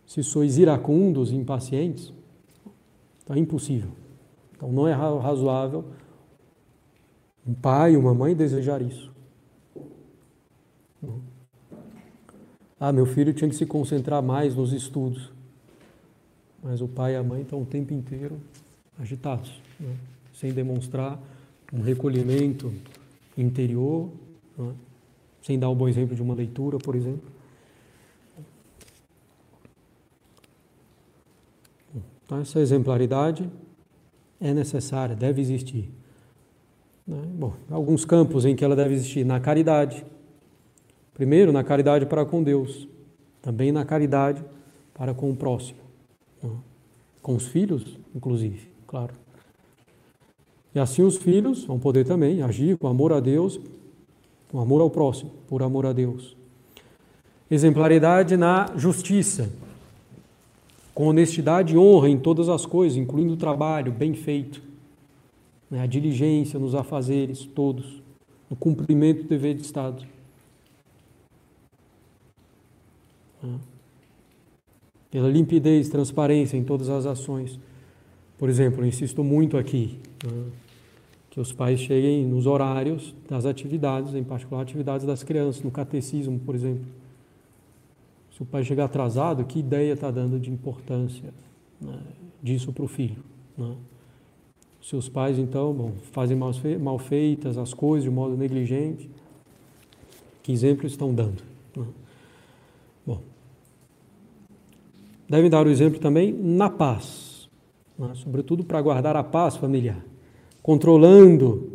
se 0.06 0.22
sois 0.22 0.56
iracundos 0.56 1.32
impacientes. 1.32 2.14
Então 3.22 3.36
é 3.36 3.38
impossível. 3.38 3.90
Então 4.56 4.72
não 4.72 4.86
é 4.86 4.92
razoável 4.92 5.84
um 7.46 7.54
pai, 7.54 7.96
uma 7.96 8.14
mãe 8.14 8.34
desejar 8.34 8.80
isso. 8.80 9.11
Ah, 12.84 12.90
meu 12.90 13.06
filho 13.06 13.32
tinha 13.32 13.48
que 13.48 13.54
se 13.54 13.64
concentrar 13.64 14.20
mais 14.20 14.56
nos 14.56 14.72
estudos. 14.72 15.30
Mas 16.60 16.80
o 16.80 16.88
pai 16.88 17.12
e 17.12 17.16
a 17.16 17.22
mãe 17.22 17.42
estão 17.42 17.62
o 17.62 17.64
tempo 17.64 17.94
inteiro 17.94 18.40
agitados, 18.98 19.62
né? 19.78 19.94
sem 20.34 20.52
demonstrar 20.52 21.16
um 21.72 21.80
recolhimento 21.80 22.74
interior, 23.38 24.10
né? 24.58 24.72
sem 25.44 25.60
dar 25.60 25.70
um 25.70 25.76
bom 25.76 25.88
exemplo 25.88 26.16
de 26.16 26.20
uma 26.20 26.34
leitura, 26.34 26.76
por 26.76 26.96
exemplo. 26.96 27.30
Então, 32.26 32.40
essa 32.40 32.58
exemplaridade 32.58 33.48
é 34.40 34.52
necessária, 34.52 35.14
deve 35.14 35.40
existir. 35.40 35.88
Né? 37.06 37.22
Bom, 37.26 37.54
alguns 37.70 38.04
campos 38.04 38.44
em 38.44 38.56
que 38.56 38.64
ela 38.64 38.74
deve 38.74 38.94
existir: 38.94 39.24
na 39.24 39.38
caridade. 39.38 40.04
Primeiro, 41.14 41.52
na 41.52 41.62
caridade 41.62 42.06
para 42.06 42.24
com 42.24 42.42
Deus, 42.42 42.88
também 43.40 43.70
na 43.70 43.84
caridade 43.84 44.42
para 44.94 45.12
com 45.12 45.30
o 45.30 45.36
próximo, 45.36 45.78
né? 46.42 46.50
com 47.20 47.34
os 47.34 47.46
filhos, 47.46 47.98
inclusive, 48.14 48.68
claro. 48.86 49.14
E 50.74 50.78
assim 50.78 51.02
os 51.02 51.16
filhos 51.16 51.64
vão 51.64 51.78
poder 51.78 52.04
também 52.04 52.42
agir 52.42 52.78
com 52.78 52.86
amor 52.86 53.12
a 53.12 53.20
Deus, 53.20 53.60
com 54.50 54.58
amor 54.58 54.80
ao 54.80 54.90
próximo, 54.90 55.30
por 55.48 55.62
amor 55.62 55.86
a 55.86 55.92
Deus. 55.92 56.36
Exemplaridade 57.50 58.36
na 58.36 58.72
justiça, 58.76 59.50
com 60.94 61.06
honestidade 61.06 61.74
e 61.74 61.78
honra 61.78 62.08
em 62.08 62.18
todas 62.18 62.48
as 62.48 62.64
coisas, 62.64 62.96
incluindo 62.96 63.34
o 63.34 63.36
trabalho 63.36 63.92
bem 63.92 64.14
feito 64.14 64.72
né, 65.72 65.80
a 65.80 65.86
diligência 65.86 66.58
nos 66.58 66.74
afazeres 66.74 67.46
todos, 67.46 68.02
no 68.50 68.54
cumprimento 68.54 69.22
do 69.22 69.28
dever 69.30 69.54
de 69.54 69.62
Estado. 69.62 70.02
Né, 70.02 70.08
pela 75.10 75.28
limpidez, 75.28 75.88
transparência 75.90 76.56
em 76.56 76.64
todas 76.64 76.88
as 76.88 77.04
ações. 77.04 77.60
Por 78.38 78.48
exemplo, 78.48 78.84
insisto 78.84 79.22
muito 79.22 79.58
aqui 79.58 79.98
né, 80.24 80.44
que 81.30 81.38
os 81.38 81.52
pais 81.52 81.80
cheguem 81.80 82.24
nos 82.26 82.46
horários 82.46 83.14
das 83.28 83.44
atividades, 83.44 84.14
em 84.14 84.24
particular 84.24 84.62
atividades 84.62 85.06
das 85.06 85.22
crianças, 85.22 85.62
no 85.62 85.70
catecismo, 85.70 86.38
por 86.40 86.54
exemplo. 86.54 86.84
Se 88.34 88.42
o 88.42 88.46
pai 88.46 88.64
chegar 88.64 88.86
atrasado, 88.86 89.44
que 89.44 89.58
ideia 89.58 89.92
está 89.92 90.10
dando 90.10 90.40
de 90.40 90.50
importância 90.50 91.32
né, 91.80 91.98
disso 92.42 92.72
para 92.72 92.84
o 92.84 92.88
filho? 92.88 93.22
Né? 93.56 93.76
Seus 94.80 95.08
pais, 95.08 95.38
então, 95.38 95.72
bom, 95.72 95.92
fazem 96.10 96.36
mal 96.36 96.98
feitas 96.98 97.56
as 97.56 97.72
coisas 97.72 98.04
de 98.04 98.10
modo 98.10 98.36
negligente. 98.36 99.08
Que 100.42 100.52
exemplo 100.52 100.86
estão 100.86 101.14
dando? 101.14 101.42
Né? 101.76 101.86
Bom, 103.06 103.20
devem 105.28 105.50
dar 105.50 105.66
o 105.66 105.70
exemplo 105.70 105.98
também 105.98 106.32
na 106.32 106.70
paz, 106.70 107.48
né? 107.98 108.12
sobretudo 108.14 108.64
para 108.64 108.80
guardar 108.80 109.16
a 109.16 109.24
paz 109.24 109.56
familiar, 109.56 110.04
controlando 110.62 111.72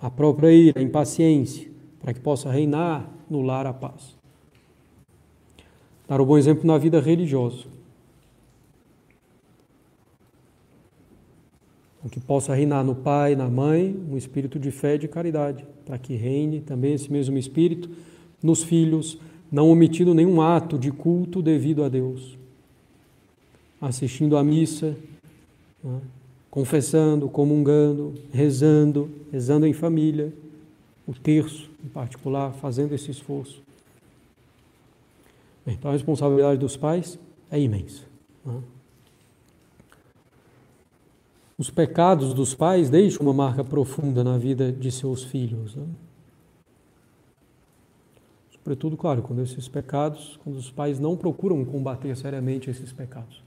a 0.00 0.10
própria 0.10 0.52
ira, 0.52 0.80
a 0.80 0.82
impaciência, 0.82 1.70
para 2.00 2.14
que 2.14 2.20
possa 2.20 2.50
reinar 2.50 3.10
no 3.28 3.42
lar 3.42 3.66
a 3.66 3.72
paz. 3.72 4.16
Dar 6.06 6.20
o 6.20 6.26
bom 6.26 6.38
exemplo 6.38 6.66
na 6.66 6.78
vida 6.78 7.00
religiosa. 7.00 7.78
que 12.08 12.20
possa 12.20 12.54
reinar 12.54 12.84
no 12.84 12.94
pai, 12.94 13.36
na 13.36 13.48
mãe, 13.48 13.96
um 14.10 14.16
espírito 14.16 14.58
de 14.58 14.70
fé 14.70 14.94
e 14.94 14.98
de 14.98 15.08
caridade, 15.08 15.64
para 15.84 15.98
que 15.98 16.14
reine 16.14 16.60
também 16.60 16.94
esse 16.94 17.10
mesmo 17.12 17.36
espírito 17.38 17.90
nos 18.42 18.62
filhos, 18.62 19.18
não 19.50 19.70
omitindo 19.70 20.14
nenhum 20.14 20.40
ato 20.40 20.78
de 20.78 20.90
culto 20.90 21.40
devido 21.40 21.82
a 21.82 21.88
Deus. 21.88 22.36
Assistindo 23.80 24.36
à 24.36 24.44
missa, 24.44 24.96
né? 25.82 26.00
confessando, 26.50 27.28
comungando, 27.28 28.14
rezando, 28.32 29.10
rezando 29.30 29.66
em 29.66 29.72
família, 29.72 30.32
o 31.06 31.14
terço 31.14 31.70
em 31.84 31.88
particular, 31.88 32.52
fazendo 32.54 32.94
esse 32.94 33.10
esforço. 33.10 33.62
Então 35.66 35.90
a 35.90 35.94
responsabilidade 35.94 36.58
dos 36.58 36.76
pais 36.76 37.18
é 37.50 37.60
imensa. 37.60 38.02
Né? 38.44 38.60
Os 41.56 41.70
pecados 41.70 42.32
dos 42.34 42.54
pais 42.54 42.88
deixam 42.88 43.22
uma 43.22 43.32
marca 43.32 43.64
profunda 43.64 44.22
na 44.22 44.38
vida 44.38 44.70
de 44.72 44.90
seus 44.90 45.24
filhos. 45.24 45.74
Né? 45.74 45.84
Sobretudo, 48.68 48.98
claro, 48.98 49.22
quando 49.22 49.40
esses 49.40 49.66
pecados, 49.66 50.38
quando 50.44 50.56
os 50.56 50.70
pais 50.70 51.00
não 51.00 51.16
procuram 51.16 51.64
combater 51.64 52.14
seriamente 52.14 52.68
esses 52.68 52.92
pecados. 52.92 53.42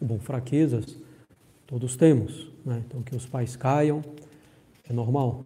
Bom, 0.00 0.18
fraquezas 0.18 0.98
todos 1.66 1.94
temos, 1.94 2.50
né? 2.64 2.82
então 2.86 3.02
que 3.02 3.14
os 3.14 3.26
pais 3.26 3.54
caiam 3.54 4.00
é 4.88 4.90
normal, 4.94 5.44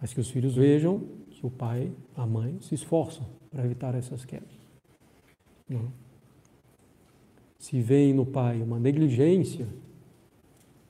mas 0.00 0.14
que 0.14 0.20
os 0.20 0.30
filhos 0.30 0.54
vejam 0.54 1.02
que 1.32 1.44
o 1.44 1.50
pai, 1.50 1.92
a 2.16 2.26
mãe 2.26 2.56
se 2.62 2.74
esforçam 2.74 3.26
para 3.50 3.62
evitar 3.62 3.94
essas 3.94 4.24
quedas. 4.24 4.48
Não. 5.68 5.82
Né? 5.82 5.88
Se 7.58 7.78
vem 7.82 8.14
no 8.14 8.24
pai 8.24 8.62
uma 8.62 8.80
negligência 8.80 9.66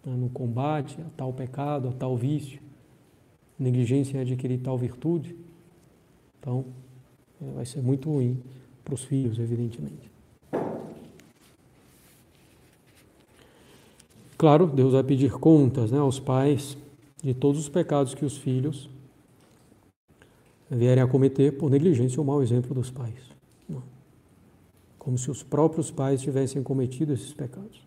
né, 0.07 0.15
no 0.15 0.29
combate 0.29 1.01
a 1.01 1.11
tal 1.17 1.33
pecado, 1.33 1.89
a 1.89 1.93
tal 1.93 2.17
vício, 2.17 2.61
negligência 3.59 4.19
em 4.19 4.21
adquirir 4.21 4.61
tal 4.61 4.79
virtude, 4.79 5.37
então 6.39 6.67
vai 7.41 7.65
ser 7.65 7.83
muito 7.83 8.11
ruim 8.11 8.43
para 8.85 8.95
os 8.95 9.05
filhos, 9.05 9.39
evidentemente. 9.39 10.11
Claro, 14.37 14.67
Deus 14.67 14.93
vai 14.93 15.03
pedir 15.03 15.33
contas 15.33 15.91
né, 15.91 15.99
aos 15.99 16.19
pais 16.19 16.77
de 17.23 17.33
todos 17.33 17.61
os 17.61 17.69
pecados 17.69 18.15
que 18.15 18.25
os 18.25 18.37
filhos 18.37 18.91
vierem 20.71 21.03
a 21.03 21.07
cometer 21.07 21.57
por 21.57 21.71
negligência 21.71 22.21
ou 22.21 22.27
mau 22.27 22.43
exemplo 22.43 22.75
dos 22.75 22.91
pais. 22.91 23.33
Né. 23.69 23.81
Como 24.99 25.17
se 25.17 25.31
os 25.31 25.43
próprios 25.43 25.91
pais 25.91 26.21
tivessem 26.21 26.63
cometido 26.63 27.13
esses 27.13 27.33
pecados. 27.33 27.83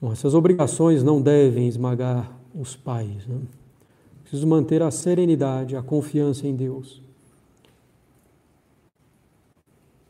Bom, 0.00 0.12
essas 0.12 0.32
obrigações 0.32 1.02
não 1.02 1.20
devem 1.20 1.68
esmagar 1.68 2.34
os 2.54 2.74
pais. 2.74 3.26
Né? 3.26 3.40
Preciso 4.30 4.46
manter 4.46 4.80
a 4.80 4.92
serenidade, 4.92 5.74
a 5.74 5.82
confiança 5.82 6.46
em 6.46 6.54
Deus. 6.54 7.02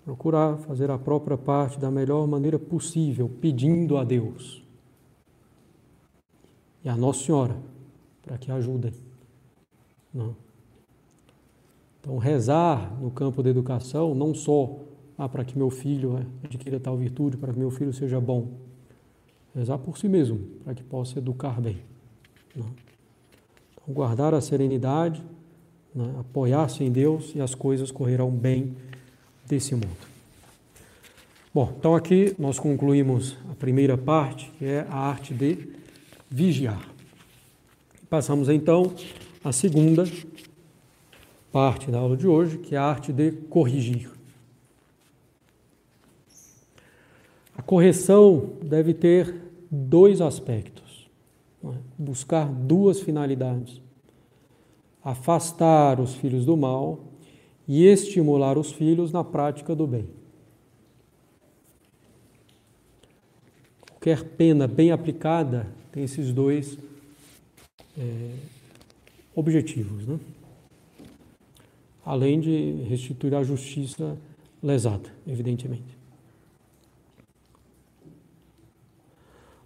Procurar 0.05 0.59
fazer 0.59 0.91
a 0.91 0.99
própria 0.99 1.39
parte 1.39 1.79
da 1.79 1.91
melhor 1.91 2.27
maneira 2.27 2.59
possível, 2.59 3.31
pedindo 3.41 3.97
a 3.97 4.05
Deus 4.05 4.63
e 6.85 6.89
a 6.91 6.95
Nossa 6.95 7.25
Senhora 7.25 7.57
para 8.21 8.37
que 8.37 8.53
ajudem. 8.53 8.93
Não. 10.13 10.37
Então, 11.99 12.19
rezar 12.19 13.01
no 13.01 13.11
campo 13.11 13.43
da 13.43 13.49
educação, 13.49 14.15
não 14.15 14.35
só 14.35 14.81
ah, 15.17 15.31
para 15.31 15.47
que 15.47 15.57
meu 15.57 15.71
filho 15.71 16.27
adquira 16.45 16.79
tal 16.79 16.95
virtude, 16.95 17.39
para 17.39 17.55
que 17.55 17.59
meu 17.59 17.71
filho 17.71 17.93
seja 17.95 18.21
bom, 18.21 18.49
rezar 19.55 19.79
por 19.79 19.97
si 19.97 20.11
mesmo, 20.11 20.41
para 20.63 20.75
que 20.75 20.83
possa 20.83 21.19
educar 21.19 21.59
bem. 21.59 21.79
Né? 22.55 22.67
Guardar 23.89 24.35
a 24.35 24.41
serenidade, 24.41 25.23
né? 25.95 26.15
apoiar-se 26.21 26.85
em 26.85 26.91
Deus 26.91 27.33
e 27.35 27.41
as 27.41 27.55
coisas 27.55 27.91
correrão 27.91 28.31
bem 28.31 28.77
desse 29.47 29.75
mundo. 29.75 30.11
Bom, 31.53 31.75
então 31.79 31.97
aqui 31.97 32.35
nós 32.39 32.59
concluímos 32.59 33.37
a 33.51 33.55
primeira 33.55 33.99
parte, 33.99 34.51
que 34.59 34.65
é 34.65 34.87
a 34.89 34.97
arte 34.97 35.35
de 35.35 35.69
vigiar. 36.31 36.89
Passamos 38.09 38.49
então 38.49 38.95
à 39.43 39.51
segunda 39.51 40.05
parte 41.51 41.91
da 41.91 41.99
aula 41.99 42.17
de 42.17 42.27
hoje, 42.27 42.59
que 42.59 42.77
é 42.77 42.79
a 42.79 42.85
arte 42.85 43.13
de 43.13 43.33
corrigir. 43.33 44.11
correção 47.71 48.55
deve 48.65 48.93
ter 48.93 49.33
dois 49.71 50.21
aspectos? 50.21 50.90
Buscar 51.99 52.47
duas 52.47 53.01
finalidades. 53.01 53.81
Afastar 55.03 56.01
os 56.01 56.15
filhos 56.15 56.45
do 56.45 56.57
mal 56.57 57.01
e 57.67 57.87
estimular 57.87 58.59
os 58.59 58.73
filhos 58.73 59.13
na 59.13 59.23
prática 59.23 59.75
do 59.75 59.87
bem. 59.87 60.09
Qualquer 63.91 64.25
pena 64.25 64.67
bem 64.67 64.91
aplicada 64.91 65.67
tem 65.93 66.05
esses 66.05 66.33
dois 66.33 66.79
é, 67.99 68.35
objetivos, 69.35 70.07
né? 70.07 70.19
além 72.05 72.41
de 72.41 72.83
restituir 72.89 73.35
a 73.35 73.43
justiça 73.43 74.17
lesada, 74.63 75.13
evidentemente. 75.27 75.99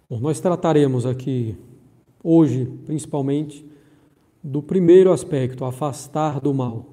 Bom, 0.09 0.19
nós 0.19 0.39
trataremos 0.39 1.05
aqui 1.05 1.57
hoje, 2.25 2.65
principalmente, 2.87 3.63
do 4.43 4.61
primeiro 4.63 5.11
aspecto, 5.11 5.63
afastar 5.63 6.41
do 6.41 6.51
mal. 6.55 6.87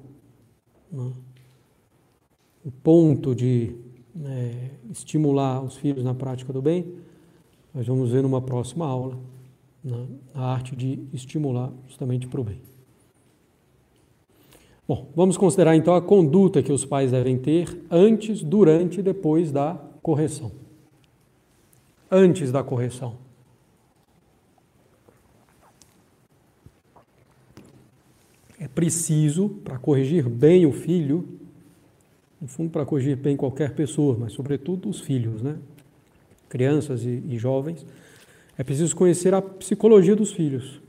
Né? 0.91 1.11
O 2.63 2.71
ponto 2.71 3.33
de 3.33 3.75
né, 4.13 4.69
estimular 4.91 5.63
os 5.63 5.75
filhos 5.75 6.03
na 6.03 6.13
prática 6.13 6.53
do 6.53 6.61
bem, 6.61 6.93
nós 7.73 7.87
vamos 7.87 8.11
ver 8.11 8.21
numa 8.21 8.41
próxima 8.41 8.85
aula, 8.85 9.17
né, 9.83 10.05
a 10.35 10.53
arte 10.53 10.75
de 10.75 10.99
estimular 11.11 11.73
justamente 11.87 12.27
para 12.27 12.39
o 12.39 12.43
bem. 12.43 12.61
Bom, 14.87 15.07
vamos 15.15 15.35
considerar 15.35 15.75
então 15.75 15.95
a 15.95 16.01
conduta 16.01 16.61
que 16.61 16.71
os 16.71 16.85
pais 16.85 17.09
devem 17.11 17.37
ter 17.39 17.83
antes, 17.89 18.43
durante 18.43 18.99
e 18.99 19.03
depois 19.03 19.51
da 19.51 19.81
correção. 20.01 20.51
Antes 22.11 22.51
da 22.51 22.63
correção. 22.63 23.22
É 28.63 28.67
preciso, 28.69 29.49
para 29.49 29.77
corrigir 29.77 30.29
bem 30.29 30.65
o 30.65 30.71
filho, 30.71 31.27
no 32.39 32.47
fundo, 32.47 32.69
para 32.69 32.85
corrigir 32.85 33.17
bem 33.17 33.35
qualquer 33.35 33.75
pessoa, 33.75 34.15
mas 34.17 34.31
sobretudo 34.31 34.87
os 34.87 35.01
filhos, 35.01 35.41
né? 35.41 35.57
crianças 36.47 37.03
e, 37.03 37.21
e 37.27 37.37
jovens, 37.37 37.85
é 38.57 38.63
preciso 38.63 38.95
conhecer 38.95 39.33
a 39.33 39.41
psicologia 39.41 40.15
dos 40.15 40.31
filhos, 40.31 40.79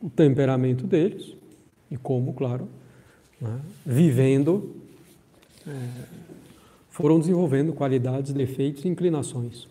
o 0.00 0.08
temperamento 0.08 0.86
deles, 0.86 1.36
e 1.90 1.98
como, 1.98 2.32
claro, 2.32 2.66
né, 3.38 3.60
vivendo, 3.84 4.76
é, 5.66 5.88
foram 6.88 7.20
desenvolvendo 7.20 7.74
qualidades, 7.74 8.32
defeitos 8.32 8.82
e 8.86 8.88
inclinações. 8.88 9.68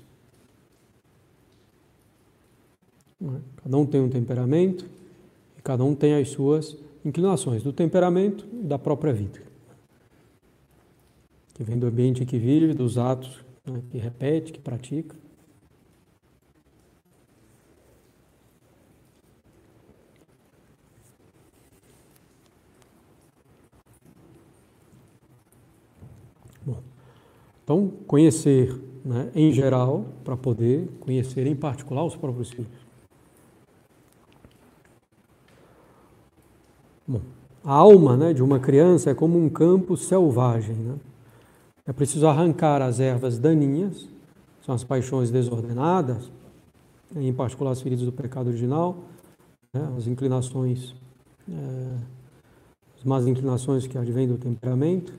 Né? 3.20 3.42
Cada 3.64 3.76
um 3.76 3.88
tem 3.88 4.02
um 4.02 4.10
temperamento 4.10 4.97
cada 5.68 5.84
um 5.84 5.94
tem 5.94 6.16
as 6.16 6.30
suas 6.30 6.78
inclinações 7.04 7.62
do 7.62 7.74
temperamento 7.74 8.48
e 8.54 8.64
da 8.64 8.80
própria 8.80 9.12
vida. 9.12 9.42
Que 11.54 11.62
vem 11.62 11.78
do 11.78 11.88
ambiente 11.88 12.26
que 12.26 12.40
vive, 12.40 12.74
dos 12.74 12.98
atos 12.98 13.44
né, 13.66 13.82
que 13.92 13.98
repete, 13.98 14.54
que 14.54 14.62
pratica. 14.62 15.14
Então, 27.66 27.92
conhecer 28.08 28.74
né, 29.04 29.30
em 29.36 29.52
geral, 29.52 30.06
para 30.24 30.38
poder 30.38 30.88
conhecer 31.02 31.46
em 31.46 31.58
particular 31.58 32.06
os 32.06 32.16
próprios 32.16 32.52
filhos. 32.52 32.87
Bom, 37.08 37.22
a 37.64 37.74
alma 37.74 38.18
né, 38.18 38.34
de 38.34 38.44
uma 38.44 38.60
criança 38.60 39.10
é 39.10 39.14
como 39.14 39.38
um 39.38 39.50
campo 39.50 39.96
selvagem. 39.96 40.76
Né? 40.76 40.96
É 41.86 41.94
preciso 41.94 42.28
arrancar 42.28 42.82
as 42.82 43.00
ervas 43.00 43.40
daninhas, 43.40 44.08
são 44.66 44.76
as 44.76 44.84
paixões 44.84 45.32
desordenadas, 45.32 46.30
em 47.16 47.32
particular 47.32 47.72
as 47.72 47.82
feridas 47.82 48.06
do 48.06 48.12
pecado 48.12 48.48
original, 48.48 48.98
né, 49.74 49.88
as 49.98 50.08
inclinações, 50.08 50.94
é, 51.50 51.98
as 52.98 53.04
más 53.06 53.26
inclinações 53.26 53.88
que 53.88 53.98
advêm 53.98 54.28
do 54.28 54.38
temperamento 54.38 55.14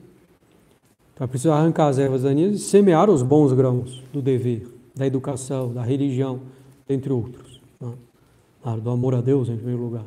então 1.19 1.25
é 1.25 1.27
preciso 1.27 1.51
arrancar 1.51 1.89
as 1.89 1.99
ervas 1.99 2.23
daninhas 2.23 2.55
e 2.55 2.59
semear 2.59 3.09
os 3.09 3.21
bons 3.21 3.51
grãos 3.51 4.01
do 4.13 4.21
dever, 4.21 4.65
da 4.95 5.05
educação, 5.05 5.73
da 5.73 5.83
religião, 5.83 6.39
entre 6.87 7.11
outros. 7.11 7.59
Né? 7.77 7.91
Claro, 8.63 8.79
do 8.79 8.89
amor 8.89 9.13
a 9.13 9.19
Deus 9.19 9.49
em 9.49 9.57
primeiro 9.57 9.81
lugar. 9.81 10.05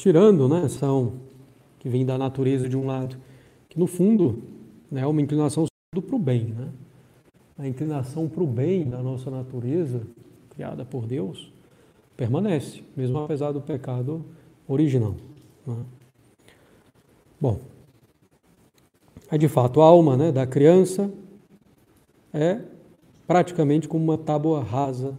Tirando, 0.00 0.48
né, 0.48 0.66
são 0.66 1.12
que 1.78 1.86
vem 1.86 2.06
da 2.06 2.16
natureza 2.16 2.66
de 2.66 2.74
um 2.74 2.86
lado, 2.86 3.18
que 3.68 3.78
no 3.78 3.86
fundo 3.86 4.42
né, 4.90 5.02
é 5.02 5.06
uma 5.06 5.20
inclinação 5.20 5.66
para 5.90 6.16
o 6.16 6.18
bem, 6.18 6.44
né? 6.46 6.68
A 7.58 7.68
inclinação 7.68 8.26
para 8.26 8.42
o 8.42 8.46
bem 8.46 8.88
da 8.88 9.02
nossa 9.02 9.30
natureza, 9.30 10.00
criada 10.48 10.86
por 10.86 11.06
Deus, 11.06 11.52
permanece, 12.16 12.82
mesmo 12.96 13.18
apesar 13.18 13.52
do 13.52 13.60
pecado 13.60 14.24
original. 14.66 15.14
Né? 15.66 15.76
Bom, 17.38 17.60
é 19.30 19.36
de 19.36 19.48
fato 19.48 19.82
a 19.82 19.84
alma 19.84 20.16
né, 20.16 20.32
da 20.32 20.46
criança 20.46 21.12
é 22.32 22.60
praticamente 23.26 23.86
como 23.86 24.04
uma 24.04 24.16
tábua 24.16 24.62
rasa, 24.62 25.18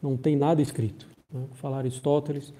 não 0.00 0.16
tem 0.16 0.36
nada 0.36 0.62
escrito. 0.62 1.06
Né? 1.30 1.44
Falar 1.52 1.78
Aristóteles, 1.78 2.52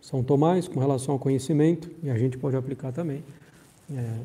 São 0.00 0.22
Tomás, 0.22 0.66
com 0.66 0.80
relação 0.80 1.14
ao 1.14 1.18
conhecimento, 1.18 1.90
e 2.02 2.10
a 2.10 2.16
gente 2.16 2.38
pode 2.38 2.56
aplicar 2.56 2.92
também, 2.92 3.22
é, 3.92 4.16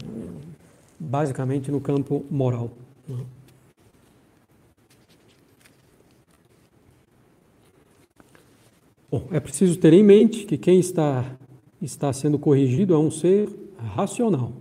basicamente 1.00 1.72
no 1.72 1.82
campo 1.82 2.26
moral. 2.30 2.72
Né? 3.08 3.18
Bom, 9.12 9.28
é 9.32 9.40
preciso 9.40 9.78
ter 9.78 9.94
em 9.94 10.04
mente 10.04 10.46
que 10.46 10.58
quem 10.58 10.80
está 10.80 11.38
está 11.82 12.12
sendo 12.12 12.40
corrigido 12.40 12.94
é 12.94 12.98
um 12.98 13.12
ser 13.12 13.50
racional. 13.78 14.52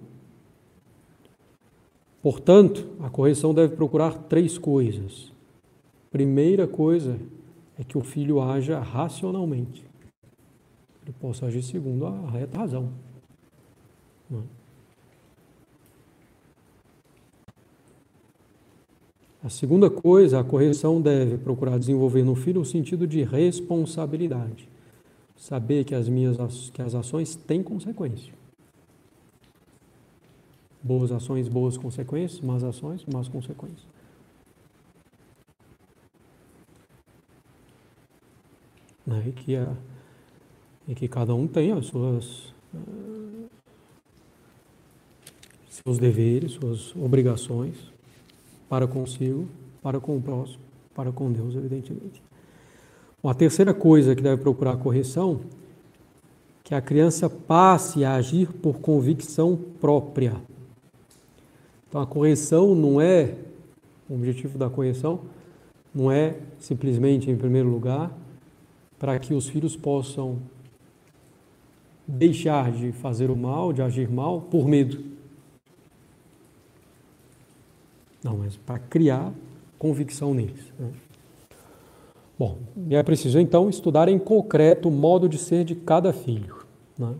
Portanto, 2.23 2.89
a 3.01 3.11
correção 3.11 3.53
deve 3.53 3.77
procurar 3.77 4.15
três 4.15 4.57
coisas. 4.57 5.33
Primeira 6.11 6.67
coisa 6.67 7.19
é 7.79 7.85
que 7.85 7.99
o 7.99 8.01
filho 8.01 8.41
haja 8.41 8.79
racionalmente. 8.81 9.85
Ele 11.05 11.14
possa 11.20 11.46
agir 11.46 11.62
segundo 11.62 12.07
a 12.07 12.30
reta 12.30 12.59
razão. 12.59 12.90
É? 14.32 14.36
A 19.44 19.50
segunda 19.50 19.90
coisa, 19.90 20.40
a 20.40 20.44
correção 20.44 21.02
deve 21.02 21.36
procurar 21.36 21.78
desenvolver 21.78 22.24
no 22.24 22.34
filho 22.34 22.62
o 22.62 22.64
sentido 22.64 23.07
de 23.07 23.22
responsabilidade 23.22 24.66
saber 25.36 25.84
que 25.84 25.94
as 25.94 26.09
minhas 26.09 26.70
que 26.70 26.80
as 26.80 26.94
ações 26.94 27.36
têm 27.36 27.62
consequência. 27.62 28.32
Boas 30.82 31.12
ações, 31.12 31.48
boas 31.48 31.76
consequências, 31.76 32.40
más 32.40 32.64
ações, 32.64 33.05
más 33.05 33.28
consequências. 33.28 33.86
Né? 39.07 39.32
Que 39.36 39.57
a, 39.57 39.76
e 40.87 40.95
que 40.95 41.09
cada 41.09 41.35
um 41.35 41.47
tem 41.47 41.72
as 41.72 41.87
suas 41.87 42.53
uh, 42.74 43.49
seus 45.68 45.99
deveres, 45.99 46.53
suas 46.53 46.95
obrigações 46.97 47.76
para 48.68 48.87
consigo, 48.87 49.47
para 49.82 50.01
com 50.01 50.16
o 50.16 50.22
próximo, 50.22 50.61
para 50.95 51.12
com 51.12 51.30
Deus, 51.30 51.55
evidentemente. 51.55 52.22
Bom, 53.22 53.28
a 53.28 53.35
terceira 53.35 53.74
coisa 53.74 54.14
que 54.14 54.22
deve 54.22 54.41
procurar 54.41 54.76
correção, 54.76 55.41
que 56.62 56.74
a 56.74 56.80
criança 56.80 57.28
passe 57.28 58.05
a 58.05 58.14
agir 58.14 58.53
por 58.53 58.78
convicção 58.78 59.59
própria. 59.80 60.37
Então 61.89 62.01
a 62.01 62.07
correção 62.07 62.74
não 62.74 63.01
é, 63.01 63.35
o 64.09 64.14
objetivo 64.14 64.57
da 64.57 64.70
correção 64.70 65.20
não 65.95 66.11
é 66.11 66.39
simplesmente, 66.59 67.30
em 67.30 67.37
primeiro 67.37 67.68
lugar, 67.68 68.11
para 68.99 69.18
que 69.18 69.35
os 69.35 69.49
filhos 69.49 69.76
possam 69.76 70.39
deixar 72.07 72.72
de 72.72 72.92
fazer 72.92 73.30
o 73.30 73.36
mal, 73.36 73.72
de 73.72 73.82
agir 73.82 74.09
mal, 74.11 74.40
por 74.40 74.66
medo. 74.66 75.02
Não, 78.22 78.38
mas 78.38 78.57
para 78.57 78.78
criar 78.78 79.32
convicção 79.78 80.32
neles. 80.32 80.72
Né? 80.78 80.90
Bom, 82.38 82.59
e 82.88 82.94
é 82.94 83.02
preciso 83.02 83.38
então 83.38 83.68
estudar 83.68 84.09
em 84.09 84.18
concreto 84.18 84.88
o 84.88 84.92
modo 84.92 85.28
de 85.28 85.38
ser 85.38 85.64
de 85.64 85.74
cada 85.74 86.12
filho. 86.12 86.64
Né? 86.98 87.14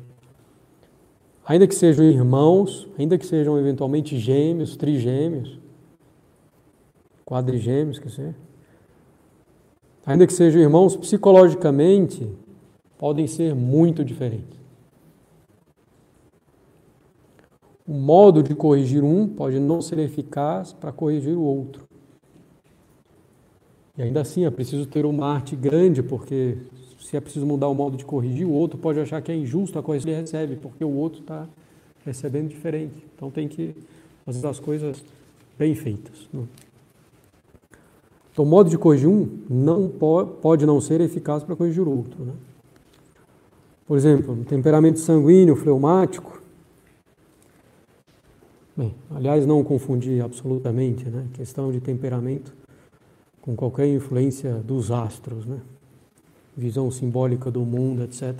ainda 1.45 1.67
que 1.67 1.75
sejam 1.75 2.05
irmãos, 2.05 2.89
ainda 2.99 3.19
que 3.19 3.27
sejam 3.27 3.59
eventualmente 3.59 4.19
gêmeos, 4.19 4.77
trigêmeos, 4.77 5.59
quadrigêmeos, 7.25 7.99
que 7.99 8.11
seja, 8.11 8.35
ainda 10.07 10.27
que 10.27 10.33
sejam 10.33 10.61
irmãos, 10.61 10.97
psicologicamente 10.97 12.29
podem 12.99 13.27
ser 13.27 13.55
muito 13.55 14.05
diferentes. 14.05 14.64
O 17.87 17.93
modo 17.93 18.43
de 18.43 18.55
corrigir 18.55 19.05
um 19.05 19.29
pode 19.29 19.61
não 19.61 19.83
ser 19.83 19.99
eficaz 19.99 20.73
para 20.73 20.91
corrigir 20.91 21.37
o 21.37 21.43
outro. 21.43 21.85
E 23.97 24.03
ainda 24.03 24.23
assim 24.23 24.45
é 24.45 24.51
preciso 24.51 24.87
ter 24.87 25.05
uma 25.05 25.27
arte 25.27 25.55
grande, 25.55 26.03
porque 26.03 26.57
se 26.99 27.17
é 27.17 27.21
preciso 27.21 27.47
mudar 27.47 27.69
o 27.69 27.75
modo 27.75 27.97
de 27.97 28.05
corrigir, 28.05 28.47
o 28.47 28.53
outro 28.53 28.79
pode 28.79 28.99
achar 28.99 29.21
que 29.21 29.31
é 29.31 29.37
injusto 29.37 29.79
a 29.79 29.83
coisa 29.83 30.05
que 30.05 30.11
ele 30.11 30.21
recebe, 30.21 30.57
porque 30.57 30.85
o 30.85 30.91
outro 30.91 31.21
está 31.21 31.47
recebendo 32.05 32.49
diferente. 32.49 33.07
Então 33.15 33.31
tem 33.31 33.47
que 33.47 33.75
fazer 34.25 34.47
as 34.47 34.59
coisas 34.59 35.05
bem 35.59 35.75
feitas. 35.75 36.29
Né? 36.33 36.43
Então 38.33 38.45
o 38.45 38.49
modo 38.49 38.69
de 38.69 38.79
corrigir 38.79 39.09
um 39.09 39.29
não 39.49 39.89
pode, 39.89 40.67
não 40.67 40.81
ser 40.81 41.01
eficaz 41.01 41.45
para 41.45 41.55
corrigir 41.55 41.87
o 41.87 41.99
outro. 41.99 42.25
Né? 42.25 42.33
Por 43.87 43.97
exemplo, 43.97 44.37
temperamento 44.45 44.99
sanguíneo, 44.99 45.55
fleumático. 45.55 46.43
Bem, 48.77 48.93
aliás, 49.15 49.47
não 49.47 49.63
confundir 49.63 50.23
absolutamente, 50.23 51.09
né? 51.09 51.27
Questão 51.35 51.71
de 51.71 51.81
temperamento 51.81 52.53
com 53.41 53.55
qualquer 53.55 53.87
influência 53.87 54.55
dos 54.55 54.91
astros, 54.91 55.47
né? 55.47 55.61
Visão 56.57 56.91
simbólica 56.91 57.51
do 57.51 57.61
mundo, 57.61 58.03
etc. 58.03 58.35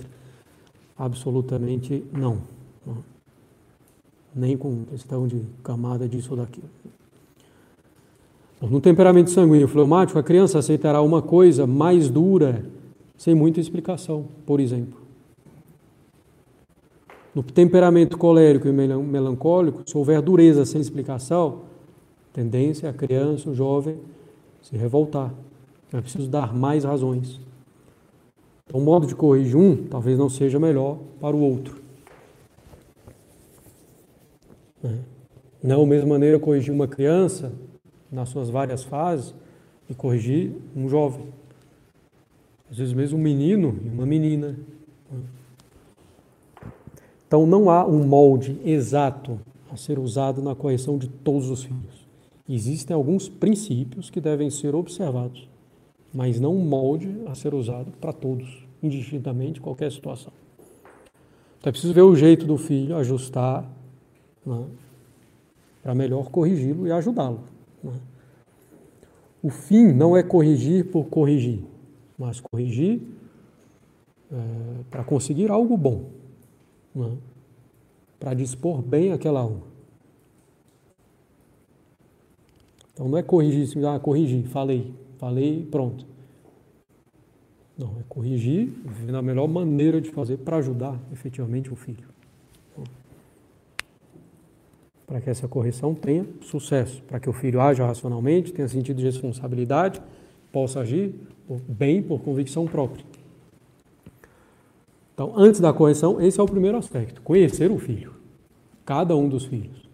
Absolutamente 0.97 2.03
não. 2.11 2.39
não. 2.85 2.97
Nem 4.35 4.57
com 4.57 4.83
questão 4.85 5.25
de 5.25 5.41
camada 5.63 6.07
disso 6.07 6.31
ou 6.31 6.37
daquilo. 6.37 6.69
No 8.61 8.81
temperamento 8.81 9.29
sanguíneo 9.29 9.67
fleumático, 9.67 10.17
a 10.19 10.23
criança 10.23 10.59
aceitará 10.59 11.01
uma 11.01 11.21
coisa 11.21 11.67
mais 11.67 12.09
dura 12.09 12.65
sem 13.17 13.35
muita 13.35 13.59
explicação, 13.59 14.25
por 14.45 14.59
exemplo. 14.59 15.04
No 17.35 17.43
temperamento 17.43 18.17
colérico 18.17 18.65
e 18.65 18.71
melancólico, 18.71 19.83
se 19.85 19.97
houver 19.97 20.21
dureza 20.21 20.65
sem 20.65 20.79
explicação, 20.79 21.63
tendência 22.31 22.89
a 22.89 22.93
criança, 22.93 23.49
o 23.49 23.53
jovem, 23.53 23.99
se 24.61 24.77
revoltar. 24.77 25.33
É 25.91 25.99
preciso 25.99 26.29
dar 26.29 26.55
mais 26.55 26.85
razões. 26.85 27.41
Então, 28.65 28.79
o 28.79 28.83
modo 28.83 29.05
de 29.05 29.13
corrigir 29.13 29.57
um 29.57 29.85
talvez 29.85 30.17
não 30.17 30.29
seja 30.29 30.57
melhor 30.57 30.97
para 31.19 31.35
o 31.35 31.41
outro. 31.41 31.81
Né? 34.81 34.99
Não 35.61 35.81
é 35.81 35.83
a 35.83 35.87
mesma 35.87 36.09
maneira 36.09 36.39
corrigir 36.39 36.73
uma 36.73 36.87
criança 36.87 37.51
nas 38.09 38.29
suas 38.29 38.49
várias 38.49 38.83
fases 38.83 39.35
e 39.89 39.93
corrigir 39.93 40.53
um 40.75 40.87
jovem. 40.87 41.27
Às 42.71 42.77
vezes 42.77 42.93
mesmo 42.93 43.17
um 43.19 43.21
menino 43.21 43.77
e 43.83 43.89
uma 43.89 44.05
menina. 44.05 44.57
Então 47.27 47.45
não 47.45 47.69
há 47.69 47.85
um 47.85 48.05
molde 48.05 48.59
exato 48.63 49.39
a 49.71 49.77
ser 49.77 49.97
usado 49.97 50.41
na 50.41 50.55
correção 50.55 50.97
de 50.97 51.07
todos 51.07 51.49
os 51.49 51.63
filhos. 51.63 52.05
Existem 52.47 52.95
alguns 52.95 53.27
princípios 53.27 54.09
que 54.09 54.21
devem 54.21 54.49
ser 54.49 54.75
observados, 54.75 55.49
mas 56.13 56.39
não 56.39 56.55
um 56.55 56.63
molde 56.63 57.23
a 57.25 57.33
ser 57.33 57.53
usado 57.53 57.91
para 57.99 58.13
todos, 58.13 58.65
indistintamente, 58.81 59.59
qualquer 59.59 59.91
situação. 59.91 60.31
Então 61.57 61.69
é 61.69 61.71
preciso 61.71 61.93
ver 61.93 62.03
o 62.03 62.15
jeito 62.15 62.45
do 62.45 62.57
filho, 62.57 62.95
ajustar, 62.95 63.67
né, 64.45 64.65
para 65.81 65.95
melhor 65.95 66.29
corrigi-lo 66.29 66.85
e 66.85 66.91
ajudá-lo. 66.91 67.39
Né. 67.83 67.93
O 69.41 69.49
fim 69.49 69.91
não 69.91 70.15
é 70.15 70.21
corrigir 70.21 70.85
por 70.91 71.05
corrigir, 71.05 71.63
mas 72.17 72.39
corrigir 72.39 73.01
é, 74.31 74.37
para 74.91 75.03
conseguir 75.03 75.49
algo 75.49 75.75
bom 75.75 76.05
né? 76.95 77.17
para 78.19 78.33
dispor 78.33 78.81
bem 78.81 79.11
aquela 79.11 79.41
alma. 79.41 79.61
Então 82.93 83.09
não 83.09 83.17
é 83.17 83.23
corrigir, 83.23 83.85
ah, 83.85 83.99
corrigir, 83.99 84.47
falei, 84.47 84.93
falei, 85.17 85.67
pronto. 85.69 86.05
Não, 87.77 87.89
é 87.99 88.03
corrigir 88.07 88.71
na 89.07 89.21
melhor 89.21 89.47
maneira 89.47 89.99
de 89.99 90.09
fazer 90.09 90.37
para 90.37 90.57
ajudar 90.57 90.97
efetivamente 91.11 91.71
o 91.71 91.75
filho. 91.75 92.07
Para 95.05 95.19
que 95.19 95.29
essa 95.29 95.47
correção 95.47 95.93
tenha 95.93 96.25
sucesso, 96.41 97.03
para 97.03 97.19
que 97.19 97.29
o 97.29 97.33
filho 97.33 97.59
haja 97.59 97.85
racionalmente, 97.85 98.53
tenha 98.53 98.67
sentido 98.67 98.97
de 98.97 99.03
responsabilidade, 99.03 100.01
possa 100.51 100.79
agir 100.79 101.13
bem 101.67 102.01
por 102.01 102.21
convicção 102.21 102.65
própria. 102.65 103.05
Então, 105.15 105.31
antes 105.33 105.61
da 105.61 105.71
correção, 105.71 106.21
esse 106.21 106.39
é 106.39 106.43
o 106.43 106.45
primeiro 106.45 106.77
aspecto: 106.77 107.21
conhecer 107.21 107.71
o 107.71 107.79
filho, 107.79 108.13
cada 108.85 109.15
um 109.15 109.27
dos 109.27 109.45
filhos. 109.45 109.85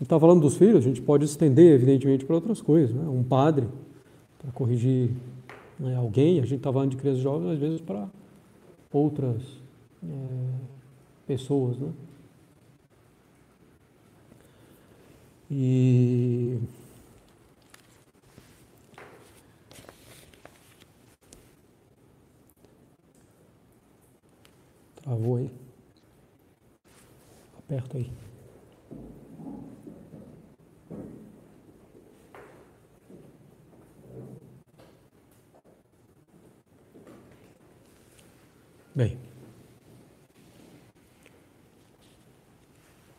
Está 0.00 0.18
falando 0.18 0.40
dos 0.40 0.56
filhos, 0.56 0.76
a 0.76 0.80
gente 0.80 1.02
pode 1.02 1.24
estender, 1.24 1.74
evidentemente, 1.74 2.24
para 2.24 2.34
outras 2.34 2.60
coisas. 2.62 2.94
Né? 2.94 3.06
Um 3.08 3.22
padre, 3.22 3.66
para 4.38 4.50
corrigir 4.52 5.10
né, 5.78 5.96
alguém, 5.96 6.38
a 6.38 6.42
gente 6.42 6.56
está 6.56 6.72
falando 6.72 6.90
de 6.90 6.96
crianças 6.96 7.22
jovens, 7.22 7.52
às 7.52 7.58
vezes 7.58 7.80
para 7.80 8.08
outras 8.92 9.42
é, 10.02 10.06
pessoas. 11.26 11.78
Né? 11.78 11.88
E 15.50 16.09
Travou 25.20 25.36
aí. 25.36 25.50
Aperta 27.58 27.98
aí. 27.98 28.10
Bem. 38.94 39.18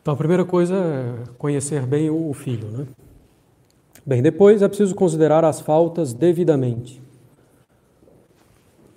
Então, 0.00 0.14
a 0.14 0.16
primeira 0.16 0.44
coisa 0.44 0.74
é 0.74 1.32
conhecer 1.38 1.86
bem 1.86 2.10
o 2.10 2.32
filho, 2.34 2.68
né? 2.68 2.86
Bem, 4.04 4.20
depois 4.20 4.60
é 4.60 4.66
preciso 4.66 4.96
considerar 4.96 5.44
as 5.44 5.60
faltas 5.60 6.12
devidamente 6.12 7.01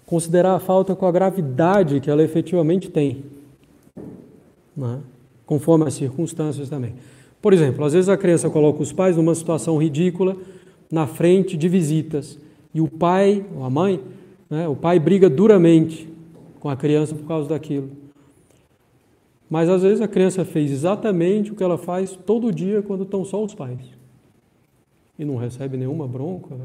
considerar 0.06 0.56
a 0.56 0.60
falta 0.60 0.95
com 0.95 1.06
a 1.06 1.12
gravidade 1.12 1.99
que 1.99 2.10
ela 2.10 2.24
efetivamente 2.24 2.89
tem, 2.89 3.24
né? 4.76 4.99
conforme 5.45 5.86
as 5.86 5.93
circunstâncias 5.93 6.70
também. 6.70 6.93
Por 7.41 7.53
exemplo, 7.53 7.84
às 7.86 7.93
vezes 7.93 8.10
a 8.10 8.18
criança 8.18 8.49
coloca 8.49 8.82
os 8.82 8.91
pais 8.91 9.18
numa 9.18 9.36
situação 9.36 9.78
ridícula 9.78 10.36
na 10.91 11.08
frente 11.08 11.58
de 11.58 11.68
visitas 11.68 12.39
e 12.74 12.82
o 12.82 12.88
pai 12.88 13.45
ou 13.56 13.64
a 13.64 13.70
mãe, 13.70 14.01
né, 14.49 14.68
o 14.68 14.76
pai 14.76 14.99
briga 14.99 15.30
duramente 15.30 16.08
com 16.60 16.70
a 16.70 16.76
criança 16.76 17.14
por 17.16 17.28
causa 17.28 17.49
daquilo. 17.49 17.89
Mas 19.49 19.70
às 19.70 19.84
vezes 19.84 20.01
a 20.01 20.08
criança 20.08 20.43
fez 20.43 20.72
exatamente 20.72 21.51
o 21.51 21.56
que 21.56 21.64
ela 21.64 21.78
faz 21.78 22.16
todo 22.26 22.51
dia 22.51 22.82
quando 22.82 23.03
estão 23.03 23.24
só 23.24 23.43
os 23.43 23.53
pais. 23.53 23.80
E 25.18 25.24
não 25.24 25.36
recebe 25.36 25.78
nenhuma 25.78 26.08
bronca 26.08 26.56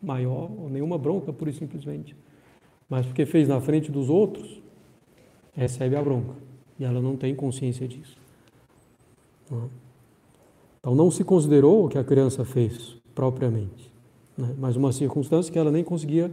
maior, 0.00 0.50
ou 0.56 0.70
nenhuma 0.70 0.96
bronca, 0.96 1.32
pura 1.32 1.50
e 1.50 1.52
simplesmente 1.52 2.16
mas 2.92 3.06
porque 3.06 3.24
fez 3.24 3.48
na 3.48 3.58
frente 3.58 3.90
dos 3.90 4.10
outros, 4.10 4.60
recebe 5.54 5.96
a 5.96 6.02
bronca. 6.02 6.34
E 6.78 6.84
ela 6.84 7.00
não 7.00 7.16
tem 7.16 7.34
consciência 7.34 7.88
disso. 7.88 8.18
Então 10.78 10.94
não 10.94 11.10
se 11.10 11.24
considerou 11.24 11.86
o 11.86 11.88
que 11.88 11.96
a 11.96 12.04
criança 12.04 12.44
fez 12.44 12.98
propriamente, 13.14 13.90
né? 14.36 14.54
mas 14.58 14.76
uma 14.76 14.92
circunstância 14.92 15.50
que 15.50 15.58
ela 15.58 15.70
nem 15.70 15.82
conseguia 15.82 16.30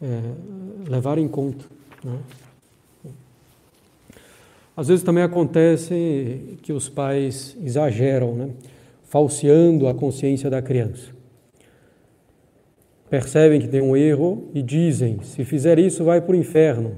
é, 0.00 0.88
levar 0.88 1.18
em 1.18 1.28
conta. 1.28 1.66
Né? 2.02 2.18
Às 4.74 4.88
vezes 4.88 5.04
também 5.04 5.22
acontece 5.22 6.56
que 6.62 6.72
os 6.72 6.88
pais 6.88 7.54
exageram, 7.62 8.34
né? 8.34 8.50
falseando 9.04 9.86
a 9.86 9.92
consciência 9.92 10.48
da 10.48 10.62
criança 10.62 11.19
percebem 13.10 13.60
que 13.60 13.68
tem 13.68 13.82
um 13.82 13.96
erro 13.96 14.48
e 14.54 14.62
dizem: 14.62 15.20
se 15.22 15.44
fizer 15.44 15.78
isso, 15.78 16.04
vai 16.04 16.20
para 16.20 16.32
o 16.32 16.36
inferno. 16.36 16.96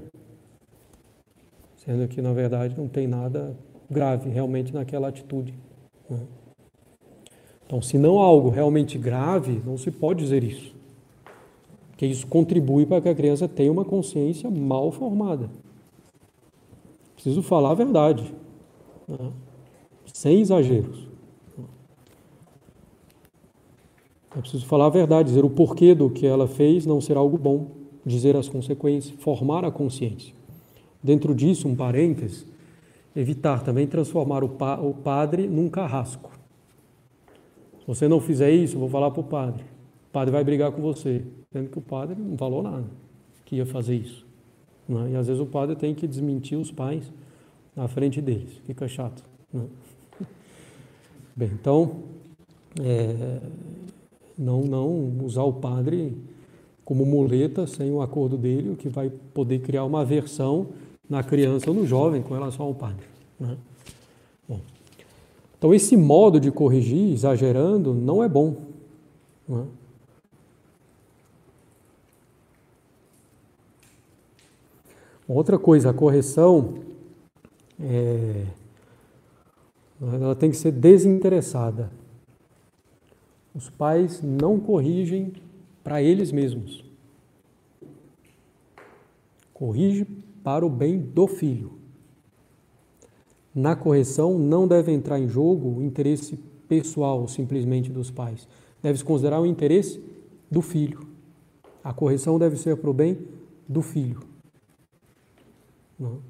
Sendo 1.76 2.06
que, 2.06 2.22
na 2.22 2.32
verdade, 2.32 2.76
não 2.76 2.86
tem 2.86 3.08
nada 3.08 3.56
grave 3.90 4.30
realmente 4.30 4.72
naquela 4.72 5.08
atitude. 5.08 5.54
Né? 6.08 6.20
Então, 7.66 7.80
se 7.82 7.98
não 7.98 8.20
há 8.20 8.24
algo 8.24 8.50
realmente 8.50 8.98
grave, 8.98 9.60
não 9.64 9.76
se 9.76 9.90
pode 9.90 10.22
dizer 10.22 10.44
isso. 10.44 10.72
Porque 11.90 12.06
isso 12.06 12.26
contribui 12.26 12.86
para 12.86 13.00
que 13.00 13.08
a 13.08 13.14
criança 13.14 13.48
tenha 13.48 13.72
uma 13.72 13.84
consciência 13.84 14.48
mal 14.50 14.92
formada. 14.92 15.50
Preciso 17.14 17.42
falar 17.42 17.70
a 17.70 17.74
verdade. 17.74 18.32
Né? 19.08 19.32
Sem 20.12 20.40
exageros. 20.40 21.11
É 24.36 24.40
preciso 24.40 24.64
falar 24.66 24.86
a 24.86 24.90
verdade, 24.90 25.28
dizer 25.28 25.44
o 25.44 25.50
porquê 25.50 25.94
do 25.94 26.08
que 26.08 26.26
ela 26.26 26.48
fez 26.48 26.86
não 26.86 27.00
será 27.00 27.20
algo 27.20 27.36
bom, 27.36 27.70
dizer 28.04 28.36
as 28.36 28.48
consequências, 28.48 29.14
formar 29.18 29.64
a 29.64 29.70
consciência. 29.70 30.34
Dentro 31.02 31.34
disso, 31.34 31.68
um 31.68 31.74
parêntese, 31.74 32.46
evitar 33.14 33.62
também 33.62 33.86
transformar 33.86 34.42
o, 34.42 34.48
pa 34.48 34.80
o 34.80 34.94
padre 34.94 35.46
num 35.46 35.68
carrasco. 35.68 36.30
Se 37.80 37.86
você 37.86 38.08
não 38.08 38.20
fizer 38.20 38.50
isso, 38.50 38.76
eu 38.76 38.80
vou 38.80 38.88
falar 38.88 39.10
para 39.10 39.20
o 39.20 39.24
padre. 39.24 39.64
O 40.08 40.12
padre 40.12 40.30
vai 40.30 40.44
brigar 40.44 40.72
com 40.72 40.80
você, 40.80 41.22
sendo 41.52 41.68
que 41.68 41.78
o 41.78 41.82
padre 41.82 42.16
não 42.18 42.36
falou 42.36 42.62
nada 42.62 43.02
que 43.52 43.56
ia 43.56 43.66
fazer 43.66 43.96
isso. 43.96 44.24
Né? 44.88 45.10
E 45.12 45.16
às 45.16 45.26
vezes 45.26 45.42
o 45.42 45.44
padre 45.44 45.76
tem 45.76 45.94
que 45.94 46.06
desmentir 46.06 46.58
os 46.58 46.70
pais 46.70 47.12
na 47.76 47.86
frente 47.86 48.18
deles. 48.22 48.50
Fica 48.66 48.88
chato. 48.88 49.22
Né? 49.52 49.66
Bem, 51.36 51.50
então, 51.52 51.96
é, 52.80 53.40
não, 54.38 54.62
não 54.62 55.12
usar 55.24 55.42
o 55.42 55.52
padre 55.52 56.16
como 56.84 57.06
muleta 57.06 57.66
sem 57.66 57.90
o 57.90 58.02
acordo 58.02 58.36
dele, 58.36 58.70
o 58.70 58.76
que 58.76 58.88
vai 58.88 59.10
poder 59.10 59.60
criar 59.60 59.84
uma 59.84 60.00
aversão 60.00 60.68
na 61.08 61.22
criança 61.22 61.70
ou 61.70 61.76
no 61.76 61.86
jovem 61.86 62.22
com 62.22 62.34
relação 62.34 62.66
ao 62.66 62.74
padre. 62.74 63.06
Né? 63.38 63.56
Bom, 64.48 64.60
então, 65.58 65.72
esse 65.72 65.96
modo 65.96 66.40
de 66.40 66.50
corrigir, 66.50 67.12
exagerando, 67.12 67.94
não 67.94 68.22
é 68.22 68.28
bom. 68.28 68.56
Né? 69.48 69.64
Outra 75.28 75.58
coisa, 75.58 75.90
a 75.90 75.94
correção 75.94 76.74
é, 77.80 78.44
ela 80.00 80.34
tem 80.34 80.50
que 80.50 80.56
ser 80.56 80.72
desinteressada. 80.72 81.90
Os 83.54 83.68
pais 83.68 84.22
não 84.22 84.58
corrigem 84.58 85.32
para 85.84 86.02
eles 86.02 86.32
mesmos. 86.32 86.84
Corrige 89.52 90.06
para 90.42 90.64
o 90.64 90.70
bem 90.70 90.98
do 90.98 91.26
filho. 91.26 91.72
Na 93.54 93.76
correção 93.76 94.38
não 94.38 94.66
deve 94.66 94.90
entrar 94.90 95.18
em 95.18 95.28
jogo 95.28 95.78
o 95.78 95.82
interesse 95.82 96.38
pessoal 96.66 97.28
simplesmente 97.28 97.90
dos 97.90 98.10
pais. 98.10 98.48
Deve-se 98.82 99.04
considerar 99.04 99.40
o 99.40 99.46
interesse 99.46 100.02
do 100.50 100.62
filho. 100.62 101.06
A 101.84 101.92
correção 101.92 102.38
deve 102.38 102.56
ser 102.56 102.76
para 102.76 102.88
o 102.88 102.94
bem 102.94 103.18
do 103.68 103.82
filho. 103.82 104.22
Não. 105.98 106.20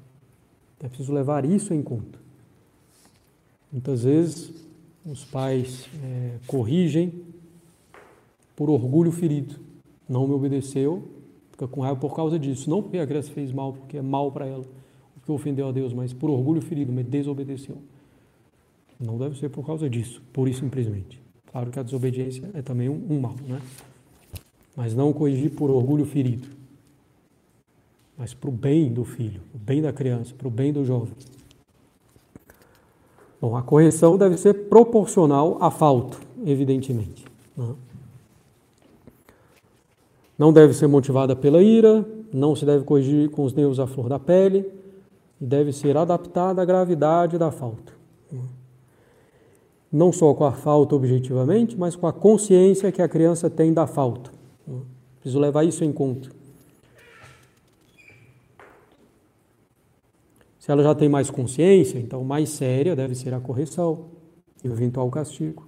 É 0.79 0.87
preciso 0.89 1.13
levar 1.13 1.45
isso 1.45 1.73
em 1.73 1.81
conta. 1.81 2.19
Muitas 3.71 4.03
vezes 4.03 4.67
os 5.05 5.23
pais 5.25 5.87
é, 6.03 6.37
corrigem 6.47 7.13
por 8.55 8.69
orgulho 8.69 9.11
ferido. 9.11 9.55
Não 10.07 10.27
me 10.27 10.33
obedeceu, 10.33 11.07
fica 11.51 11.67
com 11.67 11.81
raiva 11.81 11.99
por 11.99 12.15
causa 12.15 12.39
disso. 12.39 12.69
Não 12.69 12.81
porque 12.81 12.97
a 12.97 13.07
criança 13.07 13.31
fez 13.31 13.51
mal, 13.51 13.73
porque 13.73 13.97
é 13.97 14.01
mal 14.01 14.31
para 14.31 14.45
ela, 14.45 14.63
porque 15.15 15.31
ofendeu 15.31 15.67
a 15.67 15.71
Deus, 15.71 15.93
mas 15.93 16.13
por 16.13 16.29
orgulho 16.29 16.61
ferido, 16.61 16.91
me 16.91 17.03
desobedeceu. 17.03 17.77
Não 18.99 19.17
deve 19.17 19.37
ser 19.37 19.49
por 19.49 19.65
causa 19.65 19.89
disso, 19.89 20.21
por 20.31 20.47
isso 20.47 20.61
simplesmente. 20.61 21.21
Claro 21.51 21.69
que 21.69 21.79
a 21.79 21.83
desobediência 21.83 22.49
é 22.53 22.61
também 22.61 22.89
um, 22.89 23.05
um 23.09 23.19
mal, 23.19 23.35
né? 23.47 23.61
Mas 24.75 24.95
não 24.95 25.13
corrigir 25.13 25.51
por 25.51 25.69
orgulho 25.69 26.05
ferido, 26.05 26.47
mas 28.17 28.33
para 28.33 28.49
o 28.49 28.53
bem 28.53 28.91
do 28.91 29.03
filho, 29.03 29.41
o 29.53 29.57
bem 29.57 29.81
da 29.81 29.93
criança, 29.93 30.33
para 30.33 30.47
o 30.47 30.51
bem 30.51 30.73
do 30.73 30.83
jovem. 30.83 31.13
Bom, 33.43 33.57
a 33.57 33.61
correção 33.61 34.17
deve 34.17 34.37
ser 34.37 34.53
proporcional 34.69 35.57
à 35.59 35.69
falta, 35.69 36.17
evidentemente. 36.45 37.25
Né? 37.57 37.75
Não 40.39 40.53
deve 40.53 40.73
ser 40.73 40.87
motivada 40.87 41.35
pela 41.35 41.61
ira, 41.61 42.05
não 42.31 42.55
se 42.55 42.65
deve 42.65 42.85
corrigir 42.85 43.29
com 43.31 43.43
os 43.43 43.53
nervos 43.53 43.81
à 43.81 43.85
flor 43.85 44.07
da 44.07 44.17
pele, 44.17 44.65
e 45.41 45.45
deve 45.45 45.73
ser 45.73 45.97
adaptada 45.97 46.61
à 46.61 46.65
gravidade 46.65 47.37
da 47.37 47.51
falta. 47.51 47.91
Né? 48.31 48.39
Não 49.91 50.13
só 50.13 50.33
com 50.33 50.45
a 50.45 50.53
falta 50.53 50.95
objetivamente, 50.95 51.77
mas 51.77 51.97
com 51.97 52.07
a 52.07 52.13
consciência 52.13 52.93
que 52.93 53.01
a 53.01 53.09
criança 53.09 53.49
tem 53.49 53.73
da 53.73 53.85
falta. 53.85 54.31
Né? 54.65 54.79
Preciso 55.19 55.41
levar 55.41 55.65
isso 55.65 55.83
em 55.83 55.91
conta. 55.91 56.29
Se 60.63 60.71
ela 60.71 60.81
já 60.81 60.95
tem 60.95 61.09
mais 61.09 61.29
consciência, 61.29 61.99
então 61.99 62.23
mais 62.23 62.47
séria 62.47 62.95
deve 62.95 63.15
ser 63.15 63.33
a 63.33 63.39
correção 63.41 64.05
e 64.63 64.69
o 64.69 64.71
eventual 64.71 65.11
castigo. 65.11 65.67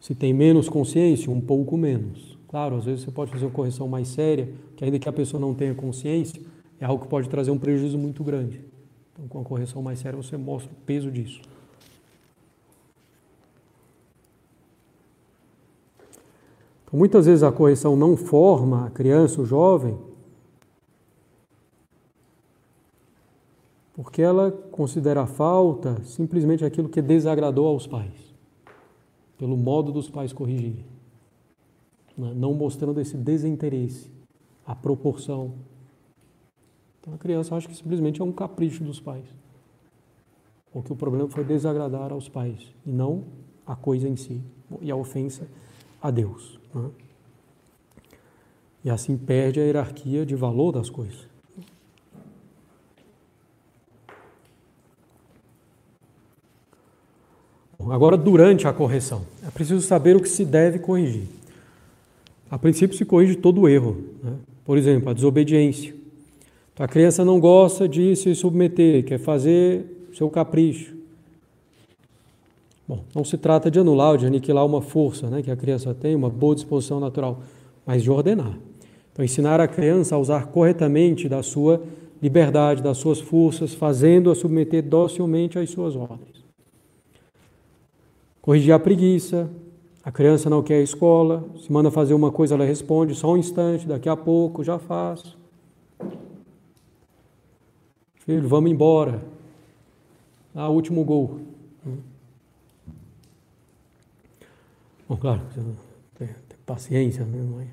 Se 0.00 0.14
tem 0.14 0.32
menos 0.32 0.66
consciência, 0.66 1.30
um 1.30 1.42
pouco 1.42 1.76
menos. 1.76 2.38
Claro, 2.48 2.76
às 2.76 2.86
vezes 2.86 3.04
você 3.04 3.10
pode 3.10 3.30
fazer 3.30 3.44
uma 3.44 3.50
correção 3.50 3.86
mais 3.86 4.08
séria, 4.08 4.48
que 4.76 4.82
ainda 4.82 4.98
que 4.98 5.06
a 5.06 5.12
pessoa 5.12 5.38
não 5.38 5.52
tenha 5.52 5.74
consciência, 5.74 6.40
é 6.80 6.86
algo 6.86 7.04
que 7.04 7.10
pode 7.10 7.28
trazer 7.28 7.50
um 7.50 7.58
prejuízo 7.58 7.98
muito 7.98 8.24
grande. 8.24 8.64
Então, 9.12 9.28
com 9.28 9.42
a 9.42 9.44
correção 9.44 9.82
mais 9.82 9.98
séria, 9.98 10.16
você 10.16 10.38
mostra 10.38 10.72
o 10.72 10.86
peso 10.86 11.10
disso. 11.10 11.42
Então, 16.86 16.98
muitas 16.98 17.26
vezes 17.26 17.42
a 17.42 17.52
correção 17.52 17.94
não 17.94 18.16
forma 18.16 18.86
a 18.86 18.90
criança, 18.90 19.42
o 19.42 19.44
jovem, 19.44 19.98
porque 23.94 24.20
ela 24.20 24.50
considera 24.50 25.22
a 25.22 25.26
falta 25.26 26.02
simplesmente 26.02 26.64
aquilo 26.64 26.88
que 26.88 27.00
desagradou 27.00 27.66
aos 27.68 27.86
pais, 27.86 28.34
pelo 29.38 29.56
modo 29.56 29.92
dos 29.92 30.10
pais 30.10 30.32
corrigirem, 30.32 30.84
né? 32.18 32.32
não 32.34 32.52
mostrando 32.52 33.00
esse 33.00 33.16
desinteresse, 33.16 34.10
a 34.66 34.74
proporção. 34.74 35.54
Então 37.00 37.14
a 37.14 37.18
criança 37.18 37.54
acha 37.54 37.68
que 37.68 37.76
simplesmente 37.76 38.20
é 38.20 38.24
um 38.24 38.32
capricho 38.32 38.82
dos 38.82 38.98
pais, 39.00 39.26
ou 40.74 40.82
que 40.82 40.92
o 40.92 40.96
problema 40.96 41.28
foi 41.28 41.44
desagradar 41.44 42.12
aos 42.12 42.28
pais 42.28 42.74
e 42.84 42.90
não 42.90 43.24
a 43.64 43.76
coisa 43.76 44.08
em 44.08 44.16
si 44.16 44.42
e 44.80 44.90
a 44.90 44.96
ofensa 44.96 45.46
a 46.02 46.10
Deus. 46.10 46.58
Né? 46.74 46.90
E 48.84 48.90
assim 48.90 49.16
perde 49.16 49.60
a 49.60 49.62
hierarquia 49.62 50.26
de 50.26 50.34
valor 50.34 50.72
das 50.72 50.90
coisas. 50.90 51.33
Agora, 57.90 58.16
durante 58.16 58.66
a 58.66 58.72
correção, 58.72 59.22
é 59.46 59.50
preciso 59.50 59.80
saber 59.80 60.16
o 60.16 60.20
que 60.20 60.28
se 60.28 60.44
deve 60.44 60.78
corrigir. 60.78 61.24
A 62.50 62.58
princípio, 62.58 62.96
se 62.96 63.04
corrige 63.04 63.34
todo 63.34 63.62
o 63.62 63.68
erro. 63.68 63.96
Né? 64.22 64.32
Por 64.64 64.78
exemplo, 64.78 65.10
a 65.10 65.12
desobediência. 65.12 65.94
A 66.78 66.88
criança 66.88 67.24
não 67.24 67.38
gosta 67.38 67.88
de 67.88 68.16
se 68.16 68.34
submeter, 68.34 69.04
quer 69.04 69.18
fazer 69.18 70.08
seu 70.12 70.28
capricho. 70.28 70.94
Bom, 72.86 73.02
não 73.14 73.24
se 73.24 73.38
trata 73.38 73.70
de 73.70 73.78
anular 73.78 74.12
ou 74.12 74.16
de 74.16 74.26
aniquilar 74.26 74.66
uma 74.66 74.82
força 74.82 75.28
né, 75.28 75.42
que 75.42 75.50
a 75.50 75.56
criança 75.56 75.94
tem, 75.94 76.14
uma 76.14 76.28
boa 76.28 76.54
disposição 76.54 77.00
natural, 77.00 77.40
mas 77.86 78.02
de 78.02 78.10
ordenar. 78.10 78.58
Então, 79.12 79.24
ensinar 79.24 79.60
a 79.60 79.68
criança 79.68 80.16
a 80.16 80.18
usar 80.18 80.48
corretamente 80.48 81.28
da 81.28 81.42
sua 81.42 81.80
liberdade, 82.20 82.82
das 82.82 82.98
suas 82.98 83.20
forças, 83.20 83.72
fazendo-a 83.72 84.34
submeter 84.34 84.82
docilmente 84.82 85.58
às 85.58 85.70
suas 85.70 85.94
ordens. 85.94 86.33
Corrigir 88.44 88.74
a 88.74 88.78
preguiça. 88.78 89.50
A 90.02 90.12
criança 90.12 90.50
não 90.50 90.62
quer 90.62 90.74
a 90.74 90.82
escola, 90.82 91.48
se 91.58 91.72
manda 91.72 91.90
fazer 91.90 92.12
uma 92.12 92.30
coisa, 92.30 92.54
ela 92.54 92.64
responde 92.66 93.14
só 93.14 93.32
um 93.32 93.38
instante, 93.38 93.86
daqui 93.86 94.06
a 94.06 94.14
pouco 94.14 94.62
já 94.62 94.78
faço. 94.78 95.38
Filho, 98.16 98.46
vamos 98.46 98.70
embora. 98.70 99.24
Ah, 100.54 100.68
último 100.68 101.02
gol. 101.04 101.40
Bom, 105.08 105.16
claro, 105.16 105.40
ter, 106.18 106.26
ter 106.26 106.56
paciência, 106.66 107.24
né? 107.24 107.42
não 107.42 107.62
é 107.62 107.66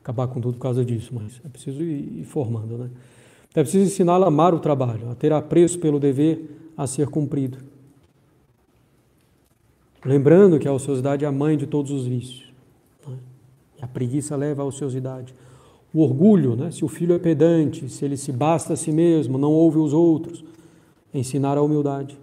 acabar 0.00 0.26
com 0.26 0.40
tudo 0.40 0.54
por 0.54 0.62
causa 0.62 0.84
disso, 0.84 1.12
mas 1.14 1.40
é 1.44 1.48
preciso 1.48 1.80
ir, 1.80 2.22
ir 2.22 2.24
formando, 2.24 2.76
né? 2.76 2.90
É 3.54 3.62
preciso 3.62 3.84
ensiná-la 3.84 4.26
a 4.26 4.28
amar 4.28 4.52
o 4.52 4.58
trabalho, 4.58 5.08
a 5.10 5.14
ter 5.14 5.32
apreço 5.32 5.78
pelo 5.78 6.00
dever 6.00 6.72
a 6.76 6.88
ser 6.88 7.06
cumprido. 7.06 7.77
Lembrando 10.04 10.58
que 10.58 10.68
a 10.68 10.72
ociosidade 10.72 11.24
é 11.24 11.28
a 11.28 11.32
mãe 11.32 11.56
de 11.56 11.66
todos 11.66 11.90
os 11.90 12.06
vícios. 12.06 12.52
Né? 13.06 13.16
A 13.80 13.86
preguiça 13.86 14.36
leva 14.36 14.62
à 14.62 14.64
ociosidade. 14.64 15.34
O 15.92 16.02
orgulho, 16.02 16.54
né? 16.54 16.70
se 16.70 16.84
o 16.84 16.88
filho 16.88 17.14
é 17.14 17.18
pedante, 17.18 17.88
se 17.88 18.04
ele 18.04 18.16
se 18.16 18.30
basta 18.30 18.74
a 18.74 18.76
si 18.76 18.92
mesmo, 18.92 19.38
não 19.38 19.52
ouve 19.52 19.78
os 19.78 19.92
outros, 19.92 20.44
ensinar 21.12 21.58
a 21.58 21.62
humildade. 21.62 22.18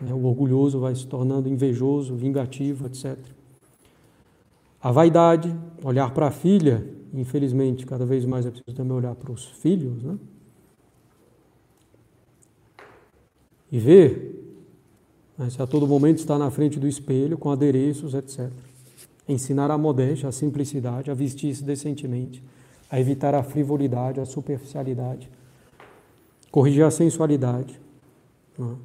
Né? 0.00 0.12
O 0.12 0.24
orgulhoso 0.24 0.78
vai 0.78 0.94
se 0.94 1.06
tornando 1.06 1.48
invejoso, 1.48 2.14
vingativo, 2.14 2.86
etc. 2.86 3.16
A 4.82 4.92
vaidade, 4.92 5.54
olhar 5.82 6.12
para 6.12 6.26
a 6.26 6.30
filha, 6.30 6.86
infelizmente, 7.14 7.86
cada 7.86 8.04
vez 8.04 8.26
mais 8.26 8.44
é 8.44 8.50
preciso 8.50 8.76
também 8.76 8.94
olhar 8.96 9.14
para 9.14 9.32
os 9.32 9.44
filhos, 9.46 10.02
né? 10.02 10.18
e 13.72 13.78
ver 13.78 14.43
né, 15.36 15.50
se 15.50 15.60
a 15.60 15.66
todo 15.66 15.86
momento 15.86 16.18
está 16.18 16.38
na 16.38 16.50
frente 16.50 16.78
do 16.78 16.86
espelho 16.86 17.36
com 17.36 17.50
adereços, 17.50 18.14
etc. 18.14 18.50
Ensinar 19.28 19.70
a 19.70 19.78
modéstia, 19.78 20.28
a 20.28 20.32
simplicidade, 20.32 21.10
a 21.10 21.14
vestir-se 21.14 21.64
decentemente, 21.64 22.42
a 22.90 23.00
evitar 23.00 23.34
a 23.34 23.42
frivolidade, 23.42 24.20
a 24.20 24.24
superficialidade, 24.24 25.28
corrigir 26.50 26.84
a 26.84 26.90
sensualidade. 26.90 27.80
Né? 28.58 28.76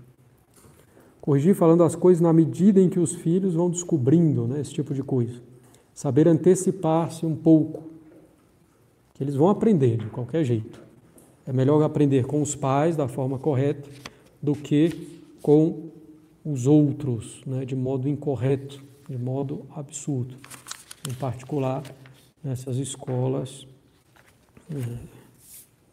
Corrigir 1.22 1.54
falando 1.54 1.84
as 1.84 1.96
coisas 1.96 2.22
na 2.22 2.34
medida 2.34 2.82
em 2.82 2.90
que 2.90 3.00
os 3.00 3.14
filhos 3.14 3.54
vão 3.54 3.70
descobrindo 3.70 4.48
né, 4.48 4.62
esse 4.62 4.74
tipo 4.74 4.94
de 4.94 5.04
coisa. 5.04 5.40
Saber 5.94 6.28
antecipar-se 6.28 7.26
um 7.26 7.36
pouco, 7.36 7.84
que 9.14 9.24
eles 9.24 9.36
vão 9.36 9.50
aprender 9.50 9.98
de 9.98 10.06
qualquer 10.06 10.44
jeito. 10.44 10.82
É 11.46 11.52
melhor 11.52 11.84
aprender 11.84 12.26
com 12.26 12.42
os 12.42 12.56
pais 12.56 12.96
da 12.96 13.08
forma 13.08 13.38
correta 13.38 13.90
do 14.42 14.54
que 14.54 15.20
com 15.42 15.89
os 16.44 16.66
outros, 16.66 17.42
né, 17.46 17.66
de 17.66 17.76
modo 17.76 18.08
incorreto, 18.08 18.82
de 19.08 19.18
modo 19.18 19.66
absurdo. 19.76 20.36
Em 21.10 21.14
particular, 21.14 21.84
nessas 22.44 22.78
escolas 22.78 23.68
eh, 24.72 24.98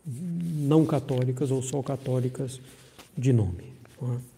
não 0.07 0.85
católicas 0.85 1.51
ou 1.51 1.63
só 1.63 1.83
católicas 1.83 2.61
de 3.17 3.33
nome. 3.33 3.73
É? 4.03 4.37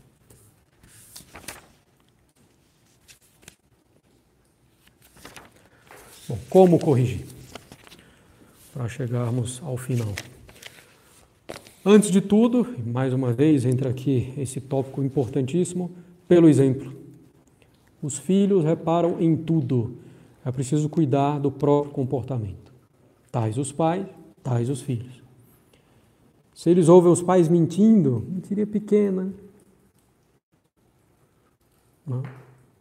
Bom, 6.28 6.38
como 6.48 6.78
corrigir? 6.78 7.26
Para 8.72 8.88
chegarmos 8.88 9.60
ao 9.62 9.76
final. 9.76 10.14
Antes 11.90 12.10
de 12.10 12.20
tudo, 12.20 12.66
mais 12.84 13.14
uma 13.14 13.32
vez 13.32 13.64
entra 13.64 13.88
aqui 13.88 14.34
esse 14.36 14.60
tópico 14.60 15.02
importantíssimo, 15.02 15.90
pelo 16.28 16.46
exemplo. 16.46 16.92
Os 18.02 18.18
filhos 18.18 18.62
reparam 18.62 19.18
em 19.18 19.34
tudo. 19.34 19.94
É 20.44 20.52
preciso 20.52 20.86
cuidar 20.90 21.38
do 21.38 21.50
próprio 21.50 21.94
comportamento. 21.94 22.74
Tais 23.32 23.56
os 23.56 23.72
pais, 23.72 24.06
tais 24.42 24.68
os 24.68 24.82
filhos. 24.82 25.22
Se 26.52 26.68
eles 26.68 26.90
ouvem 26.90 27.10
os 27.10 27.22
pais 27.22 27.48
mentindo, 27.48 28.22
mentiria 28.28 28.66
pequena. 28.66 29.32
Não. 32.06 32.22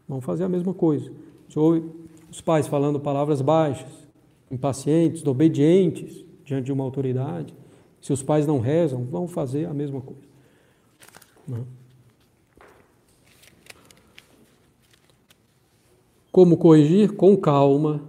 Vão 0.06 0.20
fazer 0.20 0.44
a 0.44 0.50
mesma 0.50 0.74
coisa. 0.74 1.10
Se 1.48 1.58
ouve 1.58 1.82
os 2.30 2.42
pais 2.42 2.68
falando 2.68 3.00
palavras 3.00 3.42
baixas, 3.42 4.06
impacientes, 4.52 5.26
obedientes 5.26 6.26
diante 6.44 6.66
de 6.66 6.74
uma 6.74 6.84
autoridade, 6.84 7.56
se 8.08 8.14
os 8.14 8.24
pais 8.24 8.48
não 8.48 8.62
rezam, 8.62 9.04
vão 9.04 9.28
fazer 9.28 9.66
a 9.66 9.74
mesma 9.74 10.00
coisa. 10.00 10.22
Não. 11.46 11.68
Como 16.32 16.56
corrigir? 16.56 17.18
Com 17.18 17.36
calma, 17.36 18.02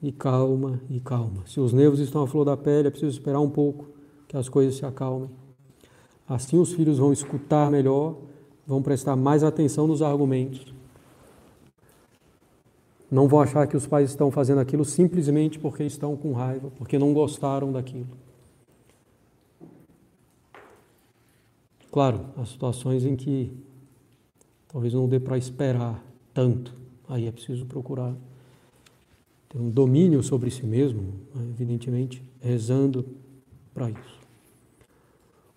e 0.00 0.12
calma, 0.12 0.80
e 0.88 1.00
calma. 1.00 1.42
Se 1.44 1.58
os 1.58 1.72
nervos 1.72 1.98
estão 1.98 2.22
à 2.22 2.26
flor 2.28 2.44
da 2.44 2.56
pele, 2.56 2.86
é 2.86 2.90
preciso 2.92 3.10
esperar 3.10 3.40
um 3.40 3.50
pouco 3.50 3.86
que 4.28 4.36
as 4.36 4.48
coisas 4.48 4.76
se 4.76 4.86
acalmem. 4.86 5.28
Assim 6.28 6.56
os 6.56 6.72
filhos 6.72 6.98
vão 6.98 7.12
escutar 7.12 7.68
melhor, 7.68 8.14
vão 8.64 8.80
prestar 8.80 9.16
mais 9.16 9.42
atenção 9.42 9.88
nos 9.88 10.02
argumentos. 10.02 10.72
Não 13.10 13.26
vão 13.26 13.40
achar 13.40 13.66
que 13.66 13.76
os 13.76 13.88
pais 13.88 14.10
estão 14.10 14.30
fazendo 14.30 14.60
aquilo 14.60 14.84
simplesmente 14.84 15.58
porque 15.58 15.82
estão 15.82 16.16
com 16.16 16.32
raiva, 16.32 16.70
porque 16.78 16.96
não 16.96 17.12
gostaram 17.12 17.72
daquilo. 17.72 18.22
Claro, 21.92 22.24
há 22.38 22.46
situações 22.46 23.04
em 23.04 23.14
que 23.14 23.52
talvez 24.66 24.94
não 24.94 25.06
dê 25.06 25.20
para 25.20 25.36
esperar 25.36 26.02
tanto, 26.32 26.74
aí 27.06 27.26
é 27.26 27.30
preciso 27.30 27.66
procurar 27.66 28.16
ter 29.50 29.58
um 29.58 29.68
domínio 29.68 30.22
sobre 30.22 30.50
si 30.50 30.64
mesmo, 30.64 31.02
né, 31.34 31.46
evidentemente, 31.50 32.22
rezando 32.40 33.04
para 33.74 33.90
isso. 33.90 34.22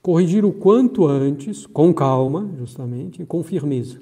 Corrigir 0.01 0.43
o 0.43 0.51
quanto 0.51 1.07
antes, 1.07 1.65
com 1.65 1.93
calma, 1.93 2.51
justamente, 2.57 3.21
e 3.21 3.25
com 3.25 3.41
firmeza. 3.41 4.01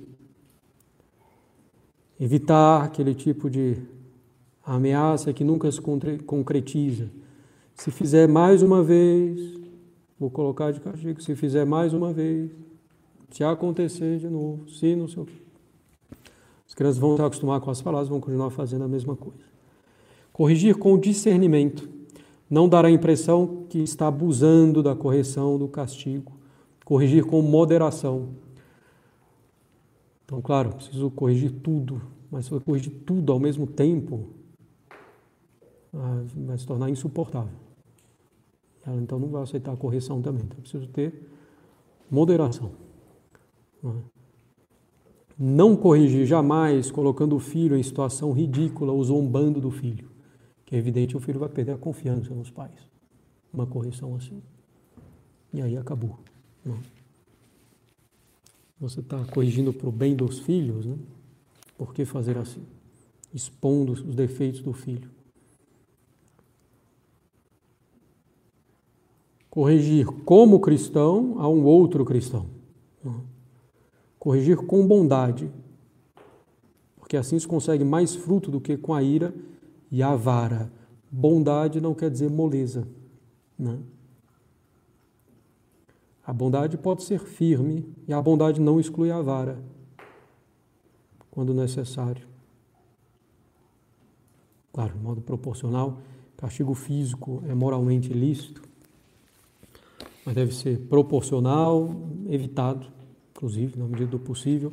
Evitar 2.20 2.84
aquele 2.84 3.14
tipo 3.14 3.48
de 3.48 3.78
ameaça 4.66 5.32
que 5.32 5.44
nunca 5.44 5.72
se 5.72 5.80
concretiza. 6.26 7.12
Se 7.76 7.92
fizer 7.92 8.28
mais 8.28 8.64
uma 8.64 8.82
vez, 8.82 9.63
Vou 10.20 10.30
colocar 10.30 10.72
de 10.72 10.80
castigo 10.80 11.22
se 11.22 11.36
fizer 11.36 11.66
mais 11.66 11.94
uma 11.94 12.14
vez, 12.14 12.52
se 13.32 13.44
acontecer 13.44 14.20
de 14.20 14.30
novo, 14.30 14.70
se 14.70 14.96
não 14.96 15.08
sei 15.08 15.24
o 15.24 15.26
quê. 15.26 15.34
As 16.68 16.76
crianças 16.76 16.98
vão 16.98 17.16
se 17.16 17.22
acostumar 17.22 17.60
com 17.60 17.70
as 17.70 17.82
palavras, 17.82 18.10
vão 18.10 18.20
continuar 18.20 18.50
fazendo 18.50 18.84
a 18.84 18.88
mesma 18.88 19.16
coisa. 19.16 19.44
Corrigir 20.32 20.76
com 20.78 20.98
discernimento. 20.98 21.88
Não 22.50 22.68
dar 22.68 22.86
a 22.86 22.92
impressão 22.92 23.66
que 23.70 23.80
está 23.80 24.08
abusando 24.08 24.82
da 24.82 24.96
correção, 24.96 25.58
do 25.58 25.68
castigo. 25.68 26.32
Corrigir 26.84 27.26
com 27.26 27.42
moderação. 27.42 28.30
Então, 30.26 30.42
claro, 30.42 30.74
preciso 30.74 31.12
corrigir 31.12 31.52
tudo, 31.52 32.02
mas 32.32 32.46
se 32.46 32.52
eu 32.52 32.60
corrigir 32.60 32.92
tudo 33.06 33.32
ao 33.32 33.40
mesmo 33.40 33.68
tempo, 33.68 34.30
ah, 35.94 36.24
vai 36.36 36.58
se 36.58 36.66
tornar 36.66 36.90
insuportável. 36.90 37.54
Ela 38.86 39.02
então 39.02 39.18
não 39.18 39.30
vai 39.30 39.44
aceitar 39.44 39.74
a 39.74 39.78
correção 39.78 40.22
também. 40.22 40.44
Então, 40.44 40.60
preciso 40.60 40.88
ter 40.88 41.30
moderação. 42.10 42.72
Não, 43.82 43.92
é? 43.92 44.14
não 45.38 45.76
corrigir 45.76 46.26
jamais 46.26 46.92
colocando 46.92 47.36
o 47.36 47.40
filho 47.40 47.76
em 47.76 47.84
situação 47.84 48.32
ridícula 48.32 48.92
ou 48.92 49.04
zombando 49.04 49.60
do 49.60 49.72
filho. 49.72 50.10
Que 50.66 50.76
é 50.76 50.80
evidente 50.80 51.18
o 51.18 51.20
filho 51.20 51.40
vai 51.40 51.50
perder 51.50 51.74
a 51.74 51.78
confiança 51.78 52.34
nos 52.34 52.50
pais. 52.50 52.88
Uma 53.54 53.66
correção 53.66 54.16
assim. 54.16 54.42
E 55.54 55.62
aí 55.62 55.78
acabou. 55.78 56.20
É? 56.66 56.72
Você 58.80 59.00
está 59.00 59.24
corrigindo 59.26 59.72
para 59.72 59.88
o 59.88 59.92
bem 59.92 60.16
dos 60.16 60.40
filhos, 60.40 60.86
né? 60.86 60.98
Por 61.78 61.94
que 61.94 62.06
fazer 62.06 62.38
assim? 62.38 62.64
Expondo 63.34 63.94
os 63.94 64.16
defeitos 64.16 64.62
do 64.62 64.74
filho. 64.74 65.10
Corrigir 69.54 70.08
como 70.26 70.60
cristão 70.60 71.36
a 71.38 71.48
um 71.48 71.64
outro 71.64 72.04
cristão. 72.04 72.48
Corrigir 74.18 74.58
com 74.58 74.88
bondade, 74.88 75.48
porque 76.96 77.16
assim 77.16 77.38
se 77.38 77.48
consegue 77.48 77.84
mais 77.84 78.16
fruto 78.16 78.50
do 78.50 78.60
que 78.60 78.76
com 78.76 78.96
a 78.96 79.04
ira 79.04 79.32
e 79.92 80.02
a 80.02 80.16
vara. 80.16 80.74
Bondade 81.12 81.80
não 81.80 81.94
quer 81.94 82.10
dizer 82.10 82.32
moleza. 82.32 82.88
Né? 83.60 83.78
A 86.26 86.34
bondade 86.34 86.76
pode 86.76 87.04
ser 87.04 87.20
firme 87.20 87.86
e 88.08 88.14
a 88.14 88.20
bondade 88.20 88.60
não 88.60 88.80
exclui 88.80 89.12
a 89.12 89.22
vara, 89.22 89.64
quando 91.30 91.54
necessário. 91.54 92.28
Claro, 94.74 94.98
de 94.98 95.04
modo 95.04 95.22
proporcional, 95.22 96.00
castigo 96.38 96.74
físico 96.74 97.44
é 97.48 97.54
moralmente 97.54 98.12
lícito, 98.12 98.73
mas 100.26 100.36
deve 100.36 100.54
ser 100.54 100.80
proporcional, 100.88 101.94
evitado, 102.28 102.88
inclusive, 103.36 103.78
na 103.78 103.86
medida 103.86 104.12
do 104.12 104.20
possível, 104.20 104.72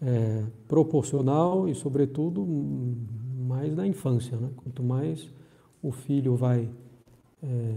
é, 0.00 0.44
proporcional 0.66 1.68
e, 1.68 1.74
sobretudo, 1.74 2.46
mais 3.46 3.74
na 3.74 3.86
infância. 3.86 4.36
Né? 4.36 4.50
Quanto 4.56 4.82
mais 4.82 5.28
o 5.82 5.92
filho 5.92 6.34
vai 6.34 6.68
é, 7.42 7.74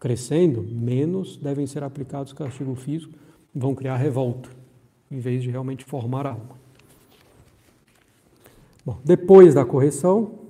crescendo, 0.00 0.62
menos 0.62 1.36
devem 1.36 1.66
ser 1.66 1.82
aplicados 1.82 2.32
castigo 2.32 2.74
físico, 2.74 3.12
vão 3.54 3.74
criar 3.74 3.96
revolta, 3.96 4.48
em 5.10 5.18
vez 5.18 5.42
de 5.42 5.50
realmente 5.50 5.84
formar 5.84 6.26
algo. 6.26 6.56
Bom, 8.84 8.98
depois 9.04 9.54
da 9.54 9.64
correção, 9.64 10.41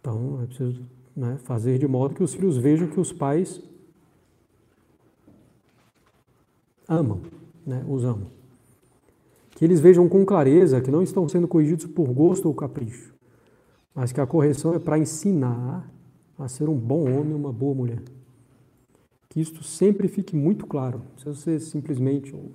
Então 0.00 0.40
é 0.42 0.46
preciso 0.46 0.82
né, 1.14 1.38
fazer 1.44 1.78
de 1.78 1.86
modo 1.86 2.14
que 2.14 2.22
os 2.22 2.34
filhos 2.34 2.56
vejam 2.56 2.88
que 2.88 2.98
os 2.98 3.12
pais 3.12 3.60
amam, 6.88 7.20
né, 7.66 7.84
os 7.88 8.04
amam. 8.04 8.26
Que 9.50 9.64
eles 9.64 9.78
vejam 9.78 10.08
com 10.08 10.24
clareza 10.24 10.80
que 10.80 10.90
não 10.90 11.02
estão 11.02 11.28
sendo 11.28 11.46
corrigidos 11.46 11.86
por 11.86 12.08
gosto 12.08 12.46
ou 12.46 12.54
capricho, 12.54 13.14
mas 13.94 14.10
que 14.10 14.20
a 14.20 14.26
correção 14.26 14.74
é 14.74 14.78
para 14.78 14.98
ensinar 14.98 15.88
a 16.38 16.48
ser 16.48 16.68
um 16.68 16.76
bom 16.76 17.04
homem, 17.04 17.34
uma 17.34 17.52
boa 17.52 17.74
mulher. 17.74 18.02
Que 19.28 19.40
isto 19.40 19.62
sempre 19.62 20.08
fique 20.08 20.34
muito 20.34 20.66
claro, 20.66 20.98
não 20.98 21.06
precisa 21.12 21.34
ser 21.34 21.60
simplesmente 21.60 22.34
ou 22.34 22.50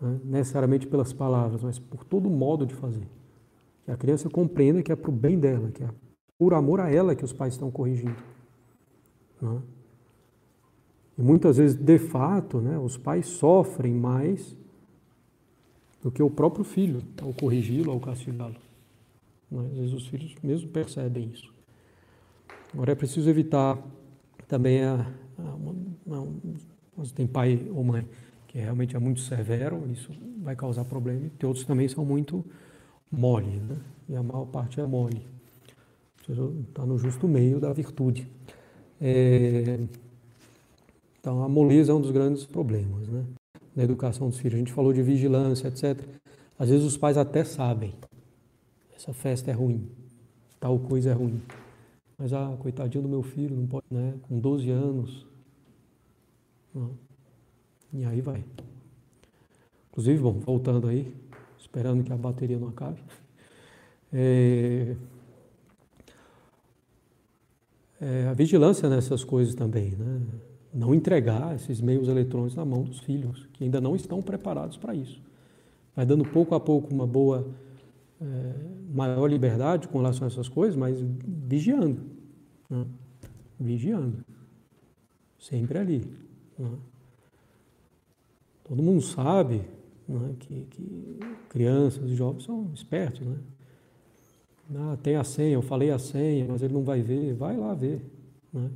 né, 0.00 0.18
necessariamente 0.24 0.86
pelas 0.86 1.12
palavras, 1.12 1.62
mas 1.62 1.78
por 1.78 2.04
todo 2.04 2.30
modo 2.30 2.64
de 2.64 2.74
fazer. 2.74 3.06
Que 3.84 3.90
a 3.90 3.96
criança 3.96 4.30
compreenda 4.30 4.82
que 4.82 4.90
é 4.90 4.96
para 4.96 5.10
o 5.10 5.14
bem 5.14 5.38
dela, 5.38 5.70
que 5.70 5.84
é 5.84 5.88
por 6.38 6.54
amor 6.54 6.80
a 6.80 6.90
ela 6.90 7.14
que 7.14 7.24
os 7.24 7.32
pais 7.32 7.54
estão 7.54 7.70
corrigindo. 7.70 8.16
Não? 9.40 9.58
É? 9.58 9.60
E 11.18 11.22
muitas 11.22 11.58
vezes, 11.58 11.76
de 11.76 11.98
fato, 11.98 12.60
né, 12.60 12.76
os 12.76 12.96
pais 12.96 13.26
sofrem 13.26 13.94
mais 13.94 14.56
do 16.02 16.10
que 16.10 16.22
o 16.22 16.28
próprio 16.28 16.64
filho 16.64 17.02
ao 17.22 17.32
corrigi-lo, 17.32 17.92
ao 17.92 18.00
castigá-lo. 18.00 18.56
Né? 19.50 19.68
Às 19.70 19.78
vezes 19.78 19.92
os 19.92 20.06
filhos 20.08 20.34
mesmo 20.42 20.68
percebem 20.70 21.30
isso. 21.32 21.52
Agora 22.72 22.92
é 22.92 22.94
preciso 22.96 23.30
evitar 23.30 23.78
também 24.48 24.82
a, 24.82 25.06
a, 25.38 27.04
tem 27.14 27.26
pai 27.26 27.70
ou 27.72 27.84
mãe 27.84 28.04
que 28.54 28.60
realmente 28.60 28.94
é 28.94 28.98
muito 29.00 29.20
severo, 29.20 29.82
isso 29.90 30.12
vai 30.40 30.54
causar 30.54 30.84
problema, 30.84 31.28
e 31.40 31.46
outros 31.46 31.64
também 31.64 31.88
são 31.88 32.04
muito 32.04 32.44
mole, 33.10 33.58
né? 33.58 33.76
e 34.08 34.14
a 34.14 34.22
maior 34.22 34.44
parte 34.44 34.80
é 34.80 34.86
mole. 34.86 35.26
Está 36.32 36.86
no 36.86 36.98
justo 36.98 37.28
meio 37.28 37.60
da 37.60 37.72
virtude. 37.72 38.26
É, 39.00 39.78
então, 41.20 41.42
a 41.42 41.48
moleza 41.48 41.92
é 41.92 41.94
um 41.94 42.00
dos 42.00 42.10
grandes 42.10 42.46
problemas 42.46 43.08
né? 43.08 43.24
na 43.74 43.82
educação 43.82 44.28
dos 44.28 44.38
filhos. 44.38 44.54
A 44.54 44.58
gente 44.58 44.72
falou 44.72 44.92
de 44.92 45.02
vigilância, 45.02 45.68
etc. 45.68 46.00
Às 46.58 46.68
vezes 46.70 46.84
os 46.84 46.96
pais 46.96 47.18
até 47.18 47.44
sabem, 47.44 47.94
essa 48.94 49.12
festa 49.12 49.50
é 49.50 49.54
ruim, 49.54 49.88
tal 50.60 50.78
coisa 50.78 51.10
é 51.10 51.12
ruim. 51.12 51.40
Mas, 52.16 52.32
ah, 52.32 52.56
coitadinho 52.60 53.02
do 53.02 53.08
meu 53.08 53.22
filho, 53.22 53.56
não 53.56 53.66
pode, 53.66 53.86
né? 53.90 54.14
Com 54.22 54.38
12 54.38 54.70
anos. 54.70 55.26
Não. 56.74 56.92
E 57.92 58.04
aí 58.04 58.20
vai. 58.20 58.44
Inclusive, 59.90 60.22
bom, 60.22 60.32
voltando 60.32 60.88
aí, 60.88 61.12
esperando 61.58 62.04
que 62.04 62.12
a 62.12 62.16
bateria 62.16 62.58
não 62.58 62.68
acabe. 62.68 63.02
É, 64.12 64.94
é, 68.04 68.28
a 68.28 68.34
vigilância 68.34 68.88
nessas 68.88 69.24
coisas 69.24 69.54
também, 69.54 69.92
né? 69.92 70.20
Não 70.72 70.94
entregar 70.94 71.54
esses 71.54 71.80
meios 71.80 72.06
eletrônicos 72.06 72.54
na 72.54 72.64
mão 72.64 72.82
dos 72.82 72.98
filhos, 72.98 73.48
que 73.52 73.64
ainda 73.64 73.80
não 73.80 73.96
estão 73.96 74.20
preparados 74.20 74.76
para 74.76 74.94
isso. 74.94 75.22
Vai 75.96 76.04
dando 76.04 76.24
pouco 76.24 76.54
a 76.54 76.60
pouco 76.60 76.92
uma 76.92 77.06
boa, 77.06 77.46
é, 78.20 78.52
maior 78.92 79.26
liberdade 79.26 79.88
com 79.88 79.98
relação 79.98 80.26
a 80.26 80.30
essas 80.30 80.48
coisas, 80.48 80.76
mas 80.76 81.00
vigiando. 81.00 82.02
Né? 82.68 82.84
Vigiando. 83.58 84.24
Sempre 85.38 85.78
ali. 85.78 86.12
Né? 86.58 86.70
Todo 88.64 88.82
mundo 88.82 89.00
sabe 89.00 89.62
né, 90.06 90.34
que, 90.40 90.66
que, 90.70 91.18
crianças 91.48 92.10
e 92.10 92.14
jovens 92.14 92.44
são 92.44 92.70
espertos, 92.74 93.26
né? 93.26 93.36
Ah, 94.74 94.96
tem 95.02 95.16
a 95.16 95.24
senha, 95.24 95.54
eu 95.54 95.62
falei 95.62 95.90
a 95.90 95.98
senha, 95.98 96.46
mas 96.48 96.62
ele 96.62 96.72
não 96.72 96.84
vai 96.84 97.02
ver. 97.02 97.34
Vai 97.34 97.56
lá 97.56 97.74
ver, 97.74 98.00
né? 98.52 98.70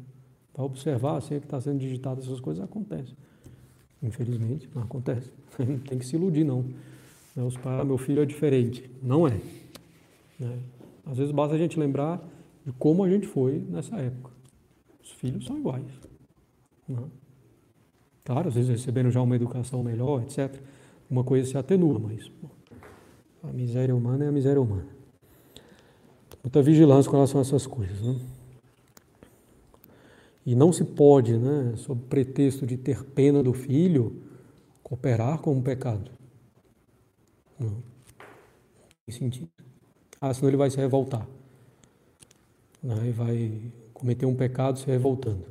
Vai 0.55 0.67
observar 0.67 1.17
a 1.17 1.21
senha 1.21 1.39
que 1.39 1.47
está 1.47 1.61
sendo 1.61 1.79
digitada, 1.79 2.21
essas 2.21 2.41
coisas 2.41 2.63
acontecem. 2.63 3.17
Infelizmente, 4.03 4.69
não 4.75 4.83
acontece. 4.83 5.31
Não 5.59 5.79
tem 5.79 5.99
que 5.99 6.07
se 6.07 6.15
iludir, 6.15 6.45
não. 6.45 6.65
Né, 7.35 7.43
os 7.43 7.57
pais, 7.57 7.85
meu 7.85 7.99
filho 7.99 8.23
é 8.23 8.25
diferente. 8.25 8.89
Não 9.03 9.27
é. 9.27 9.41
Né? 10.39 10.57
Às 11.05 11.19
vezes 11.19 11.33
basta 11.33 11.57
a 11.57 11.59
gente 11.59 11.77
lembrar 11.77 12.23
de 12.65 12.71
como 12.73 13.03
a 13.03 13.11
gente 13.11 13.27
foi 13.27 13.59
nessa 13.69 13.97
época. 13.97 14.31
Os 15.03 15.11
filhos 15.13 15.47
são 15.47 15.59
iguais. 15.59 15.85
Né? 16.89 17.03
Claro, 18.25 18.49
às 18.49 18.55
vezes 18.55 18.71
recebendo 18.71 19.11
já 19.11 19.21
uma 19.21 19.35
educação 19.35 19.83
melhor, 19.83 20.23
etc. 20.23 20.61
Uma 21.11 21.25
coisa 21.25 21.49
se 21.49 21.59
atenua, 21.59 21.99
mas 21.99 22.29
bom, 22.41 22.51
a 23.43 23.53
miséria 23.53 23.97
humana 23.97 24.27
é 24.27 24.29
a 24.29 24.33
miséria 24.33 24.61
humana. 24.61 24.98
Muita 26.49 26.63
vigilância 26.63 27.11
com 27.11 27.17
relação 27.19 27.41
a 27.41 27.43
essas 27.43 27.67
coisas. 27.67 28.01
Né? 28.01 28.19
E 30.47 30.55
não 30.55 30.73
se 30.73 30.83
pode, 30.83 31.37
né, 31.37 31.75
sob 31.77 32.01
pretexto 32.09 32.67
de 32.67 32.79
ter 32.79 33.05
pena 33.05 33.43
do 33.43 33.53
filho, 33.53 34.23
cooperar 34.83 35.41
com 35.41 35.53
um 35.53 35.61
pecado. 35.61 36.11
Não. 37.61 37.83
Tem 39.05 39.15
sentido. 39.15 39.51
Ah, 40.19 40.33
senão 40.33 40.49
ele 40.49 40.57
vai 40.57 40.71
se 40.71 40.79
revoltar. 40.79 41.29
Né, 42.83 43.09
e 43.09 43.13
vai 43.13 43.71
cometer 43.93 44.25
um 44.25 44.35
pecado 44.35 44.79
se 44.79 44.87
revoltando. 44.87 45.45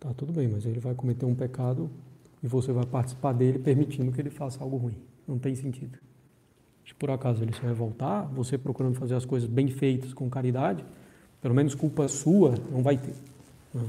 Tá 0.00 0.14
tudo 0.14 0.32
bem, 0.32 0.48
mas 0.48 0.64
ele 0.64 0.80
vai 0.80 0.94
cometer 0.94 1.26
um 1.26 1.34
pecado 1.34 1.90
e 2.42 2.48
você 2.48 2.72
vai 2.72 2.86
participar 2.86 3.34
dele 3.34 3.58
permitindo 3.58 4.10
que 4.10 4.22
ele 4.22 4.30
faça 4.30 4.64
algo 4.64 4.78
ruim. 4.78 4.96
Não 5.28 5.38
tem 5.38 5.54
sentido. 5.54 5.98
Se 6.86 6.94
por 6.94 7.10
acaso 7.10 7.42
ele 7.42 7.52
se 7.52 7.62
revoltar, 7.62 8.28
você 8.34 8.58
procurando 8.58 8.94
fazer 8.96 9.14
as 9.14 9.24
coisas 9.24 9.48
bem 9.48 9.68
feitas 9.68 10.12
com 10.12 10.28
caridade, 10.28 10.84
pelo 11.40 11.54
menos 11.54 11.74
culpa 11.74 12.08
sua 12.08 12.54
não 12.70 12.82
vai 12.82 12.96
ter. 12.96 13.14
Né? 13.72 13.82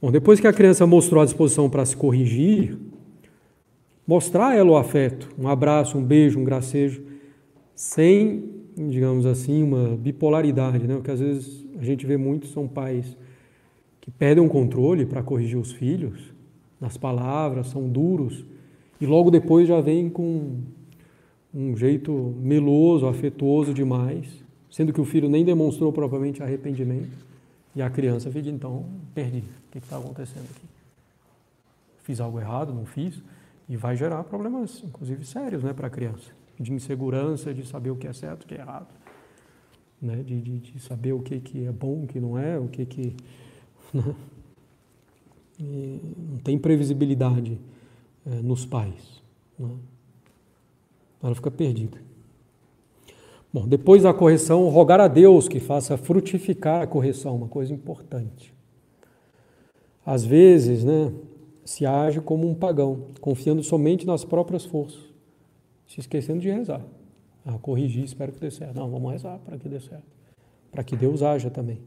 Bom, 0.00 0.12
depois 0.12 0.38
que 0.38 0.46
a 0.46 0.52
criança 0.52 0.86
mostrou 0.86 1.20
a 1.20 1.24
disposição 1.24 1.68
para 1.68 1.84
se 1.84 1.96
corrigir, 1.96 2.78
mostrar 4.06 4.48
a 4.48 4.54
ela 4.54 4.70
o 4.70 4.76
afeto, 4.76 5.28
um 5.36 5.48
abraço, 5.48 5.98
um 5.98 6.04
beijo, 6.04 6.38
um 6.38 6.44
gracejo, 6.44 7.02
sem, 7.74 8.44
digamos 8.76 9.26
assim, 9.26 9.62
uma 9.62 9.96
bipolaridade, 9.96 10.86
né? 10.86 10.94
Porque 10.94 11.10
às 11.10 11.18
vezes 11.18 11.64
a 11.80 11.84
gente 11.84 12.06
vê 12.06 12.16
muito 12.16 12.46
são 12.46 12.68
pais 12.68 13.16
que 14.00 14.10
perdem 14.10 14.44
o 14.44 14.48
controle 14.48 15.04
para 15.04 15.22
corrigir 15.22 15.58
os 15.58 15.72
filhos, 15.72 16.32
nas 16.80 16.96
palavras, 16.96 17.66
são 17.66 17.88
duros, 17.88 18.44
e 19.00 19.06
logo 19.06 19.30
depois 19.30 19.66
já 19.66 19.80
vêm 19.80 20.08
com 20.08 20.60
um 21.52 21.76
jeito 21.76 22.12
meloso, 22.40 23.06
afetuoso 23.06 23.72
demais, 23.72 24.28
sendo 24.70 24.92
que 24.92 25.00
o 25.00 25.04
filho 25.04 25.28
nem 25.28 25.44
demonstrou 25.44 25.92
propriamente 25.92 26.42
arrependimento, 26.42 27.26
e 27.74 27.82
a 27.82 27.88
criança 27.88 28.30
fica 28.30 28.48
então, 28.48 28.84
perdi, 29.14 29.38
o 29.38 29.70
que 29.70 29.78
está 29.78 29.98
acontecendo 29.98 30.44
aqui? 30.44 30.66
Fiz 32.02 32.20
algo 32.20 32.40
errado, 32.40 32.72
não 32.72 32.84
fiz, 32.84 33.22
e 33.68 33.76
vai 33.76 33.96
gerar 33.96 34.24
problemas, 34.24 34.82
inclusive 34.84 35.24
sérios, 35.24 35.62
né, 35.62 35.72
para 35.72 35.86
a 35.86 35.90
criança, 35.90 36.30
de 36.58 36.72
insegurança, 36.72 37.52
de 37.52 37.66
saber 37.66 37.90
o 37.90 37.96
que 37.96 38.06
é 38.06 38.12
certo, 38.12 38.44
o 38.44 38.46
que 38.46 38.54
é 38.54 38.58
errado, 38.58 38.88
né, 40.00 40.22
de, 40.22 40.40
de, 40.40 40.58
de 40.58 40.80
saber 40.80 41.12
o 41.12 41.20
que, 41.20 41.40
que 41.40 41.66
é 41.66 41.72
bom, 41.72 42.04
o 42.04 42.06
que 42.06 42.20
não 42.20 42.38
é, 42.38 42.58
o 42.58 42.68
que 42.68 42.84
que 42.86 43.14
né? 43.92 44.14
não 45.58 46.38
tem 46.38 46.58
previsibilidade 46.58 47.58
é, 48.26 48.42
nos 48.42 48.64
pais. 48.64 49.22
Né? 49.58 49.70
Ela 51.22 51.34
fica 51.34 51.50
perdida. 51.50 51.98
Bom, 53.52 53.66
depois 53.66 54.02
da 54.02 54.12
correção, 54.12 54.68
rogar 54.68 55.00
a 55.00 55.08
Deus 55.08 55.48
que 55.48 55.58
faça 55.58 55.96
frutificar 55.96 56.82
a 56.82 56.86
correção, 56.86 57.34
uma 57.34 57.48
coisa 57.48 57.72
importante. 57.72 58.54
Às 60.04 60.24
vezes, 60.24 60.84
né, 60.84 61.12
se 61.64 61.86
age 61.86 62.20
como 62.20 62.48
um 62.48 62.54
pagão, 62.54 63.06
confiando 63.20 63.62
somente 63.62 64.06
nas 64.06 64.24
próprias 64.24 64.64
forças, 64.64 65.00
se 65.86 66.00
esquecendo 66.00 66.40
de 66.40 66.50
rezar. 66.50 66.84
Ah, 67.44 67.58
corrigir, 67.58 68.04
espero 68.04 68.32
que 68.32 68.40
dê 68.40 68.50
certo. 68.50 68.76
Não, 68.76 68.90
vamos 68.90 69.10
rezar 69.10 69.38
para 69.38 69.56
que 69.58 69.68
dê 69.68 69.80
certo. 69.80 70.04
Para 70.70 70.84
que 70.84 70.94
Deus 70.94 71.22
haja 71.22 71.48
também. 71.48 71.80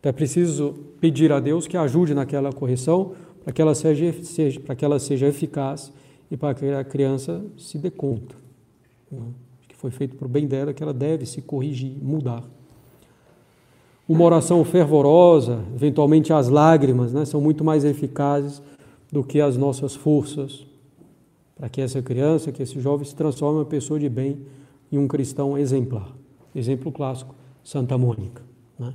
Então 0.00 0.10
é 0.10 0.12
preciso 0.12 0.74
pedir 1.00 1.30
a 1.30 1.38
Deus 1.38 1.68
que 1.68 1.76
ajude 1.76 2.14
naquela 2.14 2.52
correção 2.52 3.14
para 3.44 3.52
que 3.52 3.62
ela 3.62 3.74
seja, 3.74 4.12
seja, 4.24 4.58
para 4.58 4.74
que 4.74 4.84
ela 4.84 4.98
seja 4.98 5.28
eficaz 5.28 5.92
e 6.30 6.36
para 6.36 6.54
que 6.54 6.66
a 6.66 6.82
criança 6.82 7.44
se 7.56 7.78
dê 7.78 7.90
conta 7.90 8.39
né? 9.10 9.22
que 9.68 9.76
foi 9.76 9.90
feito 9.90 10.16
para 10.16 10.26
o 10.26 10.28
bem 10.28 10.46
dela, 10.46 10.72
que 10.72 10.82
ela 10.82 10.94
deve 10.94 11.26
se 11.26 11.42
corrigir, 11.42 11.96
mudar. 12.02 12.44
Uma 14.08 14.24
oração 14.24 14.64
fervorosa, 14.64 15.64
eventualmente 15.74 16.32
as 16.32 16.48
lágrimas, 16.48 17.12
né, 17.12 17.24
são 17.24 17.40
muito 17.40 17.62
mais 17.62 17.84
eficazes 17.84 18.60
do 19.10 19.22
que 19.22 19.40
as 19.40 19.56
nossas 19.56 19.94
forças 19.94 20.66
para 21.60 21.68
que 21.68 21.82
essa 21.82 22.00
criança, 22.00 22.50
que 22.50 22.62
esse 22.62 22.80
jovem 22.80 23.04
se 23.04 23.14
transforme 23.14 23.58
em 23.58 23.60
uma 23.60 23.66
pessoa 23.66 24.00
de 24.00 24.08
bem 24.08 24.38
e 24.90 24.96
um 24.96 25.06
cristão 25.06 25.58
exemplar. 25.58 26.10
Exemplo 26.54 26.90
clássico, 26.90 27.34
Santa 27.62 27.98
Mônica. 27.98 28.42
Né? 28.78 28.94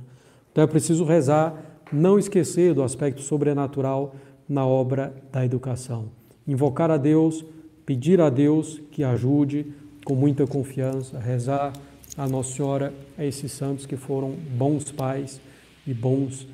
Então 0.50 0.64
é 0.64 0.66
preciso 0.66 1.04
rezar, 1.04 1.80
não 1.92 2.18
esquecer 2.18 2.74
do 2.74 2.82
aspecto 2.82 3.22
sobrenatural 3.22 4.16
na 4.48 4.66
obra 4.66 5.14
da 5.30 5.44
educação. 5.44 6.06
Invocar 6.44 6.90
a 6.90 6.96
Deus, 6.96 7.44
pedir 7.84 8.20
a 8.20 8.28
Deus 8.28 8.82
que 8.90 9.04
ajude 9.04 9.72
com 10.06 10.14
muita 10.14 10.46
confiança, 10.46 11.18
rezar 11.18 11.72
a 12.16 12.28
Nossa 12.28 12.54
Senhora, 12.54 12.94
a 13.18 13.24
esses 13.24 13.50
santos 13.50 13.86
que 13.86 13.96
foram 13.96 14.30
bons 14.30 14.92
pais 14.92 15.40
e 15.84 15.92
bons 15.92 16.46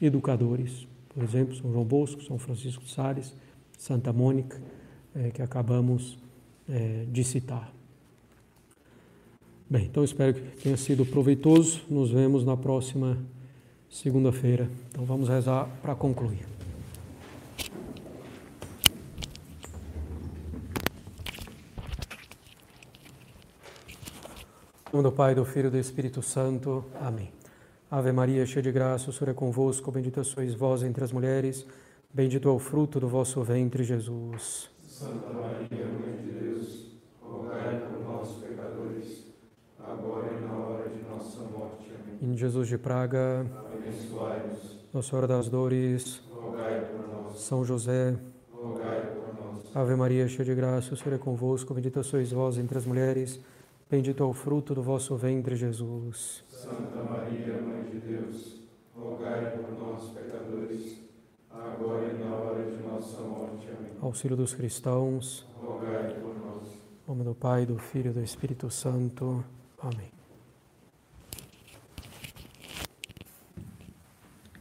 educadores. 0.00 0.86
Por 1.12 1.24
exemplo, 1.24 1.52
São 1.56 1.72
João 1.72 1.84
Bosco, 1.84 2.22
São 2.22 2.38
Francisco 2.38 2.84
de 2.84 2.92
Sales, 2.92 3.34
Santa 3.76 4.12
Mônica, 4.12 4.56
é, 5.16 5.30
que 5.30 5.42
acabamos 5.42 6.16
é, 6.68 7.04
de 7.10 7.24
citar. 7.24 7.72
Bem, 9.68 9.86
então 9.86 10.04
espero 10.04 10.34
que 10.34 10.62
tenha 10.62 10.76
sido 10.76 11.04
proveitoso. 11.04 11.80
Nos 11.90 12.12
vemos 12.12 12.44
na 12.44 12.56
próxima 12.56 13.18
segunda-feira. 13.90 14.70
Então 14.90 15.04
vamos 15.04 15.28
rezar 15.28 15.68
para 15.82 15.96
concluir. 15.96 16.51
Nome 24.92 25.04
do 25.04 25.12
Pai, 25.12 25.34
do 25.34 25.44
Filho 25.44 25.68
e 25.68 25.70
do 25.70 25.78
Espírito 25.78 26.22
Santo. 26.22 26.84
Amém. 27.00 27.32
Ave 27.90 28.12
Maria, 28.12 28.44
cheia 28.44 28.62
de 28.62 28.70
graça, 28.70 29.10
o 29.10 29.12
Senhor 29.12 29.30
é 29.30 29.34
convosco, 29.34 29.90
bendita 29.90 30.22
sois 30.22 30.54
vós 30.54 30.82
entre 30.82 31.02
as 31.02 31.12
mulheres, 31.12 31.66
Bendito 32.14 32.46
é 32.46 32.52
o 32.52 32.58
fruto 32.58 33.00
do 33.00 33.08
vosso 33.08 33.42
ventre, 33.42 33.82
Jesus. 33.82 34.68
Santa 34.86 35.32
Maria, 35.32 35.86
Mãe 35.86 36.14
de 36.22 36.30
Deus, 36.30 36.88
rogai 37.22 37.80
por 37.80 38.04
nós, 38.04 38.36
pecadores, 38.36 39.28
agora 39.78 40.26
e 40.30 40.44
na 40.44 40.52
hora 40.52 40.90
de 40.90 41.02
nossa 41.08 41.40
morte. 41.44 41.90
Amém. 41.98 42.34
Em 42.34 42.36
Jesus 42.36 42.68
de 42.68 42.76
Praga, 42.76 43.46
Abençoai-nos, 43.74 44.76
Nossa 44.92 45.08
Senhora 45.08 45.26
das 45.26 45.48
Dores, 45.48 46.22
rogai 46.30 46.84
por 46.84 47.08
nós, 47.08 47.40
São 47.40 47.64
José, 47.64 48.14
rogai 48.52 49.06
por 49.06 49.34
nós. 49.42 49.74
Ave 49.74 49.96
Maria, 49.96 50.28
cheia 50.28 50.44
de 50.44 50.54
graça, 50.54 50.92
o 50.92 50.96
Senhor 50.98 51.14
é 51.14 51.18
convosco, 51.18 51.72
bendita 51.72 52.02
sois 52.02 52.30
vós 52.30 52.58
entre 52.58 52.76
as 52.76 52.84
mulheres, 52.84 53.40
bendito 53.92 54.22
é 54.22 54.26
o 54.26 54.32
fruto 54.32 54.74
do 54.74 54.82
vosso 54.82 55.14
ventre, 55.16 55.54
Jesus. 55.54 56.42
Santa 56.48 57.02
Maria, 57.02 57.60
Mãe 57.60 57.90
de 57.90 57.98
Deus, 58.00 58.60
rogai 58.96 59.50
por 59.50 59.70
nós, 59.78 60.08
pecadores, 60.12 60.98
agora 61.50 62.10
e 62.10 62.24
na 62.24 62.34
hora 62.34 62.70
de 62.70 62.82
nossa 62.82 63.20
morte. 63.20 63.68
Amém. 63.68 63.92
Auxílio 64.00 64.34
dos 64.34 64.54
cristãos, 64.54 65.46
Rogai 65.62 66.14
por 66.14 66.34
nós. 66.38 66.68
em 66.72 67.10
nome 67.10 67.22
do 67.22 67.34
Pai, 67.34 67.66
do 67.66 67.76
Filho 67.78 68.12
e 68.12 68.14
do 68.14 68.22
Espírito 68.22 68.70
Santo. 68.70 69.44
Amém. 69.78 70.21